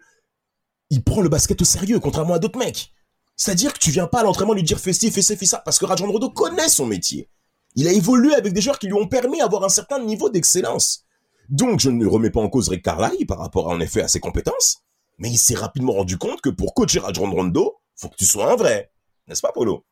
il 0.90 1.03
prend 1.03 1.23
le 1.23 1.31
basket 1.31 1.62
au 1.62 1.64
sérieux 1.64 2.01
contrairement 2.01 2.35
à 2.35 2.38
d'autres 2.38 2.59
mecs. 2.59 2.92
C'est-à-dire 3.37 3.73
que 3.73 3.79
tu 3.79 3.90
viens 3.90 4.07
pas 4.07 4.21
à 4.21 4.25
l'entraînement 4.25 4.53
lui 4.53 4.62
dire 4.62 4.79
fais 4.79 4.92
ci, 4.92 5.11
fais 5.11 5.23
ci, 5.23 5.37
fais 5.37 5.47
ça 5.47 5.59
parce 5.64 5.79
que 5.79 5.87
Rajon 5.87 6.11
Rondo 6.11 6.29
connaît 6.29 6.68
son 6.68 6.87
métier. 6.87 7.31
Il 7.77 7.88
a 7.88 7.92
évolué 7.92 8.35
avec 8.35 8.53
des 8.53 8.61
joueurs 8.61 8.79
qui 8.79 8.88
lui 8.88 8.95
ont 8.95 9.09
permis 9.09 9.38
d'avoir 9.38 9.64
un 9.64 9.71
certain 9.71 9.99
niveau 10.01 10.29
d'excellence. 10.29 11.07
Donc 11.49 11.81
je 11.81 11.88
ne 11.88 12.07
remets 12.07 12.31
pas 12.31 12.40
en 12.40 12.51
cause 12.51 12.68
Rick 12.68 12.83
Carlisle 12.83 13.27
par 13.27 13.38
rapport 13.38 13.68
en 13.68 13.81
effet 13.81 14.03
à 14.03 14.09
ses 14.09 14.21
compétences, 14.21 14.83
mais 15.23 15.31
il 15.31 15.39
s'est 15.39 15.55
rapidement 15.55 15.93
rendu 15.93 16.19
compte 16.19 16.41
que 16.41 16.51
pour 16.51 16.75
coacher 16.75 16.99
Rajon 16.99 17.31
Rondo, 17.31 17.77
faut 17.97 18.09
que 18.09 18.17
tu 18.17 18.27
sois 18.27 18.53
un 18.53 18.57
vrai. 18.57 18.91
N'est-ce 19.29 19.41
pas 19.41 19.53
Polo 19.53 19.85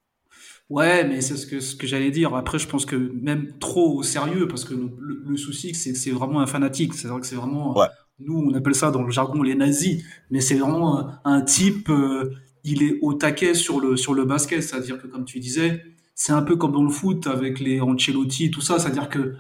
Ouais, 0.69 1.05
mais 1.05 1.21
c'est 1.21 1.37
ce 1.37 1.47
que, 1.47 1.61
ce 1.61 1.75
que 1.77 1.87
j'allais 1.87 2.11
dire. 2.11 2.35
Après, 2.35 2.59
je 2.59 2.67
pense 2.69 2.85
que 2.85 2.97
même 2.97 3.53
trop 3.61 3.95
au 3.97 4.03
sérieux, 4.03 4.47
parce 4.49 4.65
que 4.65 4.75
le, 4.75 5.23
le 5.27 5.37
souci, 5.37 5.75
c'est 5.75 5.93
que 5.93 5.99
c'est 5.99 6.11
vraiment 6.11 6.41
un 6.41 6.47
fanatique. 6.47 6.95
C'est 6.95 7.09
vrai 7.09 7.21
que 7.21 7.27
c'est 7.27 7.37
vraiment, 7.37 7.77
Ouais. 7.79 7.87
nous, 8.19 8.39
on 8.39 8.55
appelle 8.55 8.75
ça 8.75 8.91
dans 8.91 9.03
le 9.03 9.11
jargon 9.11 9.43
les 9.43 9.55
nazis, 9.55 10.05
mais 10.31 10.41
c'est 10.41 10.57
vraiment 10.57 10.99
un, 10.99 11.21
un 11.25 11.43
type, 11.43 11.89
euh, 11.91 12.35
il 12.65 12.83
est 12.83 12.99
au 13.03 13.15
taquet 13.15 13.55
sur 13.55 13.81
le, 13.81 13.97
sur 13.97 14.15
le 14.15 14.25
basket. 14.25 14.63
C'est-à-dire 14.63 15.01
que, 15.01 15.07
comme 15.09 15.25
tu 15.25 15.39
disais, 15.41 15.83
c'est 16.15 16.33
un 16.33 16.43
peu 16.43 16.57
comme 16.57 16.73
dans 16.73 16.85
le 16.85 16.91
foot 16.91 17.27
avec 17.29 17.59
les 17.61 17.81
Ancelotti 17.81 18.47
et 18.47 18.51
tout 18.51 18.61
ça. 18.61 18.79
C'est-à-dire 18.79 19.09
que 19.09 19.35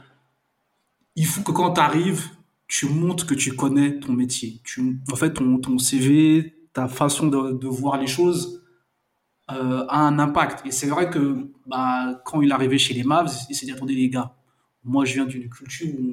il 1.16 1.26
faut 1.26 1.42
que 1.42 1.52
quand 1.52 1.74
tu 1.74 1.80
arrives, 1.80 2.24
tu 2.74 2.86
montres 2.86 3.26
que 3.26 3.34
tu 3.34 3.50
connais 3.62 3.98
ton 4.04 4.12
métier. 4.22 4.60
Tu, 4.64 4.76
en 5.12 5.16
fait, 5.16 5.32
ton, 5.38 5.58
ton 5.58 5.76
CV, 5.78 6.54
ta 6.72 6.86
façon 6.88 7.26
de, 7.34 7.52
de 7.62 7.68
voir 7.80 7.98
les 8.00 8.06
choses 8.06 8.62
euh, 9.50 9.84
a 9.88 9.98
un 10.06 10.18
impact. 10.20 10.64
Et 10.66 10.70
c'est 10.70 10.86
vrai 10.86 11.10
que 11.10 11.48
bah, 11.66 12.22
quand 12.24 12.40
il 12.42 12.50
est 12.50 12.52
arrivé 12.52 12.78
chez 12.78 12.94
les 12.94 13.02
Mavs, 13.02 13.32
il 13.50 13.54
s'est 13.56 13.66
dit 13.66 13.72
attendez 13.72 13.94
les 13.94 14.08
gars, 14.08 14.34
moi 14.84 15.04
je 15.04 15.14
viens 15.14 15.26
d'une 15.26 15.48
culture 15.50 15.88
où, 15.98 16.12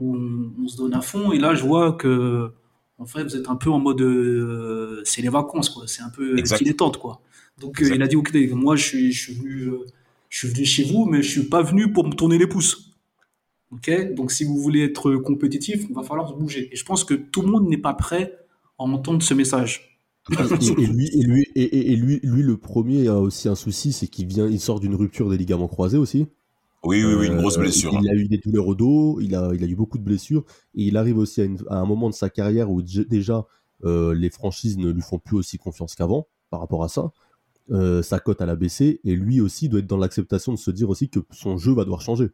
on, 0.00 0.04
où 0.04 0.16
on- 0.16 0.52
on 0.64 0.68
se 0.68 0.76
donne 0.76 0.94
à 0.94 1.00
fond, 1.00 1.32
et 1.32 1.38
là 1.38 1.54
je 1.54 1.64
vois 1.64 1.92
que 1.92 2.52
en 2.98 3.06
fait 3.06 3.24
vous 3.24 3.36
êtes 3.36 3.48
un 3.48 3.56
peu 3.56 3.70
en 3.70 3.78
mode 3.80 4.00
euh, 4.02 5.00
c'est 5.04 5.22
les 5.22 5.30
vacances 5.30 5.70
quoi, 5.70 5.84
c'est 5.86 6.02
un 6.02 6.10
peu 6.10 6.36
dilettante 6.58 6.98
quoi. 6.98 7.22
Donc 7.58 7.80
euh, 7.80 7.86
il 7.96 8.02
a 8.02 8.06
dit 8.08 8.16
ok 8.16 8.30
moi 8.52 8.76
je 8.76 8.84
suis, 8.84 9.12
je 9.12 9.20
suis 9.24 9.34
venu 9.34 9.54
euh, 9.70 9.78
je 10.28 10.38
suis 10.40 10.48
venu 10.48 10.64
chez 10.66 10.84
vous, 10.84 11.06
mais 11.06 11.22
je 11.22 11.30
suis 11.30 11.48
pas 11.48 11.62
venu 11.62 11.90
pour 11.92 12.06
me 12.06 12.12
tourner 12.12 12.36
les 12.38 12.46
pouces. 12.46 12.87
Ok, 13.70 14.14
donc 14.14 14.32
si 14.32 14.44
vous 14.44 14.56
voulez 14.58 14.82
être 14.82 15.16
compétitif, 15.16 15.86
il 15.88 15.94
va 15.94 16.02
falloir 16.02 16.28
se 16.28 16.34
bouger. 16.34 16.70
Et 16.72 16.76
je 16.76 16.84
pense 16.84 17.04
que 17.04 17.14
tout 17.14 17.42
le 17.42 17.48
monde 17.48 17.68
n'est 17.68 17.76
pas 17.78 17.92
prêt 17.94 18.38
à 18.78 18.84
entendre 18.84 19.22
ce 19.22 19.34
message. 19.34 20.00
Et, 20.30 20.34
et 20.82 20.86
lui, 20.86 21.08
et 21.12 21.22
lui, 21.22 21.46
et, 21.54 21.96
lui, 21.96 22.20
lui, 22.22 22.42
le 22.42 22.56
premier 22.56 23.08
a 23.08 23.18
aussi 23.18 23.48
un 23.48 23.54
souci, 23.54 23.92
c'est 23.92 24.06
qu'il 24.08 24.26
vient, 24.26 24.46
il 24.48 24.60
sort 24.60 24.80
d'une 24.80 24.94
rupture 24.94 25.28
des 25.28 25.36
ligaments 25.38 25.68
croisés 25.68 25.98
aussi. 25.98 26.26
Oui, 26.84 27.04
oui, 27.04 27.14
oui, 27.14 27.26
une 27.26 27.36
grosse 27.36 27.58
Euh, 27.58 27.62
blessure. 27.62 27.94
hein. 27.96 28.00
Il 28.02 28.08
a 28.08 28.14
eu 28.14 28.28
des 28.28 28.38
douleurs 28.38 28.68
au 28.68 28.74
dos, 28.74 29.20
il 29.20 29.34
a, 29.34 29.50
il 29.54 29.62
a 29.64 29.66
eu 29.66 29.74
beaucoup 29.76 29.98
de 29.98 30.02
blessures, 30.04 30.44
et 30.74 30.84
il 30.84 30.96
arrive 30.96 31.18
aussi 31.18 31.40
à, 31.40 31.44
une- 31.44 31.58
à 31.68 31.78
un 31.80 31.84
moment 31.86 32.08
de 32.08 32.14
sa 32.14 32.30
carrière 32.30 32.70
où 32.70 32.82
déjà 32.82 33.46
euh, 33.84 34.14
les 34.14 34.30
franchises 34.30 34.78
ne 34.78 34.90
lui 34.90 35.02
font 35.02 35.18
plus 35.18 35.36
aussi 35.36 35.58
confiance 35.58 35.94
qu'avant 35.94 36.26
par 36.50 36.60
rapport 36.60 36.84
à 36.84 36.88
ça. 36.88 37.12
Euh, 37.70 38.02
sa 38.02 38.18
cote 38.18 38.40
à 38.40 38.46
la 38.46 38.56
baissé, 38.56 39.00
et 39.04 39.14
lui 39.14 39.40
aussi 39.42 39.68
doit 39.68 39.80
être 39.80 39.86
dans 39.86 39.98
l'acceptation 39.98 40.52
de 40.52 40.58
se 40.58 40.70
dire 40.70 40.88
aussi 40.88 41.10
que 41.10 41.20
son 41.32 41.58
jeu 41.58 41.72
va 41.74 41.84
devoir 41.84 42.00
changer. 42.00 42.28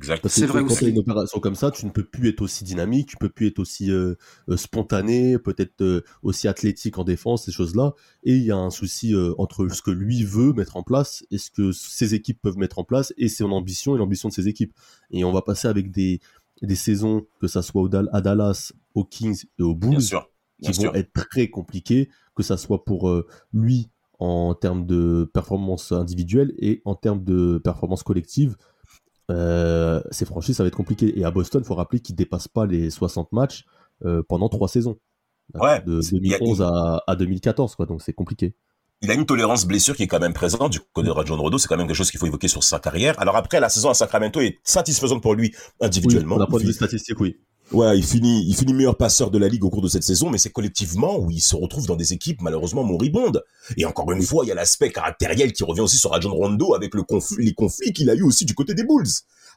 Exact. 0.00 0.22
Parce 0.22 0.34
que 0.34 0.40
C'est 0.40 0.46
vrai 0.46 0.64
quand 0.64 0.74
tu 0.74 0.84
as 0.86 0.88
une 0.88 0.98
opération 0.98 1.40
comme 1.40 1.54
ça, 1.54 1.70
tu 1.70 1.84
ne 1.84 1.90
peux 1.90 2.04
plus 2.04 2.30
être 2.30 2.40
aussi 2.40 2.64
dynamique, 2.64 3.06
tu 3.08 3.16
peux 3.18 3.28
plus 3.28 3.48
être 3.48 3.58
aussi 3.58 3.90
euh, 3.90 4.14
euh, 4.48 4.56
spontané, 4.56 5.38
peut-être 5.38 5.82
euh, 5.82 6.02
aussi 6.22 6.48
athlétique 6.48 6.96
en 6.96 7.04
défense, 7.04 7.44
ces 7.44 7.52
choses-là. 7.52 7.92
Et 8.24 8.34
il 8.34 8.42
y 8.42 8.50
a 8.50 8.56
un 8.56 8.70
souci 8.70 9.14
euh, 9.14 9.34
entre 9.36 9.68
ce 9.68 9.82
que 9.82 9.90
lui 9.90 10.24
veut 10.24 10.54
mettre 10.54 10.78
en 10.78 10.82
place 10.82 11.22
et 11.30 11.36
ce 11.36 11.50
que 11.50 11.70
ses 11.72 12.14
équipes 12.14 12.40
peuvent 12.40 12.56
mettre 12.56 12.78
en 12.78 12.84
place 12.84 13.12
et 13.18 13.28
son 13.28 13.52
ambition 13.52 13.94
et 13.94 13.98
l'ambition 13.98 14.30
de 14.30 14.32
ses 14.34 14.48
équipes. 14.48 14.72
Et 15.10 15.22
on 15.22 15.32
va 15.32 15.42
passer 15.42 15.68
avec 15.68 15.90
des, 15.90 16.20
des 16.62 16.76
saisons, 16.76 17.26
que 17.38 17.46
ça 17.46 17.60
soit 17.60 17.82
au 17.82 17.88
Dal- 17.90 18.08
à 18.14 18.22
Dallas, 18.22 18.72
aux 18.94 19.04
Kings 19.04 19.44
et 19.58 19.62
aux 19.62 19.74
Bulls, 19.74 19.90
Bien 19.90 20.00
sûr. 20.00 20.30
qui 20.62 20.70
Bien 20.70 20.72
vont 20.72 20.82
sûr. 20.82 20.96
être 20.96 21.12
très 21.12 21.48
compliquées, 21.48 22.08
que 22.34 22.42
ça 22.42 22.56
soit 22.56 22.84
pour 22.86 23.10
euh, 23.10 23.26
lui 23.52 23.90
en 24.18 24.54
termes 24.54 24.86
de 24.86 25.30
performance 25.32 25.92
individuelle 25.92 26.54
et 26.58 26.80
en 26.86 26.94
termes 26.94 27.22
de 27.24 27.58
performance 27.62 28.02
collective. 28.02 28.56
Euh, 29.30 30.02
ces 30.10 30.24
franchises, 30.24 30.56
ça 30.56 30.62
va 30.64 30.68
être 30.68 30.76
compliqué. 30.76 31.18
Et 31.18 31.24
à 31.24 31.30
Boston, 31.30 31.62
il 31.64 31.66
faut 31.66 31.74
rappeler 31.74 32.00
qu'ils 32.00 32.16
dépassent 32.16 32.48
pas 32.48 32.66
les 32.66 32.90
60 32.90 33.32
matchs 33.32 33.64
euh, 34.04 34.22
pendant 34.28 34.48
trois 34.48 34.68
saisons. 34.68 34.96
Ouais, 35.54 35.80
De 35.82 36.00
c'est- 36.00 36.16
il 36.16 36.26
y 36.28 36.34
a- 36.34 36.38
2011 36.38 36.62
à, 36.62 37.02
à 37.06 37.16
2014, 37.16 37.74
quoi. 37.74 37.86
Donc 37.86 38.02
c'est 38.02 38.12
compliqué. 38.12 38.54
il 39.02 39.10
a 39.10 39.14
une 39.14 39.24
tolérance 39.26 39.66
blessure 39.66 39.96
qui 39.96 40.02
est 40.02 40.06
quand 40.06 40.20
même 40.20 40.34
présente 40.34 40.70
du 40.72 40.80
côté 40.92 41.06
de 41.06 41.12
Rajon 41.12 41.36
Rondo. 41.36 41.56
C'est 41.58 41.68
quand 41.68 41.76
même 41.78 41.86
quelque 41.86 41.96
chose 41.96 42.10
qu'il 42.10 42.20
faut 42.20 42.26
évoquer 42.26 42.48
sur 42.48 42.62
sa 42.62 42.78
carrière. 42.78 43.18
Alors 43.18 43.34
après, 43.36 43.58
la 43.58 43.68
saison 43.70 43.88
à 43.88 43.94
Sacramento 43.94 44.40
est 44.40 44.58
satisfaisante 44.62 45.22
pour 45.22 45.34
lui 45.34 45.54
individuellement. 45.80 46.36
Oui, 46.36 46.40
d'un 46.40 46.46
point 46.46 46.60
de 46.60 46.66
vue 46.66 46.72
statistique, 46.74 47.18
oui. 47.18 47.36
Ouais, 47.72 47.96
il 47.96 48.04
finit, 48.04 48.44
il 48.48 48.56
finit 48.56 48.74
meilleur 48.74 48.96
passeur 48.96 49.30
de 49.30 49.38
la 49.38 49.46
ligue 49.48 49.64
au 49.64 49.70
cours 49.70 49.82
de 49.82 49.88
cette 49.88 50.02
saison, 50.02 50.28
mais 50.28 50.38
c'est 50.38 50.50
collectivement 50.50 51.18
où 51.18 51.30
il 51.30 51.40
se 51.40 51.54
retrouve 51.54 51.86
dans 51.86 51.94
des 51.94 52.12
équipes 52.12 52.42
malheureusement 52.42 52.82
moribondes. 52.82 53.44
Et 53.76 53.84
encore 53.84 54.10
une 54.10 54.22
fois, 54.22 54.44
il 54.44 54.48
y 54.48 54.50
a 54.50 54.56
l'aspect 54.56 54.90
caractériel 54.90 55.52
qui 55.52 55.62
revient 55.62 55.82
aussi 55.82 55.96
sur 55.96 56.10
Rajon 56.10 56.34
Rondo 56.34 56.74
avec 56.74 56.92
les 56.94 57.54
conflits 57.54 57.92
qu'il 57.92 58.10
a 58.10 58.14
eu 58.14 58.22
aussi 58.22 58.44
du 58.44 58.56
côté 58.56 58.74
des 58.74 58.82
Bulls, 58.82 59.06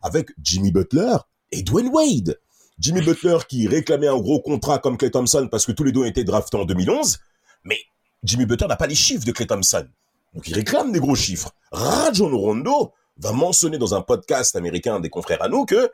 avec 0.04 0.30
Jimmy 0.44 0.72
Butler 0.72 1.16
et 1.52 1.64
Dwayne 1.64 1.90
Wade. 1.90 2.40
Jimmy 2.78 3.02
Butler 3.02 3.38
qui 3.50 3.68
réclamait 3.68 4.08
un 4.08 4.20
gros 4.20 4.42
contrat 4.42 4.78
comme 4.78 4.98
Clay 4.98 5.10
Thompson 5.10 5.48
parce 5.50 5.66
que 5.66 5.72
tous 5.72 5.84
les 5.84 5.92
deux 5.92 6.02
ont 6.02 6.06
été 6.06 6.24
draftés 6.24 6.58
en 6.58 6.66
2011, 6.66 7.18
mais 7.64 7.80
Jimmy 8.24 8.46
Butler 8.46 8.68
n'a 8.68 8.76
pas 8.76 8.88
les 8.88 8.96
chiffres 8.96 9.26
de 9.26 9.32
Clay 9.32 9.48
Thompson. 9.48 9.88
Donc 10.36 10.48
il 10.48 10.54
réclame 10.54 10.92
des 10.92 11.00
gros 11.00 11.16
chiffres. 11.16 11.52
Rajon 11.72 12.36
Rondo 12.38 12.92
va 13.18 13.32
mentionner 13.32 13.80
dans 13.80 13.96
un 13.96 14.02
podcast 14.02 14.56
américain 14.56 15.00
des 15.00 15.10
confrères 15.10 15.42
à 15.42 15.50
nous 15.50 15.66
que 15.66 15.90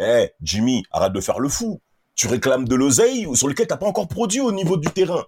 eh, 0.00 0.30
Jimmy, 0.42 0.82
arrête 0.90 1.12
de 1.12 1.20
faire 1.20 1.38
le 1.40 1.48
fou. 1.48 1.80
Tu 2.14 2.26
réclames 2.26 2.66
de 2.66 2.74
l'oseille 2.74 3.26
sur 3.34 3.48
lequel 3.48 3.66
t'as 3.66 3.76
pas 3.76 3.86
encore 3.86 4.08
produit 4.08 4.40
au 4.40 4.52
niveau 4.52 4.76
du 4.76 4.88
terrain. 4.88 5.24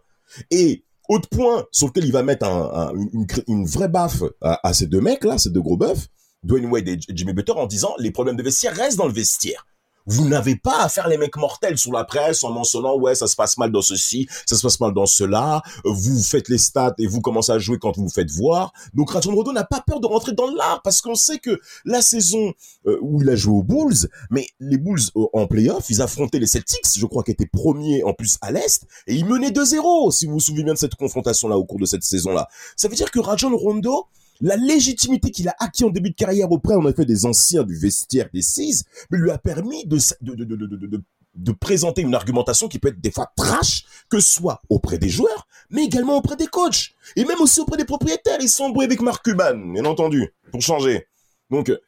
Et 0.50 0.84
autre 1.08 1.28
point 1.28 1.66
sur 1.72 1.86
lequel 1.88 2.04
il 2.04 2.12
va 2.12 2.22
mettre 2.22 2.46
un- 2.46 2.90
un- 2.92 3.24
une, 3.48 3.66
vraie 3.66 3.88
baffe 3.88 4.22
à, 4.40 4.72
ces 4.72 4.86
deux 4.86 5.00
mecs-là, 5.00 5.38
ces 5.38 5.50
deux 5.50 5.60
gros 5.60 5.76
bœufs, 5.76 6.08
Dwayne 6.42 6.66
Wade 6.66 6.88
et 6.88 6.98
Jimmy 7.10 7.32
Butler, 7.32 7.54
en 7.56 7.66
disant 7.66 7.94
les 7.98 8.10
problèmes 8.10 8.36
de 8.36 8.42
vestiaire 8.42 8.74
restent 8.74 8.98
dans 8.98 9.06
le 9.06 9.12
vestiaire. 9.12 9.66
Vous 10.06 10.28
n'avez 10.28 10.56
pas 10.56 10.82
à 10.82 10.88
faire 10.88 11.08
les 11.08 11.18
mecs 11.18 11.36
mortels 11.36 11.78
sur 11.78 11.92
la 11.92 12.04
presse 12.04 12.44
en 12.44 12.50
mentionnant 12.50 12.96
ouais 12.98 13.14
ça 13.14 13.26
se 13.26 13.36
passe 13.36 13.58
mal 13.58 13.70
dans 13.70 13.82
ceci, 13.82 14.28
ça 14.46 14.56
se 14.56 14.62
passe 14.62 14.80
mal 14.80 14.92
dans 14.92 15.06
cela. 15.06 15.62
Vous 15.84 16.22
faites 16.22 16.48
les 16.48 16.58
stats 16.58 16.94
et 16.98 17.06
vous 17.06 17.20
commencez 17.20 17.52
à 17.52 17.58
jouer 17.58 17.78
quand 17.78 17.96
vous 17.96 18.04
vous 18.04 18.10
faites 18.10 18.30
voir. 18.30 18.72
Donc 18.94 19.10
Rajon 19.10 19.34
Rondo 19.34 19.52
n'a 19.52 19.64
pas 19.64 19.82
peur 19.86 20.00
de 20.00 20.06
rentrer 20.06 20.32
dans 20.32 20.50
l'art 20.50 20.82
parce 20.82 21.00
qu'on 21.00 21.14
sait 21.14 21.38
que 21.38 21.60
la 21.84 22.02
saison 22.02 22.52
euh, 22.86 22.98
où 23.00 23.22
il 23.22 23.30
a 23.30 23.36
joué 23.36 23.56
aux 23.58 23.62
Bulls, 23.62 24.08
mais 24.30 24.46
les 24.60 24.78
Bulls 24.78 25.00
euh, 25.16 25.26
en 25.32 25.46
playoff, 25.46 25.88
ils 25.90 26.02
affrontaient 26.02 26.38
les 26.38 26.46
Celtics, 26.46 26.86
je 26.96 27.06
crois 27.06 27.22
qu'ils 27.22 27.32
étaient 27.32 27.46
premiers 27.46 28.02
en 28.04 28.12
plus 28.12 28.38
à 28.40 28.50
l'Est, 28.50 28.84
et 29.06 29.14
ils 29.14 29.24
menaient 29.24 29.50
2-0, 29.50 30.10
si 30.10 30.26
vous 30.26 30.34
vous 30.34 30.40
souvenez 30.40 30.64
bien 30.64 30.74
de 30.74 30.78
cette 30.78 30.94
confrontation-là 30.94 31.56
au 31.56 31.64
cours 31.64 31.78
de 31.78 31.86
cette 31.86 32.02
saison-là. 32.02 32.48
Ça 32.76 32.88
veut 32.88 32.96
dire 32.96 33.10
que 33.10 33.20
Rajon 33.20 33.56
Rondo, 33.56 34.06
la 34.42 34.56
légitimité 34.56 35.30
qu'il 35.30 35.48
a 35.48 35.54
acquis 35.60 35.84
en 35.84 35.90
début 35.90 36.10
de 36.10 36.16
carrière 36.16 36.50
auprès, 36.50 36.74
en 36.74 36.86
effet, 36.88 37.06
des 37.06 37.24
anciens 37.24 37.62
du 37.62 37.76
vestiaire 37.76 38.28
des 38.34 38.42
Six, 38.42 38.84
lui 39.10 39.30
a 39.30 39.38
permis 39.38 39.86
de, 39.86 41.52
présenter 41.52 42.02
une 42.02 42.14
argumentation 42.14 42.68
qui 42.68 42.78
peut 42.78 42.88
être 42.88 43.00
des 43.00 43.12
fois 43.12 43.32
trash, 43.36 43.84
que 44.10 44.20
ce 44.20 44.34
soit 44.34 44.60
auprès 44.68 44.98
des 44.98 45.08
joueurs, 45.08 45.46
mais 45.70 45.84
également 45.84 46.18
auprès 46.18 46.36
des 46.36 46.48
coachs, 46.48 46.92
et 47.16 47.24
même 47.24 47.40
aussi 47.40 47.60
auprès 47.60 47.76
des 47.76 47.84
propriétaires. 47.84 48.38
Ils 48.40 48.48
sont 48.48 48.64
embrouillés 48.64 48.86
avec 48.88 49.00
Mark 49.00 49.24
Cuban, 49.24 49.56
bien 49.56 49.84
entendu, 49.84 50.34
pour 50.50 50.60
changer. 50.60 51.06
Donc, 51.48 51.70
euh, 51.70 51.78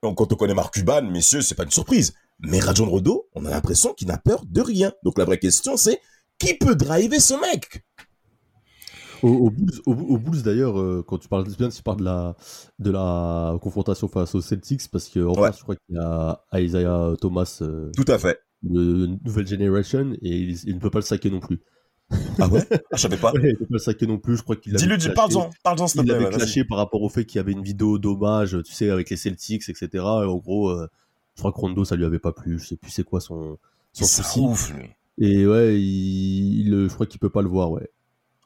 quand 0.00 0.32
on 0.32 0.36
connaît 0.36 0.54
Mark 0.54 0.72
Cuban, 0.72 1.02
messieurs, 1.02 1.42
c'est 1.42 1.56
pas 1.56 1.64
une 1.64 1.70
surprise. 1.70 2.14
Mais 2.40 2.60
Rajon 2.60 2.88
Rondo, 2.88 3.28
on 3.34 3.44
a 3.44 3.50
l'impression 3.50 3.92
qu'il 3.94 4.06
n'a 4.06 4.18
peur 4.18 4.44
de 4.46 4.60
rien. 4.60 4.92
Donc 5.02 5.18
la 5.18 5.24
vraie 5.24 5.40
question, 5.40 5.76
c'est 5.76 6.00
qui 6.38 6.54
peut 6.54 6.76
driver 6.76 7.18
ce 7.18 7.34
mec? 7.34 7.84
Au, 9.22 9.50
Bulls, 9.50 10.42
d'ailleurs, 10.42 10.78
euh, 10.78 11.04
quand 11.06 11.18
tu 11.18 11.28
parles 11.28 11.46
bien, 11.58 11.68
tu 11.68 11.82
parles 11.82 11.98
de 11.98 12.04
la, 12.04 12.36
de 12.78 12.90
la 12.90 13.58
confrontation 13.60 14.08
face 14.08 14.34
aux 14.34 14.40
Celtics, 14.40 14.88
parce 14.90 15.08
qu'en 15.08 15.34
Ouais. 15.34 15.48
face, 15.48 15.58
je 15.58 15.62
crois 15.62 15.76
qu'il 15.76 15.96
y 15.96 15.98
a 15.98 16.40
Isaiah 16.54 17.14
Thomas, 17.20 17.58
euh, 17.62 17.90
Tout 17.96 18.04
à 18.08 18.18
fait. 18.18 18.38
le 18.62 19.06
nouvelle 19.24 19.46
generation, 19.46 20.12
et 20.22 20.36
il, 20.38 20.58
il 20.66 20.74
ne 20.76 20.80
peut 20.80 20.90
pas 20.90 20.98
le 20.98 21.04
saquer 21.04 21.30
non 21.30 21.40
plus. 21.40 21.60
Ah 22.38 22.48
ouais? 22.48 22.64
Ah, 22.70 22.78
Je 22.94 23.00
savais 23.02 23.16
pas. 23.16 23.32
Ouais, 23.34 23.40
il 23.42 23.48
ne 23.52 23.52
peut 23.58 23.64
pas 23.66 23.72
le 23.74 23.78
saquer 23.78 24.06
non 24.06 24.18
plus, 24.18 24.36
je 24.36 24.42
crois 24.42 24.56
qu'il 24.56 24.72
l'avait 24.72 24.84
Dis-le, 24.86 24.96
dis, 24.96 25.04
clashé. 25.06 25.14
parle-en, 25.14 25.50
parle-en, 25.62 25.86
s'il 25.88 26.00
te 26.00 26.06
Il 26.06 26.06
plaît. 26.06 26.14
avait 26.14 26.24
ouais, 26.24 26.30
vas-y. 26.30 26.38
clashé 26.40 26.64
par 26.64 26.78
rapport 26.78 27.02
au 27.02 27.08
fait 27.08 27.24
qu'il 27.24 27.36
y 27.36 27.40
avait 27.40 27.52
une 27.52 27.62
vidéo 27.62 27.98
d'hommage, 27.98 28.56
tu 28.64 28.72
sais, 28.72 28.88
avec 28.90 29.10
les 29.10 29.16
Celtics, 29.16 29.68
etc. 29.68 29.88
Et 29.94 30.00
en 30.26 30.36
gros, 30.36 30.70
euh, 30.70 30.86
je 31.34 31.40
crois 31.40 31.52
que 31.52 31.58
Rondo, 31.58 31.84
ça 31.84 31.96
lui 31.96 32.04
avait 32.04 32.18
pas 32.18 32.32
plu. 32.32 32.58
Je 32.58 32.66
sais 32.66 32.76
plus 32.76 32.90
c'est 32.90 33.04
quoi 33.04 33.20
son, 33.20 33.58
son 33.92 34.04
souci. 34.06 34.40
ouf, 34.40 34.72
lui. 34.74 34.86
Et 35.20 35.46
ouais, 35.46 35.74
il, 35.80 36.60
il- 36.68 36.88
je 36.88 36.94
crois 36.94 37.06
qu'il 37.06 37.18
peut 37.20 37.28
pas 37.30 37.42
le 37.42 37.48
voir, 37.48 37.70
ouais. 37.72 37.90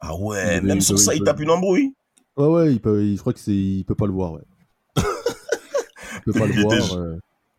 Ah 0.04 0.16
ouais, 0.16 0.60
même 0.60 0.80
sur 0.80 0.98
ça, 0.98 1.14
il 1.14 1.22
tape 1.22 1.40
une 1.40 1.50
embrouille. 1.50 1.94
Ouais, 2.36 2.46
ouais, 2.46 2.72
il 2.72 2.80
peut, 2.80 3.04
il- 3.04 3.14
je 3.16 3.20
crois 3.20 3.32
que 3.32 3.38
c'est, 3.38 3.52
il 3.54 3.84
peut 3.84 3.94
pas 3.94 4.06
le 4.06 4.12
voir, 4.12 4.32
ouais. 4.32 4.40
il 4.96 6.32
peut 6.32 6.38
pas 6.38 6.46
le 6.46 6.52
était- 6.52 6.62
voir. 6.62 6.94
euh. 6.98 7.16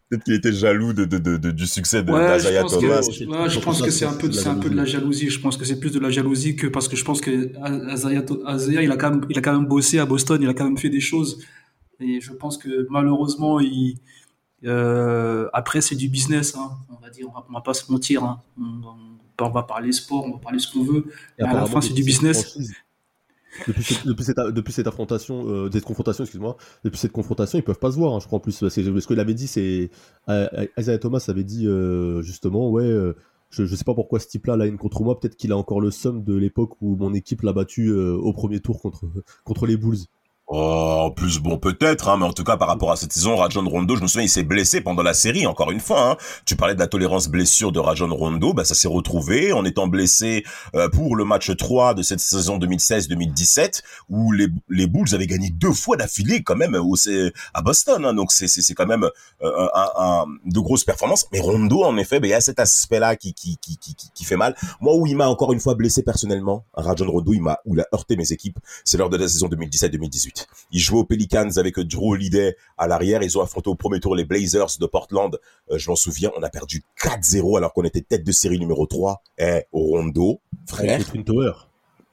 Peut-être 0.09 0.25
qu'il 0.25 0.33
était 0.35 0.51
jaloux 0.53 0.93
de, 0.93 1.05
de, 1.05 1.17
de, 1.17 1.37
de- 1.37 1.49
du 1.51 1.65
succès 1.65 2.03
de 2.03 2.11
Ouais, 2.11 2.37
je 2.37 2.43
d'Isaiah 2.45 2.61
pense, 2.61 2.73
Thomas. 2.73 2.99
que, 3.01 3.43
ouais, 3.43 3.49
je 3.49 3.59
pense 3.59 3.81
que 3.81 3.89
c'est 3.89 4.05
un 4.05 4.13
peu, 4.13 4.31
c'est 4.31 4.47
un 4.47 4.55
peu 4.59 4.69
de 4.69 4.75
la 4.75 4.85
jalousie. 4.85 5.29
Je 5.29 5.39
pense 5.39 5.57
que 5.57 5.65
c'est 5.65 5.79
plus 5.79 5.91
de 5.91 5.99
la 5.99 6.11
jalousie 6.11 6.55
que 6.55 6.67
parce 6.67 6.87
que 6.87 6.95
je 6.95 7.03
pense 7.03 7.19
que 7.19 7.31
Isaiah, 7.91 8.23
Isaiah, 8.55 8.81
il 8.83 8.91
a 8.91 8.97
quand 8.97 9.09
même, 9.09 9.25
il 9.29 9.37
a 9.39 9.41
quand 9.41 9.53
même 9.53 9.65
bossé 9.65 9.97
à 9.97 10.05
Boston, 10.05 10.39
il 10.39 10.47
a 10.49 10.53
quand 10.53 10.65
même 10.65 10.77
fait 10.77 10.89
des 10.91 10.99
choses. 10.99 11.39
Et 11.99 12.21
je 12.21 12.31
pense 12.31 12.57
que 12.59 12.85
malheureusement, 12.91 13.59
il, 13.59 13.95
euh, 14.65 15.47
après 15.51 15.81
c'est 15.81 15.95
du 15.95 16.09
business. 16.09 16.55
Hein, 16.55 16.71
on 16.89 17.01
va 17.03 17.09
dire, 17.09 17.25
on 17.29 17.31
va, 17.33 17.45
on 17.49 17.53
va 17.53 17.61
pas 17.61 17.73
se 17.73 17.91
mentir. 17.91 18.23
Hein. 18.23 18.39
On, 18.59 18.63
on- 18.87 19.13
on 19.45 19.51
va 19.51 19.63
parler 19.63 19.91
sport, 19.91 20.25
on 20.25 20.31
va 20.33 20.39
parler 20.39 20.59
ce 20.59 20.71
qu'on 20.71 20.83
veut. 20.83 21.05
Mais 21.39 21.45
à 21.45 21.53
la 21.53 21.65
fin, 21.65 21.81
c'est 21.81 21.93
du 21.93 22.03
business. 22.03 22.57
Depuis 23.67 23.83
cette, 23.83 24.07
depuis 24.07 24.23
cette, 24.23 24.37
depuis 24.39 24.73
cette 24.73 24.87
affrontation, 24.87 25.47
euh, 25.47 25.69
cette 25.71 25.83
confrontation, 25.83 26.23
excuse-moi, 26.23 26.57
depuis 26.83 26.97
cette 26.97 27.11
confrontation, 27.11 27.59
ils 27.59 27.63
peuvent 27.63 27.77
pas 27.77 27.91
se 27.91 27.97
voir, 27.97 28.13
hein, 28.15 28.19
je 28.19 28.25
crois 28.25 28.37
en 28.37 28.39
plus. 28.39 28.59
Parce 28.59 28.73
que 28.73 28.99
ce 28.99 29.07
qu'il 29.07 29.19
avait 29.19 29.35
dit, 29.35 29.45
c'est. 29.45 29.91
euh, 30.27 30.47
Isaiah 30.75 30.97
Thomas 30.97 31.23
avait 31.27 31.43
dit 31.43 31.67
euh, 31.67 32.23
justement, 32.23 32.71
ouais, 32.71 32.83
euh, 32.83 33.15
je, 33.51 33.65
je 33.65 33.75
sais 33.75 33.83
pas 33.83 33.93
pourquoi 33.93 34.19
ce 34.19 34.27
type-là 34.27 34.53
a 34.53 34.57
la 34.57 34.65
haine 34.65 34.77
contre 34.79 35.03
moi, 35.03 35.19
peut-être 35.19 35.35
qu'il 35.35 35.51
a 35.51 35.57
encore 35.57 35.81
le 35.81 35.91
somme 35.91 36.23
de 36.23 36.33
l'époque 36.35 36.71
où 36.81 36.95
mon 36.95 37.13
équipe 37.13 37.43
l'a 37.43 37.53
battu 37.53 37.89
euh, 37.89 38.15
au 38.15 38.33
premier 38.33 38.59
tour 38.59 38.81
contre, 38.81 39.05
contre 39.43 39.67
les 39.67 39.77
Bulls. 39.77 39.99
Oh, 40.47 41.05
en 41.05 41.11
plus, 41.11 41.39
bon, 41.39 41.57
peut-être, 41.57 42.09
hein, 42.09 42.17
mais 42.17 42.25
en 42.25 42.33
tout 42.33 42.43
cas, 42.43 42.57
par 42.57 42.67
rapport 42.67 42.91
à 42.91 42.97
cette 42.97 43.13
saison, 43.13 43.37
Rajon 43.37 43.63
Rondo, 43.67 43.95
je 43.95 44.01
me 44.01 44.07
souviens, 44.07 44.25
il 44.25 44.29
s'est 44.29 44.43
blessé 44.43 44.81
pendant 44.81 45.01
la 45.01 45.13
série, 45.13 45.47
encore 45.47 45.71
une 45.71 45.79
fois. 45.79 46.11
Hein. 46.11 46.17
Tu 46.45 46.57
parlais 46.57 46.75
de 46.75 46.79
la 46.79 46.87
tolérance 46.87 47.29
blessure 47.29 47.71
de 47.71 47.79
Rajon 47.79 48.13
Rondo, 48.13 48.53
bah, 48.53 48.65
ça 48.65 48.75
s'est 48.75 48.89
retrouvé 48.89 49.53
en 49.53 49.63
étant 49.63 49.87
blessé 49.87 50.43
euh, 50.75 50.89
pour 50.89 51.15
le 51.15 51.23
match 51.23 51.55
3 51.55 51.93
de 51.93 52.03
cette 52.03 52.19
saison 52.19 52.59
2016-2017, 52.59 53.83
où 54.09 54.33
les, 54.33 54.47
les 54.69 54.85
Bulls 54.85 55.15
avaient 55.15 55.27
gagné 55.27 55.49
deux 55.49 55.71
fois 55.71 55.95
d'affilée, 55.95 56.43
quand 56.43 56.57
même, 56.57 56.75
au, 56.75 56.95
à 57.53 57.61
Boston. 57.61 58.03
Hein, 58.05 58.13
donc, 58.13 58.33
c'est, 58.33 58.49
c'est, 58.49 58.61
c'est 58.61 58.73
quand 58.73 58.85
même 58.85 59.05
euh, 59.43 59.67
un, 59.73 59.87
un- 59.97 60.25
de 60.45 60.59
grosses 60.59 60.83
performances. 60.83 61.25
Mais 61.31 61.39
Rondo, 61.39 61.83
en 61.83 61.95
effet, 61.97 62.19
bah, 62.19 62.27
il 62.27 62.31
y 62.31 62.33
a 62.35 62.41
cet 62.41 62.59
aspect-là 62.59 63.15
qui, 63.15 63.33
qui, 63.33 63.57
qui, 63.57 63.77
qui, 63.77 63.95
qui- 63.95 64.11
qui 64.13 64.23
fait 64.25 64.37
mal. 64.37 64.55
Moi, 64.81 64.93
où 64.93 65.07
il 65.07 65.15
m'a 65.15 65.29
encore 65.29 65.53
une 65.53 65.61
fois 65.61 65.75
blessé 65.75 66.03
personnellement, 66.03 66.65
Rajon 66.73 67.09
Rondo, 67.09 67.33
il 67.33 67.41
m'a, 67.41 67.59
où 67.65 67.75
il 67.75 67.79
a 67.81 67.87
heurté 67.93 68.17
mes 68.17 68.31
équipes, 68.33 68.59
c'est 68.83 68.97
lors 68.97 69.09
de 69.09 69.15
la 69.17 69.27
saison 69.29 69.47
2017-2018. 69.47 70.32
Ils 70.71 70.79
jouaient 70.79 70.99
aux 70.99 71.05
Pelicans 71.05 71.49
avec 71.57 71.79
Drew 71.79 72.13
Holiday 72.13 72.55
à 72.77 72.87
l'arrière. 72.87 73.21
Ils 73.23 73.37
ont 73.37 73.41
affronté 73.41 73.69
au 73.69 73.75
premier 73.75 73.99
tour 73.99 74.15
les 74.15 74.25
Blazers 74.25 74.77
de 74.79 74.85
Portland. 74.85 75.37
Euh, 75.71 75.77
je 75.77 75.89
m'en 75.89 75.95
souviens, 75.95 76.31
on 76.37 76.43
a 76.43 76.49
perdu 76.49 76.83
4-0 77.01 77.57
alors 77.57 77.73
qu'on 77.73 77.83
était 77.83 78.01
tête 78.01 78.23
de 78.23 78.31
série 78.31 78.59
numéro 78.59 78.85
3. 78.85 79.21
Eh, 79.37 79.61
au 79.71 79.85
Rondo, 79.85 80.41
frère. 80.67 80.95
Avec 80.95 80.99
les 80.99 81.11
Twin 81.11 81.23
Tower. 81.23 81.51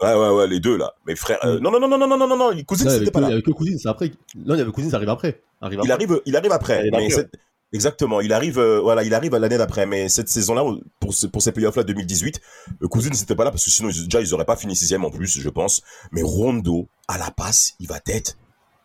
Ouais, 0.02 0.14
ouais, 0.14 0.30
ouais, 0.30 0.46
les 0.46 0.60
deux 0.60 0.78
là. 0.78 0.94
Mais 1.06 1.14
frère, 1.14 1.38
euh, 1.44 1.58
non, 1.60 1.70
non, 1.70 1.78
non, 1.78 1.88
non, 1.88 1.98
non, 1.98 2.06
non, 2.08 2.16
non, 2.16 2.26
non, 2.26 2.36
non, 2.54 2.62
cousins, 2.64 2.88
c'était 2.88 3.10
pas 3.10 3.20
là. 3.20 3.26
avec 3.28 3.46
le 3.46 3.52
Cousins, 3.52 3.76
c'est 3.78 3.88
après. 3.88 4.10
Non, 4.34 4.54
il 4.54 4.58
y 4.58 4.60
avait 4.62 4.70
Cousins, 4.72 4.88
ça 4.90 4.96
arrive 4.96 5.10
après. 5.10 5.42
Arrive 5.60 5.80
Il 5.84 5.92
après. 5.92 6.04
arrive, 6.06 6.22
il 6.24 6.36
arrive 6.36 6.52
après. 6.52 6.82
Il 6.86 6.90
mais 6.90 6.96
arrive. 6.96 7.28
Exactement, 7.72 8.20
il 8.20 8.32
arrive, 8.32 8.58
euh, 8.58 8.80
voilà, 8.80 9.04
il 9.04 9.14
arrive 9.14 9.34
à 9.34 9.38
l'année 9.38 9.58
d'après. 9.58 9.86
Mais 9.86 10.08
cette 10.08 10.28
saison-là, 10.28 10.64
pour 10.98 11.14
ce, 11.14 11.26
pour 11.28 11.40
ces 11.40 11.52
playoffs-là 11.52 11.84
2018, 11.84 12.40
le 12.80 12.88
cousin 12.88 13.10
n'était 13.10 13.36
pas 13.36 13.44
là 13.44 13.50
parce 13.50 13.64
que 13.64 13.70
sinon, 13.70 13.90
déjà, 13.90 14.20
ils 14.20 14.34
auraient 14.34 14.44
pas 14.44 14.56
fini 14.56 14.74
sixième 14.74 15.04
en 15.04 15.10
plus, 15.10 15.38
je 15.38 15.48
pense. 15.48 15.82
Mais 16.10 16.22
Rondo, 16.22 16.88
à 17.06 17.16
la 17.16 17.30
passe, 17.30 17.74
il 17.78 17.86
va 17.86 18.00
être 18.06 18.36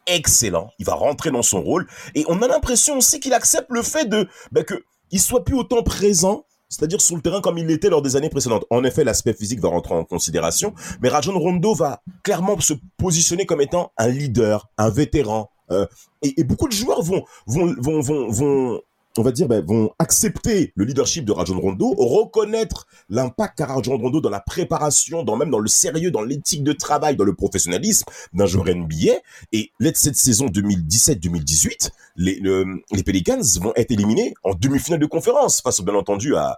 excellent. 0.07 0.69
Il 0.77 0.85
va 0.85 0.93
rentrer 0.93 1.31
dans 1.31 1.41
son 1.41 1.61
rôle. 1.61 1.87
Et 2.13 2.25
on 2.27 2.41
a 2.43 2.47
l'impression 2.47 2.97
aussi 2.97 3.19
qu'il 3.19 3.33
accepte 3.33 3.71
le 3.71 3.81
fait 3.81 4.05
de, 4.05 4.27
ben, 4.51 4.63
que 4.63 4.83
il 5.11 5.19
soit 5.19 5.43
plus 5.43 5.55
autant 5.55 5.81
présent. 5.83 6.45
C'est-à-dire 6.67 6.99
sur 6.99 7.15
le 7.15 7.21
terrain 7.21 7.41
comme 7.41 7.57
il 7.57 7.67
l'était 7.67 7.89
lors 7.89 8.01
des 8.01 8.15
années 8.15 8.29
précédentes. 8.29 8.65
En 8.69 8.83
effet, 8.83 9.03
l'aspect 9.03 9.33
physique 9.33 9.59
va 9.59 9.69
rentrer 9.69 9.93
en 9.93 10.03
considération, 10.03 10.73
mais 10.99 11.09
Rajon 11.09 11.37
Rondo 11.37 11.75
va 11.75 12.01
clairement 12.23 12.59
se 12.59 12.73
positionner 12.97 13.45
comme 13.45 13.61
étant 13.61 13.91
un 13.97 14.07
leader, 14.07 14.67
un 14.77 14.89
vétéran. 14.89 15.51
Euh, 15.71 15.85
et, 16.21 16.43
beaucoup 16.43 16.67
de 16.67 16.73
joueurs 16.73 17.01
vont, 17.01 17.23
vont, 17.47 17.73
vont, 18.01 18.29
vont, 18.29 18.81
on 19.17 19.21
va 19.21 19.31
dire, 19.31 19.47
ben, 19.47 19.65
vont 19.65 19.91
accepter 19.97 20.73
le 20.75 20.83
leadership 20.83 21.23
de 21.25 21.31
Rajon 21.31 21.59
Rondo, 21.59 21.93
reconnaître 21.97 22.85
l'impact 23.09 23.57
qu'a 23.57 23.65
Rajon 23.65 23.97
Rondo 23.97 24.19
dans 24.19 24.29
la 24.29 24.41
préparation, 24.41 25.23
dans 25.23 25.37
même 25.37 25.49
dans 25.49 25.59
le 25.59 25.67
sérieux, 25.69 26.11
dans 26.11 26.21
l'éthique 26.21 26.63
de 26.63 26.73
travail, 26.73 27.15
dans 27.15 27.23
le 27.23 27.33
professionnalisme 27.33 28.05
d'un 28.33 28.45
joueur 28.45 28.65
NBA. 28.75 29.13
Et 29.53 29.71
cette 29.93 30.17
saison 30.17 30.47
2017-2018, 30.47 31.91
les, 32.17 32.39
le- 32.39 32.81
les 32.91 33.03
Pelicans 33.03 33.41
vont 33.61 33.73
être 33.75 33.91
éliminés 33.91 34.33
en 34.43 34.53
demi-finale 34.53 34.99
de 34.99 35.05
conférence 35.05 35.61
face, 35.61 35.81
bien 35.81 35.95
entendu, 35.95 36.35
à, 36.35 36.57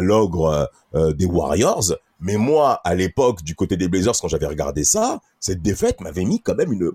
l'ogre 0.00 0.70
euh, 0.94 1.12
des 1.12 1.26
Warriors. 1.26 1.92
Mais 2.20 2.36
moi, 2.36 2.80
à 2.84 2.94
l'époque, 2.94 3.42
du 3.42 3.54
côté 3.54 3.76
des 3.76 3.88
Blazers, 3.88 4.14
quand 4.20 4.28
j'avais 4.28 4.46
regardé 4.46 4.84
ça, 4.84 5.20
cette 5.38 5.62
défaite 5.62 6.00
m'avait 6.00 6.24
mis 6.24 6.40
quand 6.40 6.54
même 6.54 6.72
une... 6.72 6.90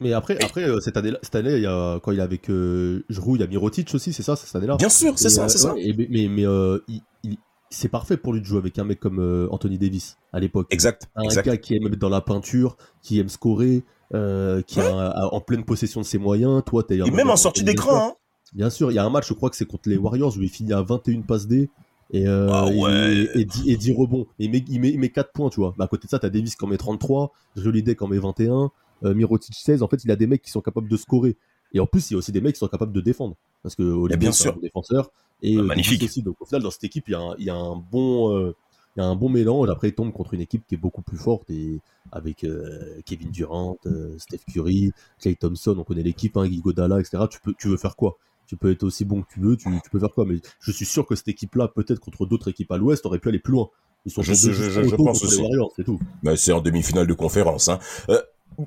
Mais 0.00 0.12
après, 0.12 0.42
après 0.44 0.62
euh, 0.64 0.78
cette 0.80 0.96
année, 0.96 1.12
cette 1.22 1.34
année, 1.34 1.56
il 1.56 1.62
y 1.62 1.66
a, 1.66 1.98
quand 2.00 2.12
il 2.12 2.18
est 2.20 2.22
avec 2.22 2.48
euh, 2.50 3.02
Giroud, 3.08 3.38
il 3.40 3.42
y 3.42 3.44
a 3.44 3.48
Mirotic 3.48 3.92
aussi, 3.94 4.12
c'est 4.12 4.22
ça, 4.22 4.36
cette 4.36 4.54
année-là? 4.54 4.76
Bien 4.76 4.88
sûr, 4.88 5.18
c'est 5.18 5.28
ça, 5.28 5.44
euh, 5.44 5.48
c'est 5.48 5.58
ça. 5.58 5.74
ouais, 5.74 5.82
et- 5.88 6.06
mais 6.08 6.28
mais 6.28 6.46
euh, 6.46 6.78
il- 6.86 7.02
il- 7.24 7.38
c'est 7.70 7.88
parfait 7.88 8.16
pour 8.16 8.32
lui 8.32 8.40
de 8.40 8.46
jouer 8.46 8.58
avec 8.58 8.78
un 8.78 8.84
mec 8.84 9.00
comme 9.00 9.18
euh, 9.18 9.48
Anthony 9.50 9.76
Davis 9.76 10.16
à 10.32 10.38
l'époque. 10.40 10.68
Exact, 10.70 11.08
Un 11.16 11.22
exact. 11.24 11.46
gars 11.46 11.56
qui 11.56 11.74
aime 11.74 11.86
être 11.88 11.98
dans 11.98 12.08
la 12.08 12.20
peinture, 12.20 12.76
qui 13.02 13.18
aime 13.18 13.28
scorer, 13.28 13.82
euh, 14.14 14.62
qui 14.62 14.78
est 14.80 14.88
en 14.88 15.40
pleine 15.40 15.64
possession 15.64 16.00
de 16.00 16.06
ses 16.06 16.18
moyens. 16.18 16.62
Toi, 16.64 16.84
t'es 16.84 16.96
Et 16.98 17.10
même 17.10 17.28
en 17.30 17.36
sortie 17.36 17.64
d'écran, 17.64 18.10
hein. 18.10 18.14
Bien 18.54 18.70
sûr, 18.70 18.90
il 18.90 18.94
y 18.94 18.98
a 18.98 19.04
un 19.04 19.10
match, 19.10 19.28
je 19.28 19.34
crois 19.34 19.50
que 19.50 19.56
c'est 19.56 19.66
contre 19.66 19.90
les 19.90 19.98
Warriors 19.98 20.34
où 20.38 20.40
il 20.40 20.48
finit 20.48 20.72
à 20.72 20.80
21 20.80 21.20
passes 21.22 21.46
D. 21.46 21.68
Et, 22.10 22.26
euh, 22.26 22.48
Ah 22.50 22.66
ouais. 22.66 23.26
et, 23.34 23.40
et, 23.40 23.44
10, 23.44 23.68
et 23.68 23.76
10 23.76 23.92
rebonds. 23.92 24.26
Et 24.38 24.46
il 24.46 24.50
met, 24.50 24.64
il, 24.66 24.80
met, 24.80 24.88
il 24.88 24.98
met 24.98 25.10
4 25.10 25.32
points, 25.32 25.50
tu 25.50 25.60
vois. 25.60 25.74
Mais 25.76 25.84
à 25.84 25.88
côté 25.88 26.06
de 26.06 26.10
ça, 26.10 26.18
t'as 26.18 26.30
Davis 26.30 26.56
qui 26.56 26.64
en 26.64 26.68
met 26.68 26.78
33, 26.78 27.32
Joliday 27.56 27.94
qui 27.94 28.04
en 28.04 28.08
met 28.08 28.18
21, 28.18 28.52
euh, 28.54 28.68
Mirotic 29.02 29.54
16. 29.54 29.82
En 29.82 29.88
fait, 29.88 30.04
il 30.04 30.10
a 30.10 30.16
des 30.16 30.26
mecs 30.26 30.42
qui 30.42 30.50
sont 30.50 30.60
capables 30.60 30.88
de 30.88 30.96
scorer. 30.96 31.36
Et 31.74 31.80
en 31.80 31.86
plus, 31.86 32.10
il 32.10 32.14
y 32.14 32.16
a 32.16 32.18
aussi 32.18 32.32
des 32.32 32.40
mecs 32.40 32.54
qui 32.54 32.58
sont 32.60 32.68
capables 32.68 32.92
de 32.92 33.00
défendre. 33.00 33.36
Parce 33.62 33.74
que 33.74 33.82
Holiday, 33.82 34.16
bien 34.18 34.32
sûr. 34.32 34.54
un 34.56 34.60
défenseur. 34.60 35.10
Et 35.42 35.56
Ah, 35.56 35.60
euh, 35.60 35.62
magnifique. 35.64 36.02
Aussi. 36.02 36.22
Donc 36.22 36.36
au 36.40 36.44
final, 36.46 36.62
dans 36.62 36.70
cette 36.70 36.84
équipe, 36.84 37.04
il 37.08 37.12
y 37.12 37.14
a 37.14 37.20
un, 37.20 37.34
il 37.38 37.44
y 37.44 37.50
a 37.50 37.54
un 37.56 37.76
bon. 37.76 38.34
euh, 38.36 38.54
il 38.96 39.00
y 39.00 39.04
a 39.04 39.06
un 39.06 39.14
bon 39.14 39.28
mélange. 39.28 39.68
Après, 39.68 39.88
il 39.90 39.94
tombe 39.94 40.12
contre 40.12 40.34
une 40.34 40.40
équipe 40.40 40.66
qui 40.66 40.74
est 40.74 40.78
beaucoup 40.78 41.02
plus 41.02 41.18
forte 41.18 41.48
et 41.50 41.78
avec 42.10 42.42
euh, 42.42 43.00
Kevin 43.04 43.30
Durant, 43.30 43.76
euh, 43.86 44.16
Steph 44.18 44.40
Curry, 44.52 44.90
Clay 45.20 45.36
Thompson. 45.36 45.76
On 45.78 45.84
connaît 45.84 46.02
l'équipe, 46.02 46.36
hein, 46.36 46.48
Guy 46.48 46.60
Godala, 46.60 46.98
etc. 46.98 47.24
Tu 47.30 47.38
peux, 47.40 47.54
tu 47.56 47.68
veux 47.68 47.76
faire 47.76 47.94
quoi? 47.94 48.16
Tu 48.48 48.56
peux 48.56 48.70
être 48.72 48.82
aussi 48.82 49.04
bon 49.04 49.22
que 49.22 49.28
tu 49.32 49.40
veux. 49.40 49.56
Tu, 49.56 49.68
tu 49.84 49.90
peux 49.90 50.00
faire 50.00 50.12
quoi? 50.12 50.24
Mais 50.24 50.36
je 50.58 50.72
suis 50.72 50.86
sûr 50.86 51.06
que 51.06 51.14
cette 51.14 51.28
équipe-là, 51.28 51.68
peut-être 51.68 52.00
contre 52.00 52.26
d'autres 52.26 52.48
équipes 52.48 52.72
à 52.72 52.78
l'Ouest, 52.78 53.04
aurait 53.06 53.18
pu 53.20 53.28
aller 53.28 53.38
plus 53.38 53.52
loin. 53.52 53.68
Ils 54.06 54.10
sont 54.10 54.22
Je 54.22 54.96
pense 54.96 55.22
aussi. 55.22 55.42
c'est 55.76 55.84
tout. 55.84 56.00
Mais 56.22 56.36
c'est 56.36 56.52
en 56.52 56.60
demi-finale 56.60 57.06
de 57.06 57.14
conférence. 57.14 57.68
Hein. 57.68 57.78
Euh, 58.08 58.20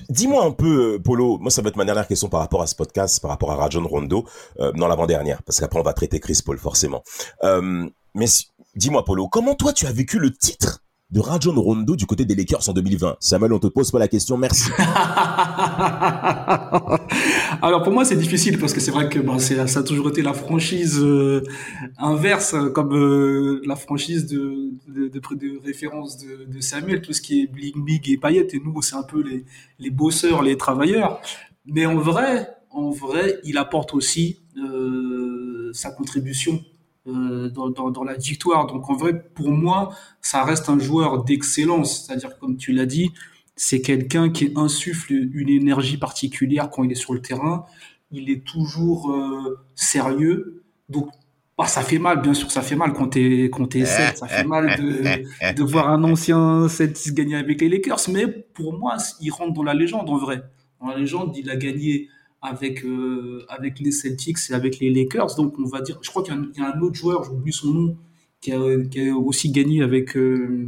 Dis-moi 0.10 0.46
un 0.46 0.52
peu, 0.52 0.96
euh, 0.96 1.00
Polo, 1.00 1.38
moi 1.40 1.52
ça 1.52 1.62
va 1.62 1.70
être 1.70 1.76
ma 1.76 1.84
dernière 1.86 2.08
question 2.08 2.30
par 2.30 2.40
rapport 2.40 2.62
à 2.62 2.68
ce 2.68 2.76
podcast, 2.76 3.22
par 3.22 3.30
rapport 3.30 3.52
à 3.52 3.56
Rajon 3.56 3.86
Rondo, 3.86 4.26
euh, 4.60 4.72
non 4.76 4.88
l'avant-dernière, 4.88 5.44
parce 5.44 5.60
qu'après 5.60 5.80
on 5.80 5.84
va 5.84 5.94
traiter 5.94 6.20
Chris 6.20 6.40
Paul 6.46 6.58
forcément. 6.58 7.04
Euh, 7.44 7.90
mais 8.16 8.26
dis-moi 8.76 9.04
Polo, 9.04 9.28
comment 9.28 9.56
toi 9.56 9.74
tu 9.74 9.88
as 9.88 9.92
vécu 9.92 10.18
le 10.18 10.32
titre 10.32 10.82
de 11.12 11.20
Rajon 11.20 11.54
Rondo 11.54 11.96
du 11.96 12.06
côté 12.06 12.26
des 12.26 12.36
Lakers 12.36 12.70
en 12.70 12.74
2020 12.74 13.18
Samuel, 13.20 13.54
on 13.54 13.60
te 13.60 13.68
pose 13.68 13.92
pas 13.92 14.00
la 14.00 14.08
question, 14.08 14.38
merci. 14.38 14.72
Alors 17.62 17.84
pour 17.84 17.92
moi 17.94 18.06
c'est 18.06 18.16
difficile 18.16 18.58
parce 18.58 18.74
que 18.74 18.80
c'est 18.80 18.92
vrai 18.92 19.10
que 19.10 19.20
bah, 19.20 19.38
ça 19.40 19.80
a 19.80 19.84
toujours 19.84 20.10
été 20.10 20.22
la 20.22 20.34
franchise 20.34 21.00
euh, 21.02 21.44
inverse 21.98 22.54
euh, 22.54 22.70
comme 22.70 22.96
euh, 22.96 23.62
la 23.66 23.76
franchise 23.76 24.26
de, 24.26 24.72
référence 25.64 26.18
de, 26.18 26.60
Samuel, 26.62 27.02
tout 27.02 27.14
ce 27.14 27.22
qui 27.22 27.42
est 27.42 27.48
bling 27.48 27.84
big 27.84 28.10
et 28.10 28.18
paillettes 28.18 28.54
et 28.54 28.62
nous 28.64 28.82
c'est 28.82 28.96
un 28.96 29.04
peu 29.04 29.22
les, 29.22 29.46
les 29.80 29.90
bosseurs, 29.90 30.42
les 30.44 30.58
travailleurs. 30.58 31.22
Mais 31.66 31.86
en 31.86 31.98
vrai, 31.98 32.50
en 32.72 32.90
vrai, 32.90 33.40
il 33.44 33.58
apporte 33.58 33.94
aussi 33.94 34.40
euh, 34.58 35.72
sa 35.74 35.92
contribution 35.92 36.64
euh, 37.08 37.50
dans, 37.50 37.70
dans, 37.70 37.90
dans 37.90 38.04
la 38.04 38.14
victoire. 38.16 38.68
Donc 38.68 38.90
en 38.90 38.96
vrai, 38.96 39.24
pour 39.34 39.50
moi, 39.50 39.90
ça 40.22 40.44
reste 40.44 40.70
un 40.70 40.78
joueur 40.78 41.24
d'excellence. 41.24 42.06
C'est-à-dire, 42.06 42.38
comme 42.38 42.58
tu 42.58 42.74
l'as 42.74 42.86
dit, 42.86 43.12
c'est 43.56 43.82
quelqu'un 43.82 44.30
qui 44.30 44.52
insuffle 44.56 45.12
une 45.14 45.50
énergie 45.50 45.98
particulière 45.98 46.70
quand 46.70 46.84
il 46.84 46.92
est 46.92 46.96
sur 46.96 47.14
le 47.14 47.22
terrain. 47.22 47.66
Il 48.12 48.30
est 48.30 48.46
toujours 48.46 49.12
euh, 49.12 49.60
sérieux. 49.74 50.64
Donc, 50.90 51.10
bah, 51.58 51.66
ça 51.66 51.82
fait 51.82 51.98
mal, 51.98 52.22
bien 52.22 52.36
sûr, 52.36 52.52
ça 52.52 52.62
fait 52.62 52.76
mal 52.76 52.94
quand 52.94 53.08
t'es 53.08 53.50
quand 53.52 53.66
t'es 53.66 53.86
Celtics. 53.86 54.18
Ça 54.18 54.28
fait 54.28 54.44
mal 54.44 54.80
de, 54.80 55.54
de 55.54 55.64
voir 55.64 55.90
un 55.90 56.04
ancien 56.04 56.68
Celtics 56.68 57.16
gagner 57.16 57.36
avec 57.36 57.62
les 57.62 57.70
Lakers. 57.70 58.10
Mais 58.10 58.28
pour 58.28 58.78
moi, 58.78 58.98
il 59.20 59.32
rentre 59.32 59.54
dans 59.54 59.64
la 59.64 59.74
légende 59.74 60.08
en 60.08 60.18
vrai. 60.18 60.44
Dans 60.80 60.90
la 60.90 60.98
légende, 60.98 61.36
il 61.36 61.50
a 61.50 61.56
gagné 61.56 62.10
avec 62.42 62.84
euh, 62.86 63.44
avec 63.50 63.80
les 63.80 63.92
Celtics 63.92 64.38
et 64.50 64.54
avec 64.54 64.80
les 64.80 64.90
Lakers. 64.92 65.36
Donc, 65.36 65.58
on 65.60 65.66
va 65.66 65.82
dire, 65.82 66.00
je 66.02 66.10
crois 66.10 66.24
qu'il 66.24 66.34
y, 66.34 66.38
a 66.38 66.40
un- 66.40 66.48
il 66.56 66.60
y 66.60 66.64
a 66.64 66.76
un 66.76 66.80
autre 66.82 66.96
joueur, 66.96 67.24
j'oublie 67.24 67.54
son 67.54 67.72
nom, 67.74 67.98
qui 68.42 68.52
a, 68.52 68.60
qui 68.90 69.10
a 69.10 69.16
aussi 69.16 69.52
gagné 69.52 69.82
avec 69.84 70.18
euh, 70.18 70.68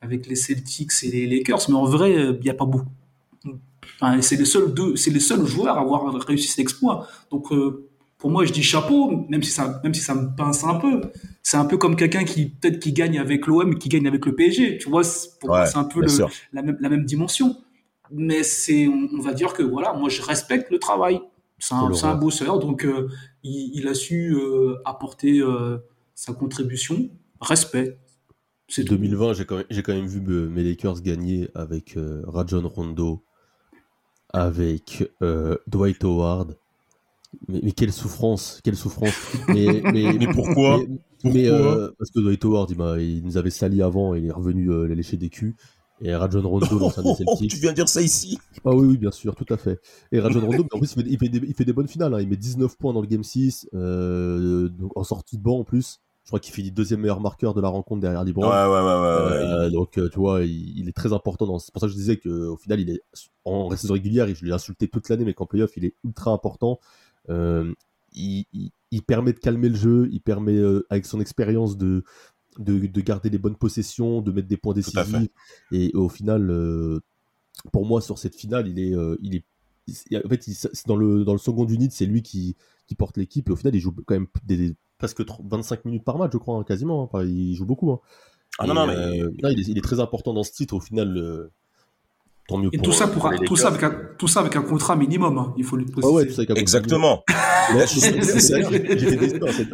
avec 0.00 0.26
les 0.26 0.36
Celtics 0.36 0.92
et 1.02 1.10
les 1.10 1.26
Lakers, 1.26 1.60
mais 1.68 1.74
en 1.76 1.84
vrai, 1.84 2.16
euh, 2.16 2.34
il 2.38 2.44
n'y 2.44 2.50
a 2.50 2.54
pas 2.54 2.66
beaucoup. 2.66 2.88
Enfin, 4.00 4.20
c'est 4.22 4.36
les 4.36 4.44
seuls 4.44 4.72
deux, 4.74 4.96
c'est 4.96 5.10
les 5.10 5.20
seuls 5.20 5.46
joueurs 5.46 5.76
à 5.78 5.80
avoir 5.82 6.12
réussi 6.26 6.48
cet 6.48 6.58
exploit. 6.60 7.06
Donc, 7.30 7.52
euh, 7.52 7.86
pour 8.18 8.30
moi, 8.30 8.44
je 8.46 8.52
dis 8.52 8.62
chapeau, 8.62 9.26
même 9.28 9.42
si 9.42 9.50
ça, 9.50 9.80
même 9.84 9.92
si 9.94 10.00
ça 10.00 10.14
me 10.14 10.34
pince 10.34 10.64
un 10.64 10.74
peu. 10.76 11.02
C'est 11.42 11.58
un 11.58 11.64
peu 11.66 11.76
comme 11.76 11.94
quelqu'un 11.94 12.24
qui 12.24 12.46
peut-être 12.46 12.80
qui 12.80 12.92
gagne 12.92 13.18
avec 13.18 13.46
l'OM, 13.46 13.78
qui 13.78 13.88
gagne 13.90 14.06
avec 14.06 14.24
le 14.24 14.34
PSG. 14.34 14.78
Tu 14.78 14.88
vois, 14.88 15.04
c'est- 15.04 15.28
moi, 15.44 15.66
un 15.78 15.84
peu 15.84 16.00
bien 16.00 16.08
le- 16.08 16.14
sûr. 16.14 16.30
la 16.52 16.62
même, 16.62 16.76
la 16.80 16.88
même 16.88 17.04
dimension. 17.04 17.56
Mais 18.10 18.42
c'est, 18.42 18.86
on, 18.88 19.08
on 19.14 19.20
va 19.20 19.32
dire 19.32 19.52
que 19.54 19.62
voilà, 19.62 19.92
moi, 19.92 20.08
je 20.08 20.22
respecte 20.22 20.70
le 20.70 20.78
travail. 20.78 21.20
C'est 21.58 21.74
un, 21.74 21.90
un 22.02 22.14
bosseur, 22.16 22.58
donc 22.58 22.84
euh, 22.84 23.08
il, 23.42 23.70
il 23.74 23.88
a 23.88 23.94
su 23.94 24.34
euh, 24.36 24.76
apporter 24.84 25.40
euh, 25.40 25.78
sa 26.14 26.32
contribution. 26.34 27.08
Respect. 27.40 27.98
C'est 28.68 28.84
tout. 28.84 28.96
2020, 28.96 29.34
j'ai 29.34 29.46
quand, 29.46 29.56
même- 29.58 29.66
j'ai 29.70 29.82
quand 29.82 29.94
même 29.94 30.06
vu 30.06 30.20
mes 30.20 30.62
Lakers 30.64 31.00
gagner 31.02 31.48
avec 31.54 31.96
euh, 31.96 32.22
Rajon 32.26 32.68
Rondo, 32.68 33.22
avec 34.32 35.04
euh, 35.22 35.56
Dwight 35.66 36.02
Howard. 36.04 36.56
Mais, 37.48 37.60
mais 37.62 37.72
quelle 37.72 37.92
souffrance, 37.92 38.60
quelle 38.64 38.76
souffrance. 38.76 39.20
Mais, 39.48 39.82
mais, 39.92 40.18
Mais 40.18 40.28
pourquoi? 40.28 40.78
mais- 41.24 41.32
mais, 41.32 41.48
Pourquoi? 41.48 41.50
euh, 41.50 41.92
Parce 41.98 42.10
que 42.10 42.20
Dwight 42.20 42.44
Howard, 42.44 42.70
il, 42.70 42.78
m'a- 42.78 42.98
il 42.98 43.24
nous 43.24 43.36
avait 43.36 43.50
sali 43.50 43.82
avant, 43.82 44.14
il 44.14 44.26
est 44.26 44.32
revenu 44.32 44.70
euh, 44.70 44.86
les 44.88 44.94
lécher 44.94 45.16
des 45.16 45.30
culs. 45.30 45.54
Et 46.00 46.14
Rajon 46.14 46.42
Rondo, 46.48 46.66
des 46.78 46.84
Oh, 47.04 47.14
Celtics. 47.16 47.50
tu 47.50 47.56
viens 47.58 47.72
dire 47.72 47.88
ça 47.88 48.02
ici 48.02 48.38
Ah 48.64 48.70
oui, 48.74 48.86
oui, 48.86 48.98
bien 48.98 49.10
sûr, 49.12 49.34
tout 49.34 49.46
à 49.52 49.56
fait. 49.56 49.80
Et 50.12 50.20
Rajon 50.20 50.40
Rondo, 50.44 50.66
en 50.72 50.78
plus, 50.78 50.92
il 50.96 51.02
fait, 51.02 51.08
il 51.10 51.18
fait 51.18 51.28
des, 51.28 51.38
il 51.46 51.54
fait 51.54 51.64
des 51.64 51.72
bonnes 51.72 51.88
finales. 51.88 52.12
hein. 52.14 52.20
Il 52.20 52.28
met 52.28 52.36
19 52.36 52.76
points 52.76 52.92
dans 52.92 53.00
le 53.00 53.06
Game 53.06 53.22
6, 53.24 53.68
euh, 53.74 54.68
donc 54.68 54.96
en 54.96 55.04
sortie 55.04 55.38
de 55.38 55.42
banc 55.42 55.58
en 55.60 55.64
plus. 55.64 56.00
Je 56.24 56.30
crois 56.30 56.40
qu'il 56.40 56.54
finit 56.54 56.70
deuxième 56.70 57.00
meilleur 57.00 57.20
marqueur 57.20 57.52
de 57.52 57.60
la 57.60 57.68
rencontre 57.68 58.00
derrière 58.00 58.24
LeBron. 58.24 58.42
ouais, 58.42 58.50
ouais, 58.50 58.82
ouais. 58.82 59.30
ouais. 59.30 59.46
Euh, 59.66 59.70
donc 59.70 59.98
euh, 59.98 60.08
tu 60.08 60.18
vois, 60.18 60.42
il, 60.42 60.78
il 60.78 60.88
est 60.88 60.92
très 60.96 61.12
important. 61.12 61.46
dans- 61.46 61.58
C'est 61.58 61.70
pour 61.72 61.80
ça 61.80 61.86
que 61.86 61.92
je 61.92 61.96
disais 61.98 62.16
qu'au 62.16 62.56
final, 62.56 62.80
il 62.80 62.90
est 62.90 63.00
en 63.44 63.70
saison 63.76 63.92
régulière, 63.94 64.26
je 64.34 64.44
l'ai 64.44 64.52
insulté 64.52 64.88
toute 64.88 65.08
l'année, 65.10 65.24
mais 65.26 65.34
qu'en 65.34 65.44
playoff, 65.46 65.76
il 65.76 65.84
est 65.84 65.94
ultra 66.02 66.30
important. 66.32 66.80
Euh, 67.28 67.72
il, 68.14 68.46
il- 68.54 68.70
il 68.90 69.02
permet 69.02 69.32
de 69.32 69.38
calmer 69.40 69.68
le 69.68 69.74
jeu, 69.74 70.08
il 70.12 70.20
permet, 70.20 70.54
euh, 70.56 70.86
avec 70.88 71.04
son 71.04 71.20
expérience, 71.20 71.76
de, 71.76 72.04
de, 72.58 72.86
de 72.86 73.00
garder 73.00 73.30
les 73.30 73.38
bonnes 73.38 73.56
possessions, 73.56 74.20
de 74.22 74.30
mettre 74.32 74.48
des 74.48 74.56
points 74.56 74.74
décisifs. 74.74 75.28
Et 75.72 75.90
au 75.94 76.08
final, 76.08 76.50
euh, 76.50 77.00
pour 77.72 77.86
moi, 77.86 78.00
sur 78.00 78.18
cette 78.18 78.34
finale, 78.36 78.68
il 78.68 78.78
est, 78.78 78.94
euh, 78.94 79.16
il 79.22 79.36
est, 79.36 79.44
en 80.24 80.28
fait, 80.28 80.46
il- 80.46 80.56
dans 80.86 80.96
le 80.96 81.24
dans 81.24 81.32
le 81.32 81.38
second 81.38 81.66
unit, 81.66 81.88
c'est 81.90 82.06
lui 82.06 82.22
qui, 82.22 82.56
qui 82.86 82.94
porte 82.94 83.16
l'équipe. 83.16 83.48
Et 83.48 83.52
au 83.52 83.56
final, 83.56 83.74
il 83.74 83.80
joue 83.80 83.92
quand 84.06 84.14
même 84.14 84.26
des, 84.44 84.56
des- 84.56 84.74
presque 84.98 85.24
30 85.24 85.46
25 85.48 85.84
minutes 85.84 86.04
par 86.04 86.18
match, 86.18 86.32
je 86.32 86.38
crois, 86.38 86.56
hein, 86.58 86.64
quasiment. 86.64 87.02
hein. 87.02 87.08
Enfin, 87.12 87.24
il 87.24 87.54
joue 87.54 87.66
beaucoup. 87.66 87.90
hein. 87.92 88.00
Ah 88.58 88.64
Et, 88.64 88.68
non, 88.68 88.74
non, 88.74 88.86
mais- 88.86 88.94
euh, 88.96 89.30
non, 89.42 89.48
il, 89.50 89.58
est, 89.60 89.68
il 89.68 89.76
est 89.78 89.82
très 89.82 90.00
important 90.00 90.32
dans 90.32 90.42
ce 90.44 90.52
titre. 90.52 90.74
Au 90.74 90.80
final, 90.80 91.16
tant 92.48 92.58
mieux 92.58 92.68
Et 92.72 92.78
pour 92.78 92.86
tout 92.86 92.92
ça, 92.92 93.04
euh, 93.04 93.08
pour, 93.08 93.30
tout, 93.44 93.56
ça 93.56 93.70
Lakers. 93.70 93.84
avec 93.84 94.02
un, 94.02 94.08
tout 94.18 94.28
ça 94.28 94.40
avec 94.40 94.56
un 94.56 94.62
contrat 94.62 94.96
minimum, 94.96 95.38
hein, 95.38 95.54
il 95.56 95.64
faut 95.64 95.76
le 95.76 95.84
préciser. 95.84 96.12
ouais, 96.14 96.26
tout 96.26 96.32
ça 96.32 96.42
avec 96.42 96.50
un 96.50 96.54
Exactement. 96.54 97.24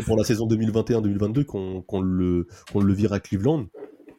Pour 0.06 0.16
la 0.16 0.24
saison 0.24 0.46
2021-2022 0.46 1.44
qu'on 1.44 1.82
qu'on 1.82 2.00
le, 2.00 2.46
qu'on 2.72 2.80
le 2.80 2.92
vire 2.92 3.12
à 3.12 3.20
Cleveland. 3.20 3.66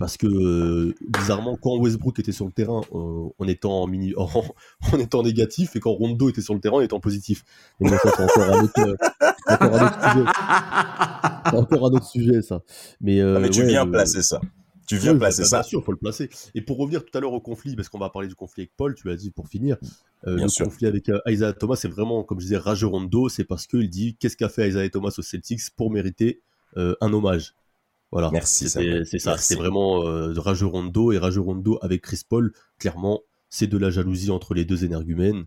Parce 0.02 0.18
que, 0.18 0.26
euh, 0.26 0.96
bizarrement, 1.16 1.56
quand 1.62 1.78
Westbrook 1.78 2.18
était 2.18 2.32
sur 2.32 2.48
le 2.48 2.52
terrain 2.52 2.82
euh, 2.96 3.30
en, 3.38 3.48
étant 3.48 3.84
en, 3.84 3.88
mini, 3.88 4.16
en, 4.18 4.28
en 4.92 4.98
étant 4.98 5.22
négatif, 5.22 5.76
et 5.76 5.80
quand 5.80 5.92
Rondo 5.92 6.28
était 6.28 6.42
sur 6.42 6.56
le 6.56 6.60
terrain 6.60 6.78
en 6.78 6.82
étant 6.82 7.00
positif. 7.00 7.44
Bon, 7.80 7.88
ça, 7.88 7.98
c'est 8.04 8.24
encore 8.24 8.52
un 8.52 8.64
autre, 8.64 8.80
euh, 8.80 8.96
encore 9.48 9.76
un 9.76 9.86
autre 9.86 10.02
sujet. 10.12 10.26
C'est 11.46 11.56
encore 11.56 11.86
un 11.86 11.92
autre 11.92 12.08
sujet, 12.08 12.42
ça. 12.42 12.62
Mais, 13.00 13.22
euh, 13.22 13.36
Ah, 13.38 13.40
mais 13.42 13.50
tu 13.52 13.62
ouais, 13.62 13.68
viens 13.68 13.86
placer 13.86 14.24
ça. 14.24 14.42
Tu 14.92 14.98
viens 14.98 15.14
oui, 15.14 15.20
placer 15.20 15.44
bah, 15.44 15.48
ça. 15.48 15.58
Bien 15.60 15.64
sûr, 15.64 15.84
faut 15.86 15.92
le 15.94 15.98
placer. 15.98 16.30
Et 16.54 16.62
pour 16.62 16.78
revenir 16.78 17.06
tout 17.06 17.18
à 17.18 17.22
l'heure 17.22 17.32
au 17.32 17.40
conflit, 17.40 17.76
parce 17.78 17.88
qu'on 17.88 17.98
va 17.98 18.10
parler 18.10 18.28
du 18.28 18.36
conflit 18.36 18.64
avec 18.64 18.74
Paul, 18.76 18.94
tu 18.94 19.08
l'as 19.08 19.16
dit 19.16 19.32
pour 19.32 19.48
finir. 19.48 19.78
euh, 20.28 20.36
Bien 20.36 20.44
le 20.46 20.50
sûr. 20.50 20.66
conflit 20.66 20.86
avec 20.86 21.08
euh, 21.08 21.20
Isaiah 21.28 21.54
Thomas, 21.54 21.78
c'est 21.78 21.88
vraiment, 21.88 22.24
comme 22.24 22.40
je 22.40 22.46
disais, 22.46 22.58
rageux 22.58 22.88
Rondo. 22.88 23.30
C'est 23.30 23.46
parce 23.46 23.68
qu'il 23.68 23.90
dit 23.90 24.18
qu'est-ce 24.18 24.36
qu'a 24.36 24.50
fait 24.50 24.68
Isaiah 24.68 24.90
Thomas 24.90 25.14
aux 25.18 25.22
Celtics 25.22 25.62
pour 25.78 25.92
mériter 25.92 26.42
euh, 26.76 26.94
un 27.00 27.14
hommage? 27.14 27.56
Voilà. 28.12 28.30
Merci. 28.32 28.70
C'est 28.70 29.20
ça. 29.20 29.38
C'est 29.38 29.56
vraiment 29.56 30.06
euh, 30.06 30.34
rageux 30.36 30.66
Rondo 30.66 31.14
et 31.14 31.18
rageux 31.18 31.40
Rondo 31.40 31.80
avec 31.82 32.02
Chris 32.02 32.24
Paul. 32.28 32.52
Clairement, 32.78 33.22
c'est 33.50 33.68
de 33.68 33.78
la 33.78 33.90
jalousie 33.90 34.30
entre 34.30 34.54
les 34.54 34.66
deux 34.66 34.84
énergumènes. 34.84 35.46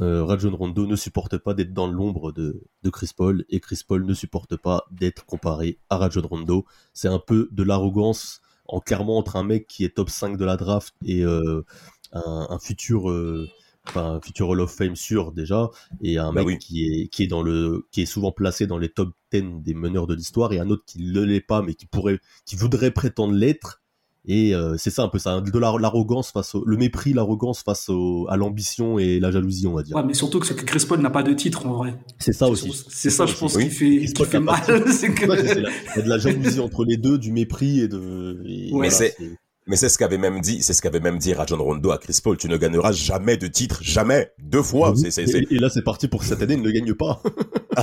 Euh, 0.00 0.24
Rajon 0.24 0.56
Rondo 0.56 0.86
ne 0.86 0.96
supporte 0.96 1.36
pas 1.38 1.54
d'être 1.54 1.72
dans 1.74 1.86
l'ombre 1.86 2.32
de, 2.32 2.64
de 2.82 2.90
Chris 2.90 3.10
Paul 3.14 3.44
et 3.50 3.60
Chris 3.60 3.82
Paul 3.86 4.04
ne 4.06 4.14
supporte 4.14 4.56
pas 4.56 4.86
d'être 4.90 5.24
comparé 5.26 5.78
à 5.90 5.98
Rajon 5.98 6.26
Rondo. 6.26 6.64
C'est 6.94 7.08
un 7.08 7.18
peu 7.20 7.48
de 7.52 7.62
l'arrogance 7.62 8.40
en 8.72 8.80
clairement 8.80 9.18
entre 9.18 9.36
un 9.36 9.44
mec 9.44 9.66
qui 9.68 9.84
est 9.84 9.96
top 9.96 10.10
5 10.10 10.36
de 10.36 10.44
la 10.44 10.56
draft 10.56 10.94
et 11.04 11.24
euh, 11.24 11.64
un, 12.12 12.46
un 12.50 12.58
futur 12.58 13.10
euh, 13.10 13.48
enfin 13.86 14.14
un 14.16 14.20
futur 14.20 14.48
Hall 14.50 14.60
of 14.60 14.72
Fame 14.74 14.96
sûr 14.96 15.32
déjà 15.32 15.70
et 16.02 16.18
un 16.18 16.32
Bah 16.32 16.42
mec 16.42 16.44
oui. 16.44 16.58
qui 16.58 16.84
est 16.86 17.08
qui 17.08 17.24
est 17.24 17.26
dans 17.28 17.42
le 17.42 17.86
qui 17.92 18.02
est 18.02 18.06
souvent 18.06 18.32
placé 18.32 18.66
dans 18.66 18.78
les 18.78 18.88
top 18.90 19.14
10 19.32 19.62
des 19.62 19.74
meneurs 19.74 20.06
de 20.06 20.14
l'histoire 20.14 20.52
et 20.52 20.60
un 20.60 20.70
autre 20.70 20.84
qui 20.86 21.00
ne 21.02 21.20
l'est 21.22 21.40
pas 21.40 21.62
mais 21.62 21.74
qui 21.74 21.86
pourrait 21.86 22.20
qui 22.46 22.56
voudrait 22.56 22.92
prétendre 22.92 23.34
l'être 23.34 23.81
et 24.26 24.54
euh, 24.54 24.76
c'est 24.78 24.90
ça 24.90 25.02
un 25.02 25.08
peu 25.08 25.18
ça 25.18 25.40
de 25.40 25.58
la- 25.58 25.74
l'arrogance 25.80 26.30
face 26.30 26.54
au 26.54 26.64
le 26.64 26.76
mépris 26.76 27.12
l'arrogance 27.12 27.62
face 27.62 27.88
au, 27.88 28.26
à 28.28 28.36
l'ambition 28.36 28.98
et 29.00 29.18
la 29.18 29.30
jalousie 29.32 29.66
on 29.66 29.74
va 29.74 29.82
dire 29.82 29.96
Ouais, 29.96 30.04
mais 30.04 30.14
surtout 30.14 30.38
que 30.38 30.46
c'est 30.46 30.54
que 30.54 30.64
Chris 30.64 30.84
Paul 30.88 31.00
n'a 31.00 31.10
pas 31.10 31.22
de 31.24 31.32
titre 31.32 31.66
en 31.66 31.72
vrai. 31.74 31.94
c'est 32.18 32.32
ça 32.32 32.48
aussi 32.48 32.70
C'est 32.88 33.10
ça, 33.10 33.26
je 33.26 33.34
pense, 33.34 33.56
aussi. 33.56 33.68
qui 33.68 33.74
fait, 33.74 33.96
Chris 33.98 34.06
qui 34.06 34.12
Paul 34.14 34.26
fait 34.28 34.38
de 34.38 34.42
mal. 34.44 34.92
c'est 34.92 35.12
que- 35.12 35.26
Ouais, 35.26 35.38
c'est- 35.38 35.54
c'est 35.54 35.60
la- 35.60 35.70
il 35.70 35.96
y 35.96 36.00
a 36.00 36.02
de 36.02 36.08
la 36.08 36.18
jalousie 36.18 36.60
entre 36.60 36.84
les 36.84 36.96
deux 36.96 37.18
du 37.18 37.32
mépris 37.32 37.80
et 37.80 37.88
de 37.88 38.40
et 38.46 38.66
Mais 38.66 38.70
voilà, 38.70 38.90
c'est- 38.90 39.16
Mais 39.68 39.76
c'est 39.76 39.88
ce 39.88 39.96
qu'avait 39.96 40.18
même 40.18 40.40
dit, 40.40 40.60
c'est 40.60 40.72
ce 40.72 40.82
qu'avait 40.82 40.98
même 40.98 41.18
dit 41.18 41.32
Rajon 41.34 41.56
Rondo 41.62 41.92
à 41.92 41.98
Chris 41.98 42.18
Paul. 42.22 42.36
Tu 42.36 42.48
ne 42.48 42.56
gagneras 42.56 42.90
jamais 42.90 43.36
de 43.36 43.46
titre, 43.46 43.78
jamais, 43.80 44.32
deux 44.42 44.60
fois. 44.62 44.92
C'est, 44.96 45.12
c'est- 45.12 45.22
Et, 45.30 45.46
et 45.54 45.58
là, 45.60 45.68
c'est 45.70 45.82
parti 45.84 46.08
pour 46.08 46.18
que 46.20 46.26
cette 46.26 46.42
année, 46.42 46.54
il 46.54 46.62
ne 46.62 46.70
gagne 46.72 46.94
pas. 46.94 47.22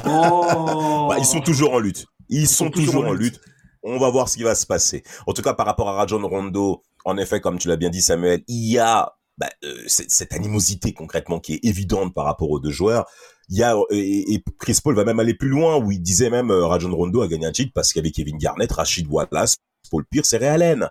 Oh. 0.06 1.08
Bah, 1.10 1.16
ils 1.20 1.26
sont 1.26 1.40
toujours 1.40 1.74
en 1.74 1.80
lutte. 1.80 2.06
Ils, 2.30 2.48
sont, 2.48 2.70
toujours, 2.70 3.06
en 3.06 3.14
lutte. 3.14 3.40
On 3.84 3.98
va 3.98 4.10
voir 4.10 4.30
ce 4.30 4.38
qui 4.38 4.44
va 4.44 4.56
se 4.56 4.66
passer. 4.66 5.04
En 5.26 5.34
tout 5.34 5.42
cas, 5.42 5.54
par 5.54 5.66
rapport 5.66 5.90
à 5.90 5.94
Rajon 5.94 6.28
Rondo, 6.28 6.84
en 7.06 7.18
effet, 7.18 7.40
comme 7.40 7.58
tu 7.58 7.68
l'as 7.68 7.78
bien 7.78 7.90
dit, 7.90 8.02
Samuel, 8.02 8.44
il 8.48 8.72
y 8.72 8.78
a 8.78 9.14
bah, 9.38 9.50
euh, 9.64 9.84
cette, 9.88 10.34
animosité 10.34 10.92
concrètement 10.92 11.40
qui 11.40 11.54
est 11.54 11.60
évidente 11.64 12.14
par 12.14 12.26
rapport 12.26 12.50
aux 12.50 12.60
deux 12.60 12.72
joueurs. 12.72 13.06
Il 13.48 13.58
y 13.58 13.64
a 13.64 13.78
euh, 13.78 13.84
et, 13.92 14.44
Chris 14.60 14.80
Paul 14.84 14.96
va 14.96 15.06
même 15.06 15.20
aller 15.22 15.34
plus 15.34 15.48
loin 15.48 15.78
où 15.78 15.92
il 15.92 16.02
disait 16.02 16.30
même 16.30 16.52
euh, 16.52 16.66
Rajon 16.66 16.94
Rondo 16.94 17.22
a 17.22 17.28
gagné 17.30 17.46
un 17.46 17.54
titre 17.54 17.72
parce 17.74 17.94
qu'il 17.94 18.02
y 18.02 18.04
avait 18.04 18.12
Kevin 18.12 18.38
Garnett, 18.38 18.70
Rachid 18.70 19.08
Wallace, 19.08 19.56
Paul 19.90 20.04
Pierce 20.12 20.34
et 20.34 20.38
Ray 20.38 20.50
Allen. 20.50 20.90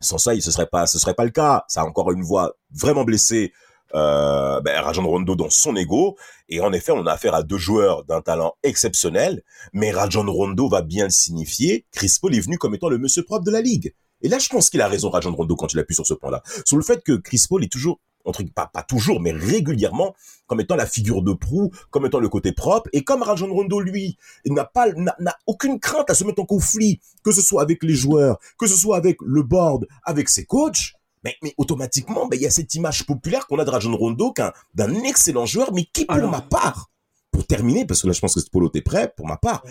Sans 0.00 0.16
ça, 0.16 0.34
il 0.34 0.40
ce 0.40 0.50
serait 0.50 0.66
pas, 0.66 0.86
ce 0.86 0.98
serait 0.98 1.12
pas 1.12 1.24
le 1.26 1.30
cas. 1.30 1.64
Ça 1.68 1.82
a 1.82 1.84
encore 1.84 2.10
une 2.10 2.22
voix 2.22 2.54
vraiment 2.70 3.04
blessée. 3.04 3.52
Euh, 3.94 4.60
ben, 4.60 4.80
Rajon 4.80 5.06
Rondo 5.06 5.34
dans 5.34 5.50
son 5.50 5.76
ego. 5.76 6.16
Et 6.48 6.60
en 6.60 6.72
effet 6.72 6.92
on 6.92 7.06
a 7.06 7.12
affaire 7.12 7.34
à 7.34 7.42
deux 7.42 7.58
joueurs 7.58 8.04
d'un 8.04 8.20
talent 8.20 8.54
exceptionnel. 8.62 9.42
Mais 9.72 9.90
Rajon 9.90 10.30
Rondo 10.30 10.68
va 10.68 10.82
bien 10.82 11.04
le 11.04 11.10
signifier. 11.10 11.86
Chris 11.92 12.16
Paul 12.20 12.34
est 12.34 12.40
venu 12.40 12.58
comme 12.58 12.74
étant 12.74 12.88
le 12.88 12.98
monsieur 12.98 13.22
propre 13.22 13.44
de 13.44 13.50
la 13.50 13.60
ligue. 13.60 13.94
Et 14.22 14.28
là 14.28 14.38
je 14.38 14.48
pense 14.48 14.70
qu'il 14.70 14.80
a 14.80 14.88
raison 14.88 15.10
Rajon 15.10 15.34
Rondo 15.34 15.56
quand 15.56 15.72
il 15.72 15.78
appuie 15.78 15.94
sur 15.94 16.06
ce 16.06 16.14
point-là. 16.14 16.42
Sur 16.64 16.76
le 16.76 16.82
fait 16.82 17.02
que 17.02 17.12
Chris 17.12 17.44
Paul 17.48 17.64
est 17.64 17.72
toujours 17.72 18.00
entre 18.26 18.42
pas, 18.54 18.66
pas 18.66 18.82
toujours 18.82 19.18
mais 19.18 19.32
régulièrement 19.32 20.14
comme 20.46 20.60
étant 20.60 20.76
la 20.76 20.84
figure 20.84 21.22
de 21.22 21.32
proue 21.32 21.70
comme 21.90 22.06
étant 22.06 22.20
le 22.20 22.28
côté 22.28 22.52
propre. 22.52 22.88
Et 22.92 23.02
comme 23.02 23.22
Rajon 23.22 23.52
Rondo 23.52 23.80
lui 23.80 24.18
n'a 24.46 24.64
pas 24.64 24.92
n'a 24.92 25.36
aucune 25.46 25.80
crainte 25.80 26.10
à 26.10 26.14
se 26.14 26.24
mettre 26.24 26.42
en 26.42 26.46
conflit 26.46 27.00
que 27.24 27.32
ce 27.32 27.40
soit 27.40 27.62
avec 27.62 27.82
les 27.82 27.94
joueurs 27.94 28.38
que 28.58 28.66
ce 28.66 28.76
soit 28.76 28.96
avec 28.96 29.16
le 29.24 29.42
board 29.42 29.86
avec 30.04 30.28
ses 30.28 30.44
coachs 30.44 30.94
mais, 31.24 31.36
mais 31.42 31.54
automatiquement, 31.56 32.26
ben, 32.28 32.36
il 32.36 32.42
y 32.42 32.46
a 32.46 32.50
cette 32.50 32.74
image 32.74 33.06
populaire 33.06 33.46
qu'on 33.46 33.58
a 33.58 33.64
de 33.64 33.70
Rajon 33.70 33.96
Rondo 33.96 34.32
d'un 34.74 34.94
excellent 35.04 35.46
joueur, 35.46 35.72
mais 35.72 35.84
qui, 35.84 36.04
pour 36.06 36.16
Alors. 36.16 36.30
ma 36.30 36.40
part, 36.40 36.90
pour 37.30 37.46
terminer, 37.46 37.84
parce 37.86 38.02
que 38.02 38.06
là, 38.06 38.12
je 38.12 38.20
pense 38.20 38.34
que 38.34 38.50
Polo, 38.50 38.68
t'es 38.68 38.80
prêt, 38.80 39.12
pour 39.16 39.26
ma 39.26 39.36
part, 39.36 39.62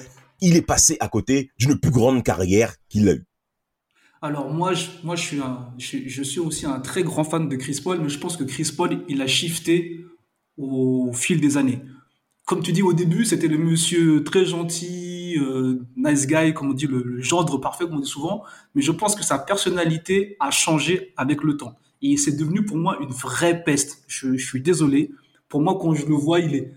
il 0.41 0.55
est 0.55 0.61
passé 0.61 0.97
à 0.99 1.07
côté 1.09 1.51
d'une 1.57 1.79
plus 1.79 1.91
grande 1.91 2.23
carrière 2.23 2.75
qu'il 2.87 3.09
a 3.09 3.13
eue. 3.13 3.25
Alors 4.21 4.51
moi, 4.51 4.73
je, 4.73 4.87
moi 5.03 5.15
je, 5.15 5.23
suis 5.23 5.39
un, 5.39 5.73
je, 5.77 5.85
suis- 5.85 6.09
je 6.09 6.23
suis 6.23 6.39
aussi 6.39 6.65
un 6.65 6.79
très 6.79 7.03
grand 7.03 7.23
fan 7.23 7.47
de 7.47 7.55
Chris 7.55 7.79
Paul, 7.83 7.99
mais 8.01 8.09
je 8.09 8.19
pense 8.19 8.35
que 8.37 8.43
Chris 8.43 8.71
Paul, 8.75 9.03
il 9.07 9.21
a 9.21 9.27
shifté 9.27 10.05
au 10.57 11.11
fil 11.13 11.39
des 11.39 11.55
années. 11.57 11.81
Comme 12.49 12.63
tu 12.63 12.71
dis 12.71 12.81
au 12.81 12.93
début, 12.93 13.25
c'était 13.25 13.47
le 13.47 13.59
monsieur 13.59 14.23
très 14.23 14.43
gentil, 14.43 15.37
euh, 15.39 15.85
nice 15.95 16.25
guy, 16.25 16.51
comme 16.55 16.71
on 16.71 16.73
dit, 16.73 16.87
le, 16.87 17.03
le 17.03 17.21
gendre 17.21 17.59
parfait, 17.59 17.83
comme 17.85 17.97
on 17.97 17.99
dit 17.99 18.09
souvent, 18.09 18.41
mais 18.73 18.81
je 18.81 18.91
pense 18.91 19.13
que 19.15 19.23
sa 19.23 19.37
personnalité 19.37 20.35
a 20.39 20.49
changé 20.49 21.13
avec 21.15 21.43
le 21.43 21.57
temps. 21.57 21.75
Et 22.01 22.17
c'est 22.17 22.35
devenu 22.35 22.65
pour 22.65 22.77
moi 22.77 22.97
une 23.01 23.11
vraie 23.11 23.63
peste. 23.63 24.03
Je, 24.07 24.35
je 24.35 24.43
suis 24.43 24.61
désolé. 24.63 25.11
Pour 25.47 25.61
moi, 25.61 25.77
quand 25.79 25.93
je 25.93 26.07
le 26.07 26.15
vois, 26.15 26.39
il 26.39 26.55
est, 26.55 26.73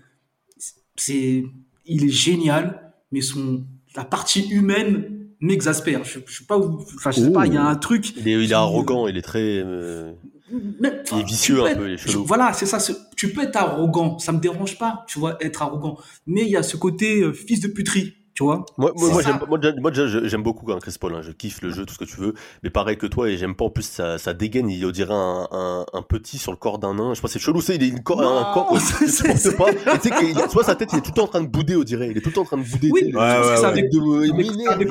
c'est, 0.95 1.43
il 1.87 2.05
est 2.05 2.09
génial, 2.27 2.93
mais 3.11 3.21
son, 3.21 3.63
la 3.95 4.05
partie 4.05 4.47
humaine 4.49 5.25
m'exaspère. 5.39 6.03
Je, 6.03 6.19
je 6.27 6.37
sais 6.37 6.45
pas 6.45 6.59
où, 6.59 6.81
enfin, 6.97 7.09
je 7.09 7.19
sais 7.21 7.31
pas, 7.33 7.47
il 7.47 7.53
y 7.55 7.57
a 7.57 7.65
un 7.65 7.75
truc. 7.77 8.15
Il 8.17 8.27
est, 8.27 8.31
il 8.33 8.43
est 8.43 8.47
qui- 8.47 8.53
arrogant, 8.53 9.07
il 9.07 9.17
est 9.17 9.23
très. 9.23 9.63
euh, 9.65 10.13
il 10.53 11.19
est 11.19 11.23
vicieux 11.23 11.55
tu 11.55 11.61
un 11.71 11.75
peu, 11.75 11.87
il 11.89 11.93
est 11.93 11.97
tu- 11.97 12.09
chelou. 12.09 12.25
Voilà, 12.25 12.53
c'est 12.53 12.65
ça. 12.65 12.77
Tu 13.15 13.31
peux 13.33 13.41
être 13.43 13.55
arrogant, 13.57 14.19
ça 14.19 14.31
me 14.31 14.39
dérange 14.39 14.77
pas, 14.77 15.03
tu 15.07 15.19
vois, 15.19 15.37
être 15.43 15.61
arrogant. 15.61 15.97
Mais 16.27 16.41
il 16.41 16.49
y 16.49 16.57
a 16.57 16.63
ce 16.63 16.77
côté 16.77 17.21
euh, 17.21 17.33
fils 17.33 17.59
de 17.61 17.67
puterie, 17.67 18.13
tu 18.35 18.43
vois. 18.43 18.65
Moi, 18.77 18.91
moi, 18.95 19.21
j'aime, 19.21 20.43
beaucoup 20.43 20.71
hein, 20.71 20.79
Chris 20.81 20.95
Paul. 20.99 21.15
hein. 21.15 21.21
Je 21.21 21.31
kiffe 21.31 21.61
le 21.61 21.69
jeu, 21.71 21.85
tout 21.85 21.93
ce 21.93 21.99
que 21.99 22.05
tu 22.05 22.17
veux. 22.17 22.33
Mais 22.63 22.69
pareil 22.69 22.97
que 22.97 23.05
toi, 23.07 23.29
et 23.29 23.37
j'aime 23.37 23.55
pas 23.55 23.65
en 23.65 23.69
plus 23.69 23.83
sa, 23.83 24.17
sa 24.17 24.33
dégaine. 24.33 24.69
Il 24.69 24.91
dirait 24.91 25.13
un, 25.13 25.47
un, 25.51 25.85
un 25.93 26.01
petit 26.01 26.37
sur 26.37 26.51
le 26.51 26.57
corps 26.57 26.79
d'un 26.79 26.95
nain. 26.95 27.13
Je 27.13 27.21
pense 27.21 27.31
que 27.33 27.39
c'est 27.39 27.43
chelou. 27.45 27.61
C'est, 27.61 27.75
il 27.75 27.83
a 27.83 27.87
une 27.87 28.03
corps, 28.03 28.21
un 28.21 28.47
Non, 28.47 28.53
corps 28.53 28.77
c'est- 28.79 29.05
il 29.05 29.11
supporte 29.11 29.37
c'est- 29.37 29.55
pas. 29.55 29.71
Tu 29.99 30.09
sais 30.09 30.47
tu 30.49 30.63
sa 30.63 30.75
tête, 30.75 30.89
il 30.93 30.97
est 30.99 31.01
tout 31.01 31.11
le 31.11 31.15
temps 31.15 31.23
en 31.23 31.27
train 31.27 31.41
de 31.41 31.47
bouder, 31.47 31.75
on 31.75 31.83
dirait. 31.83 32.09
Il 32.11 32.17
est 32.17 32.21
tout 32.21 32.29
le 32.29 32.35
temps 32.35 32.41
en 32.41 32.45
train 32.45 32.57
de 32.57 32.63
bouder. 32.63 32.89
Oui, 32.91 33.01
tu 33.05 33.11
c'est 33.13 33.65
avec, 33.65 33.91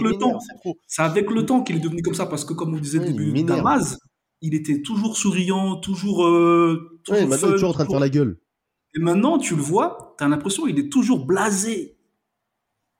le 0.01 0.13
temps. 0.19 0.39
c'est 0.87 1.03
avec 1.03 1.31
le 1.31 1.45
temps 1.45 1.63
qu'il 1.63 1.77
est 1.77 1.81
devenu 1.81 2.01
comme 2.03 2.15
ça, 2.15 2.27
parce 2.27 2.45
que 2.45 2.53
comme 2.55 2.75
on 2.75 2.79
disait 2.79 2.99
au 3.01 3.05
début. 3.05 3.43
Damas, 3.43 3.99
il 4.43 4.55
était 4.55 4.83
toujours 4.83 5.17
souriant, 5.17 5.77
toujours. 5.77 6.27
Euh, 6.27 7.01
toujours 7.05 7.23
Ouais, 7.23 7.27
maintenant, 7.27 7.37
il 7.37 7.49
est 7.49 7.49
fun, 7.49 7.53
toujours 7.53 7.71
en 7.71 7.73
train 7.73 7.85
de 7.85 7.91
faire 7.91 8.01
la 8.01 8.09
gueule. 8.11 8.39
Et 8.95 9.01
maintenant, 9.01 9.39
tu 9.39 9.57
le 9.57 9.63
vois, 9.63 10.15
t'as 10.19 10.29
l'impression 10.29 10.65
qu'il 10.67 10.79
est 10.79 10.91
toujours 10.91 11.25
blasé. 11.25 11.97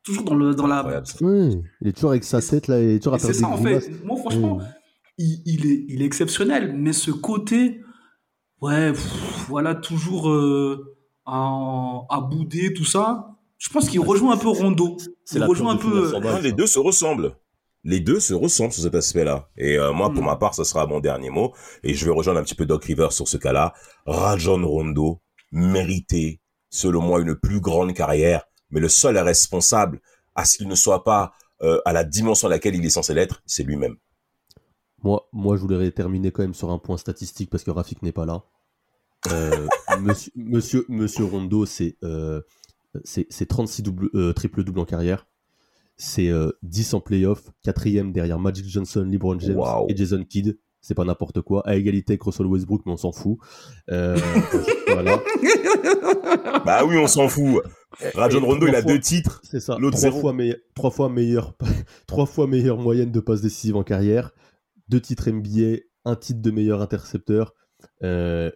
Toujours 0.05 0.25
dans, 0.25 0.35
le, 0.35 0.55
dans 0.55 0.67
la. 0.67 1.03
Ouais, 1.21 1.51
il 1.81 1.89
est 1.89 1.93
toujours 1.93 2.11
avec 2.11 2.25
sa 2.25 2.41
tête 2.41 2.67
là, 2.67 2.83
il 2.83 2.91
est 2.91 2.99
toujours 2.99 3.15
à 3.15 3.19
c'est 3.19 3.35
ça, 3.35 3.49
en 3.49 3.57
fait. 3.59 4.03
Moi, 4.05 4.17
franchement, 4.17 4.61
il, 5.19 5.43
il 5.45 5.67
est, 5.71 5.85
il 5.89 6.03
est 6.03 6.05
exceptionnel, 6.07 6.75
mais 6.77 6.93
ce 6.93 7.11
côté, 7.13 7.83
ouais, 8.61 8.93
pff, 8.93 9.47
voilà, 9.49 9.75
toujours 9.77 10.29
euh, 10.31 10.97
à, 11.27 12.01
à 12.11 12.21
bouder, 12.21 12.73
tout 12.75 12.85
ça, 12.85 13.37
je 13.59 13.69
pense 13.69 13.89
qu'il 13.89 14.01
rejoint 14.01 14.33
un 14.35 14.39
peu 14.39 14.49
Rondo. 14.49 14.97
C'est 15.25 15.37
Il 15.37 15.41
la 15.41 15.47
rejoint 15.47 15.75
un 15.75 15.77
peu. 15.77 16.19
balle, 16.21 16.43
les 16.43 16.53
deux 16.53 16.67
se 16.67 16.81
ressemblent. 16.81 17.37
Les 17.85 18.01
deux 18.01 18.21
se 18.21 18.35
ressemblent 18.35 18.73
sur 18.73 18.83
cet 18.83 18.95
aspect-là. 18.95 19.49
Et 19.57 19.77
euh, 19.79 19.93
moi, 19.93 20.13
pour 20.13 20.23
Hmm. 20.23 20.27
ma 20.27 20.37
part, 20.37 20.55
ce 20.55 20.65
sera 20.65 20.87
mon 20.87 21.01
dernier 21.01 21.31
mot. 21.31 21.53
Et 21.83 21.95
je 21.95 22.05
vais 22.05 22.13
rejoindre 22.13 22.41
un 22.41 22.45
petit 22.45 22.55
peu 22.55 22.67
Doc 22.67 22.85
Rivers 22.85 23.13
sur 23.13 23.29
ce 23.29 23.37
cas-là. 23.37 23.75
Rajon 24.07 24.67
Rondo 24.67 25.21
méritait, 25.51 26.41
selon 26.71 27.03
moi, 27.03 27.21
une 27.21 27.35
plus 27.35 27.61
grande 27.61 27.93
carrière. 27.95 28.45
Mais 28.71 28.81
le 28.81 28.89
seul 28.89 29.19
responsable 29.19 30.01
à 30.35 30.45
ce 30.45 30.59
qu'il 30.59 30.69
ne 30.69 30.75
soit 30.75 31.05
pas 31.05 31.33
euh, 31.63 31.81
à 31.85 31.93
la 31.93 32.05
dimension 32.05 32.49
à 32.49 32.51
laquelle 32.51 32.75
il 32.75 32.85
est 32.85 32.91
censé 32.91 33.15
l'être, 33.15 33.43
c'est 33.47 33.63
lui-même. 33.63 33.97
Moi, 35.03 35.29
moi, 35.33 35.57
je 35.57 35.63
voulais 35.63 35.91
terminer 35.91 36.31
quand 36.31 36.43
même 36.43 36.55
sur 36.55 36.71
un 36.71 36.79
point 36.79 36.97
statistique 36.97 37.51
parce 37.51 37.65
que 37.65 37.71
Rafik 37.71 38.03
n'est 38.03 38.13
pas 38.13 38.27
là. 38.27 38.45
Euh, 39.31 39.67
monsieur, 40.01 40.33
monsieur, 40.37 40.85
monsieur 40.89 41.25
Rondo, 41.25 41.67
c'est 41.67 41.97
euh, 42.03 42.41
c'est 43.05 43.27
c'est 43.31 43.47
36 43.47 43.83
double, 43.83 44.11
euh, 44.15 44.33
triple-double 44.33 44.81
en 44.81 44.85
carrière. 44.85 45.27
C'est 45.97 46.29
euh, 46.29 46.51
10 46.63 46.95
en 46.95 47.01
playoff, 47.01 47.51
quatrième 47.63 48.13
derrière 48.13 48.39
Magic 48.39 48.67
Johnson, 48.69 49.07
LeBron 49.09 49.39
James 49.39 49.57
Wow. 49.57 49.87
et 49.89 49.97
Jason 49.97 50.25
Kidd. 50.25 50.59
C'est 50.81 50.95
pas 50.95 51.05
n'importe 51.05 51.43
quoi. 51.43 51.65
À 51.67 51.77
égalité 51.77 52.15
avec 52.15 52.23
Russell 52.25 52.47
Westbrook, 52.47 52.83
mais 52.87 52.93
on 52.93 52.97
s'en 52.97 53.13
fout. 53.13 53.39
Euh, 53.91 54.19
voilà. 54.89 55.21
Bah 56.65 56.85
oui, 56.85 56.97
on 56.97 57.07
s'en 57.07 57.29
fout. 57.29 57.63
Rajon 58.15 58.45
Rondo, 58.45 58.67
il 58.67 58.75
a 58.75 58.83
fois- 58.83 58.93
deux 58.93 59.01
titres. 59.01 59.41
C'est 59.45 59.61
ça. 59.61 59.77
L'autre 59.79 59.97
trois 59.99 60.11
fois, 60.11 60.35
trois 60.75 60.91
fois 60.91 61.09
meilleur, 61.09 61.55
trois 62.07 62.27
fois 62.27 62.47
meilleure 62.49 62.79
moyenne 62.79 63.13
de 63.13 63.21
passes 63.21 63.43
décisives 63.43 63.77
en 63.77 63.85
carrière, 63.85 64.33
deux 64.89 65.01
titres 65.01 65.31
NBA, 65.31 65.83
un 66.05 66.17
titre 66.17 66.41
de 66.41 66.51
meilleur 66.51 66.81
intercepteur. 66.83 67.55
Euh, 68.03 68.51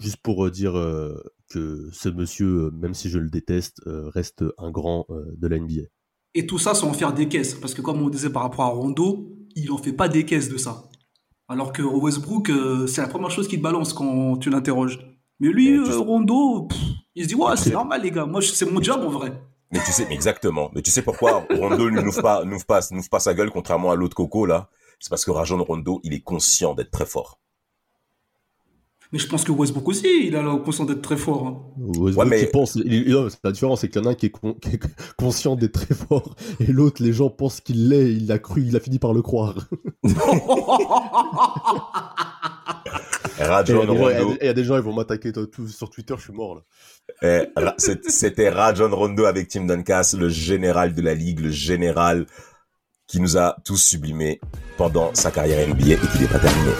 juste 0.00 0.18
pour 0.22 0.46
euh, 0.46 0.50
dire 0.50 0.76
euh, 0.78 1.20
que 1.50 1.88
ce 1.92 2.08
monsieur, 2.08 2.66
euh, 2.66 2.70
même 2.70 2.94
si 2.94 3.08
je 3.10 3.18
le 3.18 3.30
déteste, 3.30 3.80
euh, 3.86 4.08
reste 4.10 4.44
un 4.58 4.70
grand 4.70 5.06
euh, 5.10 5.24
de 5.36 5.48
la 5.48 5.58
NBA. 5.58 5.82
Et 6.34 6.46
tout 6.46 6.58
ça 6.58 6.74
sans 6.74 6.88
en 6.88 6.92
faire 6.92 7.12
des 7.12 7.28
caisses. 7.28 7.54
Parce 7.54 7.74
que 7.74 7.82
comme 7.82 8.02
on 8.02 8.08
disait 8.08 8.30
par 8.30 8.42
rapport 8.42 8.64
à 8.64 8.68
Rondo, 8.68 9.28
il 9.54 9.72
en 9.72 9.78
fait 9.78 9.92
pas 9.92 10.08
des 10.08 10.24
caisses 10.24 10.48
de 10.48 10.56
ça. 10.56 10.84
Alors 11.48 11.72
que 11.72 11.82
Westbrook, 11.82 12.50
euh, 12.50 12.86
c'est 12.86 13.00
la 13.00 13.08
première 13.08 13.30
chose 13.30 13.48
qu'il 13.48 13.58
te 13.58 13.62
balance 13.62 13.92
quand 13.92 14.36
tu 14.36 14.50
l'interroges. 14.50 14.98
Mais 15.40 15.48
lui, 15.48 15.76
euh, 15.76 15.98
Rondo, 15.98 16.66
pff, 16.68 16.78
il 17.14 17.24
se 17.24 17.28
dit, 17.28 17.34
ouais, 17.34 17.56
c'est 17.56 17.70
normal, 17.70 18.02
les 18.02 18.10
gars. 18.10 18.26
Moi, 18.26 18.42
c'est 18.42 18.70
mon 18.70 18.82
job 18.82 19.00
en 19.02 19.08
vrai. 19.08 19.32
Mais 19.70 19.80
tu 19.84 19.92
sais, 19.92 20.06
exactement. 20.10 20.70
Mais 20.74 20.82
tu 20.82 20.90
sais 20.90 21.02
pourquoi 21.02 21.46
Rondo 21.50 21.90
ne 21.90 22.00
n'ouvre 22.00 22.22
pas, 22.22 22.44
n'ouvre 22.44 22.64
pas, 22.64 22.80
n'ouvre 22.90 23.08
pas 23.08 23.20
sa 23.20 23.34
gueule 23.34 23.50
contrairement 23.50 23.90
à 23.90 23.96
l'autre 23.96 24.16
Coco 24.16 24.46
là? 24.46 24.70
C'est 24.98 25.10
parce 25.10 25.24
que 25.24 25.30
Rajon 25.30 25.62
Rondo, 25.62 26.00
il 26.02 26.12
est 26.12 26.22
conscient 26.22 26.74
d'être 26.74 26.90
très 26.90 27.06
fort. 27.06 27.38
Mais 29.12 29.18
je 29.18 29.26
pense 29.26 29.42
que 29.44 29.52
Westbrook 29.52 29.88
aussi, 29.88 30.26
il 30.26 30.36
a 30.36 30.42
la 30.42 30.56
conscience 30.56 30.86
d'être 30.86 31.00
très 31.00 31.16
fort. 31.16 31.46
hein. 31.46 31.56
Westbrook, 31.78 32.16
Ouais, 32.16 32.26
mais- 32.26 32.42
il 32.42 32.50
pense, 32.50 32.74
il- 32.74 32.92
il- 32.92 33.10
non, 33.12 33.26
la 33.42 33.52
différence, 33.52 33.80
c'est 33.80 33.88
qu'il 33.88 34.02
y 34.02 34.04
en 34.04 34.08
a 34.08 34.12
un 34.12 34.14
qui 34.14 34.26
est, 34.26 34.30
con- 34.30 34.54
qui 34.60 34.74
est 34.74 34.80
conscient 35.18 35.56
d'être 35.56 35.72
très 35.86 35.94
fort, 35.94 36.34
et 36.60 36.66
l'autre, 36.66 37.02
les 37.02 37.12
gens 37.14 37.30
pensent 37.30 37.60
qu'il 37.60 37.88
l'est, 37.88 38.12
il 38.12 38.26
l'a 38.26 38.38
cru, 38.38 38.62
il 38.66 38.76
a 38.76 38.80
fini 38.80 38.98
par 38.98 39.14
le 39.14 39.22
croire. 39.22 39.54
Et 43.40 43.42
Il 43.42 43.44
y, 43.44 43.46
a 43.46 43.50
Rajon 43.54 43.82
il 43.82 43.84
y 43.84 43.96
Rondo. 44.18 44.36
il 44.40 44.46
y 44.46 44.48
a 44.48 44.52
des 44.52 44.64
gens, 44.64 44.74
ils 44.76 44.82
vont 44.82 44.92
m'attaquer 44.92 45.32
sur 45.68 45.90
Twitter, 45.90 46.14
je 46.18 46.22
suis 46.24 46.32
mort 46.32 46.56
là. 46.56 46.62
Eh, 47.22 47.48
C'était 48.08 48.48
Rajon 48.50 48.90
Rondo 48.90 49.26
avec 49.26 49.46
Tim 49.48 49.64
Dunkas, 49.66 50.16
le 50.18 50.28
général 50.28 50.92
de 50.92 51.00
la 51.02 51.14
ligue, 51.14 51.38
le 51.40 51.50
général 51.50 52.26
qui 53.06 53.20
nous 53.20 53.38
a 53.38 53.56
tous 53.64 53.76
sublimés 53.76 54.40
pendant 54.76 55.14
sa 55.14 55.30
carrière 55.30 55.66
NBA 55.68 55.92
et 55.92 55.96
qui 56.12 56.18
n'est 56.20 56.26
pas 56.28 56.40
terminée. 56.40 56.72